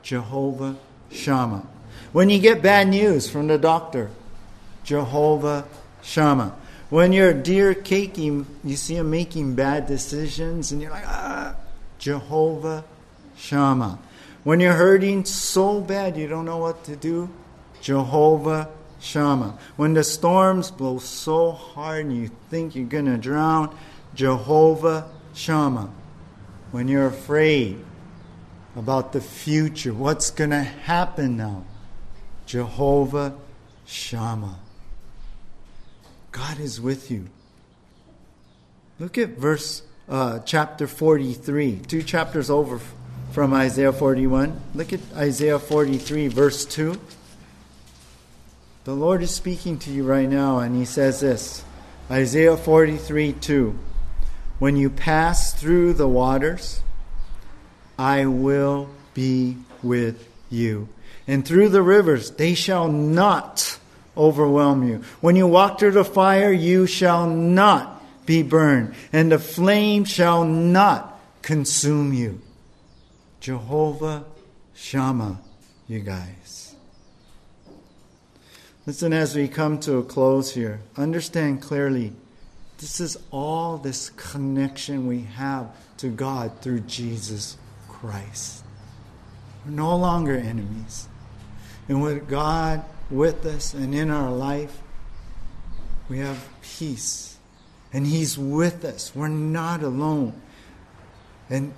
Jehovah 0.01 0.77
Shammah. 1.11 1.67
When 2.11 2.29
you 2.29 2.39
get 2.39 2.61
bad 2.61 2.87
news 2.87 3.29
from 3.29 3.47
the 3.47 3.57
doctor, 3.57 4.09
Jehovah 4.83 5.65
Shammah. 6.01 6.55
When 6.89 7.13
you're 7.13 7.33
dear 7.33 7.75
caking, 7.75 8.47
you 8.63 8.75
see 8.75 8.95
him 8.95 9.11
making 9.11 9.53
bad 9.53 9.85
decisions, 9.85 10.71
and 10.71 10.81
you're 10.81 10.91
like, 10.91 11.07
ah, 11.07 11.55
Jehovah 11.99 12.83
Shammah. 13.37 13.99
When 14.43 14.59
you're 14.59 14.73
hurting 14.73 15.25
so 15.25 15.81
bad 15.81 16.17
you 16.17 16.27
don't 16.27 16.45
know 16.45 16.57
what 16.57 16.83
to 16.85 16.95
do, 16.95 17.29
Jehovah 17.81 18.69
Shammah. 18.99 19.57
When 19.75 19.93
the 19.93 20.03
storms 20.03 20.71
blow 20.71 20.97
so 20.97 21.51
hard 21.51 22.05
and 22.05 22.15
you 22.15 22.31
think 22.49 22.75
you're 22.75 22.85
going 22.85 23.05
to 23.05 23.17
drown, 23.17 23.75
Jehovah 24.15 25.09
Shammah. 25.33 25.91
When 26.71 26.87
you're 26.87 27.07
afraid 27.07 27.83
about 28.75 29.13
the 29.13 29.21
future, 29.21 29.93
what's 29.93 30.31
going 30.31 30.51
to 30.51 30.63
happen 30.63 31.37
now, 31.37 31.65
Jehovah 32.45 33.35
Shammah. 33.85 34.57
God 36.39 36.61
is 36.61 36.79
with 36.79 37.11
you. 37.11 37.27
Look 38.97 39.17
at 39.17 39.31
verse 39.31 39.83
uh, 40.07 40.39
chapter 40.39 40.87
43, 40.87 41.81
two 41.85 42.01
chapters 42.01 42.49
over 42.49 42.79
from 43.33 43.53
Isaiah 43.53 43.91
41. 43.91 44.57
Look 44.73 44.93
at 44.93 45.01
Isaiah 45.17 45.59
43, 45.59 46.29
verse 46.29 46.63
2. 46.63 46.97
The 48.85 48.93
Lord 48.93 49.21
is 49.21 49.35
speaking 49.35 49.79
to 49.79 49.91
you 49.91 50.05
right 50.05 50.29
now, 50.29 50.59
and 50.59 50.77
He 50.77 50.85
says 50.85 51.19
this 51.19 51.65
Isaiah 52.09 52.55
43, 52.55 53.33
2. 53.33 53.77
When 54.59 54.77
you 54.77 54.89
pass 54.89 55.53
through 55.53 55.91
the 55.93 56.07
waters, 56.07 56.81
I 57.97 58.27
will 58.27 58.89
be 59.13 59.57
with 59.83 60.25
you 60.49 60.87
and 61.29 61.45
through 61.45 61.69
the 61.69 61.83
rivers, 61.83 62.31
they 62.31 62.55
shall 62.55 62.87
not 62.87 63.78
overwhelm 64.19 64.87
you. 64.87 65.01
When 65.21 65.35
you 65.35 65.47
walk 65.47 65.79
through 65.79 65.91
the 65.91 66.03
fire, 66.03 66.51
you 66.51 66.85
shall 66.85 67.27
not 67.27 68.03
be 68.25 68.43
burned, 68.43 68.93
and 69.11 69.31
the 69.31 69.39
flame 69.39 70.05
shall 70.05 70.43
not 70.43 71.19
consume 71.41 72.13
you. 72.13 72.41
Jehovah 73.39 74.25
Shammah, 74.75 75.39
you 75.87 76.01
guys. 76.01 76.75
Listen, 78.85 79.13
as 79.13 79.35
we 79.35 79.47
come 79.47 79.79
to 79.79 79.97
a 79.97 80.03
close 80.03 80.53
here, 80.53 80.81
understand 80.97 81.61
clearly 81.61 82.13
this 82.79 82.99
is 82.99 83.17
all 83.29 83.77
this 83.77 84.09
connection 84.11 85.05
we 85.05 85.21
have 85.21 85.69
to 85.97 86.07
God 86.07 86.61
through 86.61 86.81
Jesus 86.81 87.57
Christ. 87.87 88.63
We're 89.65 89.71
no 89.71 89.95
longer 89.97 90.35
enemies. 90.35 91.07
And 91.87 92.01
with 92.01 92.29
God 92.29 92.83
with 93.09 93.45
us 93.45 93.73
and 93.73 93.93
in 93.95 94.09
our 94.09 94.31
life, 94.31 94.81
we 96.07 96.19
have 96.19 96.47
peace. 96.61 97.37
And 97.91 98.05
He's 98.05 98.37
with 98.37 98.85
us. 98.85 99.13
We're 99.15 99.27
not 99.27 99.81
alone. 99.81 100.39
And 101.49 101.73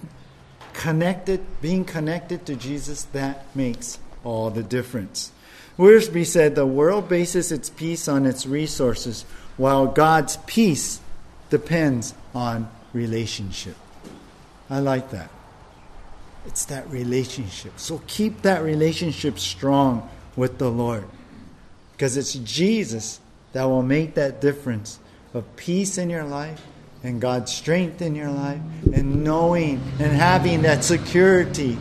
connected, 0.73 1.45
being 1.61 1.85
connected 1.85 2.45
to 2.47 2.55
Jesus, 2.55 3.03
that 3.13 3.45
makes 3.55 3.99
all 4.23 4.49
the 4.49 4.63
difference. 4.63 5.31
Wiersbe 5.77 6.25
said 6.25 6.55
the 6.55 6.65
world 6.65 7.07
bases 7.07 7.51
its 7.51 7.69
peace 7.69 8.07
on 8.07 8.25
its 8.25 8.45
resources, 8.45 9.23
while 9.57 9.87
God's 9.87 10.37
peace 10.45 10.99
depends 11.49 12.13
on 12.35 12.69
relationship. 12.93 13.75
I 14.69 14.79
like 14.79 15.11
that. 15.11 15.29
It's 16.45 16.65
that 16.65 16.89
relationship. 16.89 17.73
So 17.77 18.01
keep 18.07 18.41
that 18.41 18.63
relationship 18.63 19.39
strong 19.39 20.09
with 20.35 20.57
the 20.57 20.69
Lord. 20.69 21.05
Because 22.01 22.17
it's 22.17 22.33
Jesus 22.33 23.19
that 23.53 23.65
will 23.65 23.83
make 23.83 24.15
that 24.15 24.41
difference 24.41 24.97
of 25.35 25.55
peace 25.55 25.99
in 25.99 26.09
your 26.09 26.23
life 26.23 26.59
and 27.03 27.21
God's 27.21 27.53
strength 27.53 28.01
in 28.01 28.15
your 28.15 28.31
life 28.31 28.59
and 28.91 29.23
knowing 29.23 29.79
and 29.99 30.11
having 30.11 30.63
that 30.63 30.83
security 30.83 31.77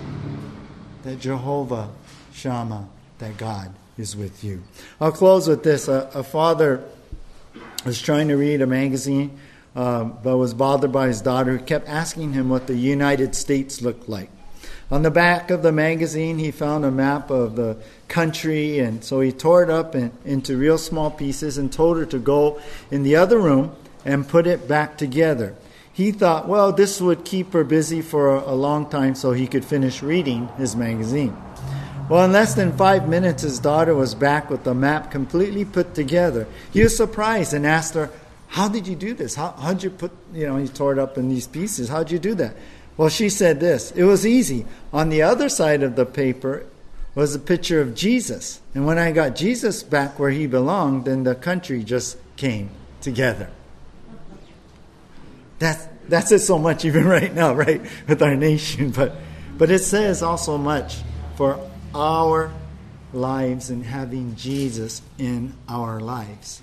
that 1.04 1.20
Jehovah 1.20 1.88
Shammah, 2.34 2.86
that 3.16 3.38
God 3.38 3.72
is 3.96 4.14
with 4.14 4.44
you. 4.44 4.62
I'll 5.00 5.10
close 5.10 5.48
with 5.48 5.62
this. 5.62 5.88
A, 5.88 6.10
a 6.12 6.22
father 6.22 6.84
was 7.86 7.98
trying 7.98 8.28
to 8.28 8.36
read 8.36 8.60
a 8.60 8.66
magazine, 8.66 9.38
uh, 9.74 10.04
but 10.04 10.36
was 10.36 10.52
bothered 10.52 10.92
by 10.92 11.06
his 11.06 11.22
daughter 11.22 11.56
who 11.56 11.64
kept 11.64 11.88
asking 11.88 12.34
him 12.34 12.50
what 12.50 12.66
the 12.66 12.76
United 12.76 13.34
States 13.34 13.80
looked 13.80 14.06
like. 14.06 14.28
On 14.90 15.02
the 15.02 15.10
back 15.10 15.50
of 15.50 15.62
the 15.62 15.70
magazine, 15.70 16.38
he 16.38 16.50
found 16.50 16.84
a 16.84 16.90
map 16.90 17.30
of 17.30 17.54
the 17.54 17.76
country, 18.08 18.80
and 18.80 19.04
so 19.04 19.20
he 19.20 19.30
tore 19.30 19.62
it 19.62 19.70
up 19.70 19.94
in, 19.94 20.10
into 20.24 20.56
real 20.56 20.78
small 20.78 21.12
pieces 21.12 21.58
and 21.58 21.72
told 21.72 21.96
her 21.96 22.06
to 22.06 22.18
go 22.18 22.60
in 22.90 23.04
the 23.04 23.14
other 23.14 23.38
room 23.38 23.76
and 24.04 24.26
put 24.26 24.48
it 24.48 24.66
back 24.66 24.98
together. 24.98 25.54
He 25.92 26.10
thought, 26.10 26.48
well, 26.48 26.72
this 26.72 27.00
would 27.00 27.24
keep 27.24 27.52
her 27.52 27.62
busy 27.62 28.02
for 28.02 28.34
a, 28.34 28.50
a 28.50 28.54
long 28.54 28.88
time 28.90 29.14
so 29.14 29.30
he 29.30 29.46
could 29.46 29.64
finish 29.64 30.02
reading 30.02 30.48
his 30.56 30.74
magazine. 30.74 31.36
Well, 32.08 32.24
in 32.24 32.32
less 32.32 32.54
than 32.54 32.76
five 32.76 33.08
minutes, 33.08 33.42
his 33.42 33.60
daughter 33.60 33.94
was 33.94 34.16
back 34.16 34.50
with 34.50 34.64
the 34.64 34.74
map 34.74 35.12
completely 35.12 35.64
put 35.64 35.94
together. 35.94 36.48
He 36.72 36.82
was 36.82 36.96
surprised 36.96 37.54
and 37.54 37.64
asked 37.64 37.94
her, 37.94 38.10
How 38.48 38.66
did 38.66 38.88
you 38.88 38.96
do 38.96 39.14
this? 39.14 39.36
How, 39.36 39.52
how'd 39.52 39.84
you 39.84 39.90
put, 39.90 40.10
you 40.32 40.48
know, 40.48 40.56
he 40.56 40.66
tore 40.66 40.92
it 40.92 40.98
up 40.98 41.16
in 41.16 41.28
these 41.28 41.46
pieces. 41.46 41.88
How'd 41.88 42.10
you 42.10 42.18
do 42.18 42.34
that? 42.34 42.56
Well, 42.96 43.08
she 43.08 43.28
said 43.28 43.60
this 43.60 43.90
it 43.92 44.04
was 44.04 44.26
easy. 44.26 44.66
On 44.92 45.08
the 45.08 45.22
other 45.22 45.48
side 45.48 45.82
of 45.82 45.96
the 45.96 46.06
paper 46.06 46.66
was 47.14 47.34
a 47.34 47.38
picture 47.38 47.80
of 47.80 47.94
Jesus. 47.94 48.60
And 48.74 48.86
when 48.86 48.98
I 48.98 49.12
got 49.12 49.34
Jesus 49.34 49.82
back 49.82 50.18
where 50.18 50.30
he 50.30 50.46
belonged, 50.46 51.04
then 51.04 51.24
the 51.24 51.34
country 51.34 51.82
just 51.82 52.16
came 52.36 52.70
together. 53.00 53.50
That's, 55.58 55.86
that's 56.08 56.32
it 56.32 56.40
so 56.40 56.58
much 56.58 56.84
even 56.84 57.04
right 57.06 57.34
now, 57.34 57.54
right, 57.54 57.80
with 58.08 58.22
our 58.22 58.36
nation. 58.36 58.90
But, 58.90 59.14
but 59.58 59.70
it 59.70 59.80
says 59.80 60.22
also 60.22 60.56
much 60.56 60.98
for 61.36 61.60
our 61.94 62.52
lives 63.12 63.70
and 63.70 63.84
having 63.84 64.36
Jesus 64.36 65.02
in 65.18 65.54
our 65.68 66.00
lives. 66.00 66.62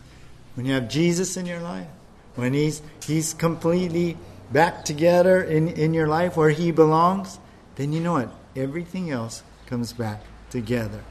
When 0.55 0.65
you 0.65 0.73
have 0.73 0.89
Jesus 0.89 1.37
in 1.37 1.45
your 1.45 1.59
life, 1.59 1.87
when 2.35 2.53
he's, 2.53 2.81
he's 3.05 3.33
completely 3.33 4.17
back 4.51 4.85
together 4.85 5.41
in, 5.41 5.67
in 5.67 5.93
your 5.93 6.07
life 6.07 6.37
where 6.37 6.49
He 6.49 6.71
belongs, 6.71 7.39
then 7.75 7.93
you 7.93 7.99
know 7.99 8.13
what? 8.13 8.29
Everything 8.55 9.11
else 9.11 9.43
comes 9.65 9.93
back 9.93 10.21
together. 10.49 11.03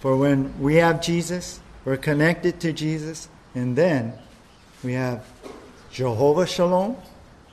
For 0.00 0.16
when 0.16 0.60
we 0.60 0.76
have 0.76 1.00
Jesus, 1.00 1.60
we're 1.84 1.96
connected 1.96 2.60
to 2.60 2.72
Jesus, 2.72 3.28
and 3.54 3.76
then 3.76 4.14
we 4.82 4.94
have 4.94 5.24
Jehovah 5.90 6.46
Shalom, 6.46 6.96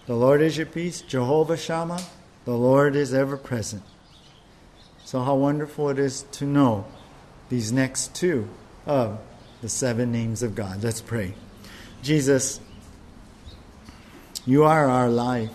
the 0.08 0.16
Lord 0.16 0.42
is 0.42 0.58
your 0.58 0.66
peace. 0.66 1.02
Jehovah 1.02 1.56
Shammah, 1.56 2.02
the 2.46 2.56
Lord 2.56 2.96
is 2.96 3.14
ever 3.14 3.38
present. 3.38 3.84
So, 5.06 5.22
how 5.22 5.36
wonderful 5.36 5.90
it 5.90 6.00
is 6.00 6.24
to 6.34 6.46
know 6.46 6.86
these 7.50 7.72
next 7.72 8.16
two 8.16 8.50
of 8.86 9.20
the 9.62 9.70
seven 9.70 10.12
names 10.12 10.42
of 10.42 10.56
God. 10.56 10.84
Let's 10.84 11.02
pray. 11.02 11.36
Jesus, 12.02 12.60
you 14.46 14.64
are 14.64 14.90
our 14.90 15.10
life. 15.10 15.52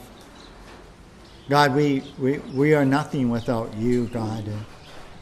God, 1.48 1.74
we, 1.74 2.02
we, 2.18 2.38
we 2.38 2.74
are 2.74 2.84
nothing 2.84 3.30
without 3.30 3.74
you, 3.74 4.06
God. 4.06 4.44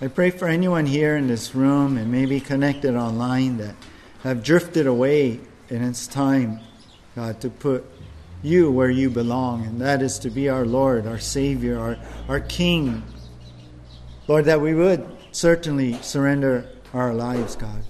I 0.01 0.09
pray 0.09 0.31
for 0.31 0.49
anyone 0.49 0.87
here 0.87 1.17
in 1.17 1.29
this 1.29 1.55
room 1.55 1.97
and 1.97 2.11
maybe 2.11 2.41
connected 2.41 2.95
online 2.95 3.59
that 3.59 3.75
have 4.23 4.43
drifted 4.43 4.87
away, 4.87 5.41
and 5.71 5.85
it's 5.85 6.07
time, 6.07 6.61
God, 7.15 7.41
to 7.43 7.51
put 7.51 7.85
you 8.43 8.71
where 8.71 8.91
you 8.91 9.09
belong, 9.09 9.65
and 9.65 9.81
that 9.81 10.03
is 10.03 10.19
to 10.21 10.31
be 10.31 10.49
our 10.49 10.67
Lord, 10.67 11.07
our 11.07 11.19
Savior, 11.19 11.79
our, 11.79 11.97
our 12.29 12.41
King. 12.41 13.03
Lord, 14.29 14.45
that 14.47 14.61
we 14.61 14.75
would 14.75 15.07
certainly 15.33 15.95
surrender 16.03 16.69
our 16.93 17.15
lives, 17.15 17.57
God. 17.57 17.83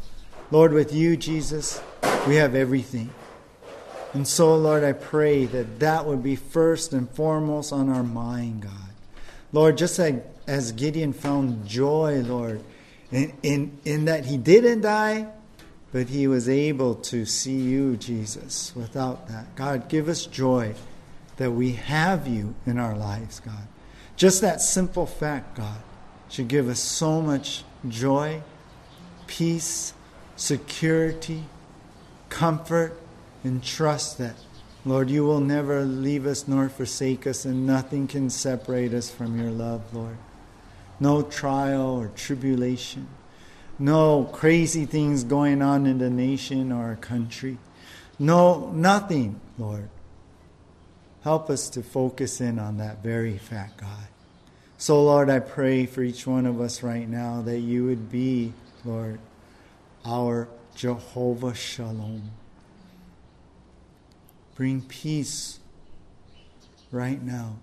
Lord, 0.50 0.72
with 0.72 0.92
you, 0.92 1.16
Jesus, 1.16 1.80
we 2.26 2.36
have 2.36 2.54
everything. 2.54 3.10
And 4.14 4.28
so, 4.28 4.56
Lord, 4.56 4.84
I 4.84 4.92
pray 4.92 5.44
that 5.46 5.80
that 5.80 6.06
would 6.06 6.22
be 6.22 6.36
first 6.36 6.92
and 6.92 7.10
foremost 7.10 7.72
on 7.72 7.88
our 7.88 8.04
mind, 8.04 8.62
God. 8.62 8.72
Lord, 9.52 9.76
just 9.76 9.98
like 9.98 10.24
as 10.46 10.70
Gideon 10.70 11.12
found 11.12 11.66
joy, 11.66 12.22
Lord, 12.22 12.62
in, 13.10 13.32
in, 13.42 13.78
in 13.84 14.04
that 14.04 14.26
he 14.26 14.36
didn't 14.36 14.82
die, 14.82 15.26
but 15.90 16.08
he 16.08 16.28
was 16.28 16.48
able 16.48 16.94
to 16.96 17.26
see 17.26 17.58
you, 17.58 17.96
Jesus, 17.96 18.72
without 18.76 19.26
that. 19.28 19.54
God, 19.56 19.88
give 19.88 20.08
us 20.08 20.26
joy 20.26 20.74
that 21.36 21.50
we 21.50 21.72
have 21.72 22.28
you 22.28 22.54
in 22.66 22.78
our 22.78 22.96
lives, 22.96 23.40
God. 23.40 23.66
Just 24.16 24.40
that 24.42 24.60
simple 24.60 25.06
fact, 25.06 25.56
God, 25.56 25.78
should 26.28 26.46
give 26.46 26.68
us 26.68 26.78
so 26.78 27.20
much 27.20 27.64
joy, 27.88 28.42
peace, 29.26 29.92
security, 30.36 31.44
comfort, 32.28 32.96
and 33.44 33.62
trust 33.62 34.18
that, 34.18 34.34
Lord, 34.84 35.10
you 35.10 35.24
will 35.24 35.40
never 35.40 35.84
leave 35.84 36.26
us 36.26 36.48
nor 36.48 36.68
forsake 36.68 37.26
us, 37.26 37.44
and 37.44 37.66
nothing 37.66 38.06
can 38.06 38.30
separate 38.30 38.92
us 38.92 39.10
from 39.10 39.38
your 39.38 39.50
love, 39.50 39.94
Lord. 39.94 40.16
No 40.98 41.22
trial 41.22 41.96
or 42.00 42.08
tribulation, 42.08 43.08
no 43.78 44.24
crazy 44.32 44.86
things 44.86 45.24
going 45.24 45.62
on 45.62 45.86
in 45.86 45.98
the 45.98 46.10
nation 46.10 46.72
or 46.72 46.84
our 46.84 46.96
country. 46.96 47.58
No, 48.18 48.70
nothing, 48.72 49.40
Lord. 49.58 49.88
Help 51.22 51.50
us 51.50 51.68
to 51.70 51.82
focus 51.82 52.40
in 52.40 52.58
on 52.58 52.76
that 52.78 53.02
very 53.02 53.38
fact, 53.38 53.78
God. 53.78 54.08
So, 54.76 55.02
Lord, 55.02 55.30
I 55.30 55.38
pray 55.40 55.86
for 55.86 56.02
each 56.02 56.26
one 56.26 56.46
of 56.46 56.60
us 56.60 56.82
right 56.82 57.08
now 57.08 57.42
that 57.42 57.60
you 57.60 57.86
would 57.86 58.10
be, 58.10 58.52
Lord, 58.84 59.18
our 60.04 60.48
Jehovah 60.76 61.54
Shalom. 61.54 62.30
Bring 64.54 64.82
peace 64.82 65.58
right 66.92 67.20
now, 67.20 67.56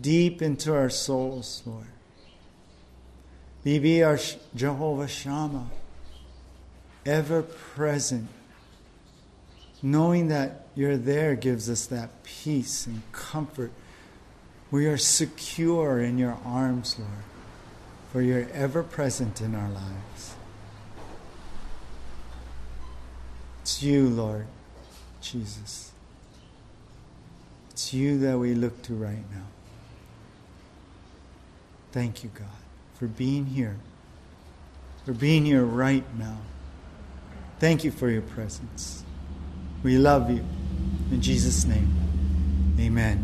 deep 0.00 0.40
into 0.40 0.74
our 0.74 0.88
souls, 0.88 1.62
Lord. 1.66 1.86
Be, 3.62 3.78
be 3.78 4.02
our 4.02 4.18
Jehovah 4.54 5.08
Shammah, 5.08 5.68
ever 7.04 7.42
present. 7.42 8.28
Knowing 9.82 10.28
that 10.28 10.66
you're 10.74 10.96
there 10.96 11.34
gives 11.34 11.68
us 11.68 11.86
that 11.86 12.24
peace 12.24 12.86
and 12.86 13.02
comfort. 13.12 13.70
We 14.70 14.86
are 14.86 14.96
secure 14.96 16.00
in 16.00 16.18
your 16.18 16.38
arms, 16.44 16.96
Lord, 16.98 17.10
for 18.10 18.22
you're 18.22 18.48
ever 18.52 18.82
present 18.82 19.40
in 19.40 19.54
our 19.54 19.68
lives. 19.68 20.34
It's 23.62 23.82
you, 23.82 24.08
Lord 24.08 24.46
Jesus. 25.20 25.93
It's 27.74 27.92
you 27.92 28.18
that 28.20 28.38
we 28.38 28.54
look 28.54 28.82
to 28.82 28.94
right 28.94 29.24
now. 29.32 29.46
Thank 31.90 32.22
you, 32.22 32.30
God, 32.32 32.46
for 33.00 33.08
being 33.08 33.46
here, 33.46 33.78
for 35.04 35.12
being 35.12 35.44
here 35.44 35.64
right 35.64 36.04
now. 36.16 36.38
Thank 37.58 37.82
you 37.82 37.90
for 37.90 38.08
your 38.08 38.22
presence. 38.22 39.02
We 39.82 39.98
love 39.98 40.30
you. 40.30 40.44
In 41.10 41.20
Jesus' 41.20 41.64
name, 41.64 41.92
amen. 42.78 43.12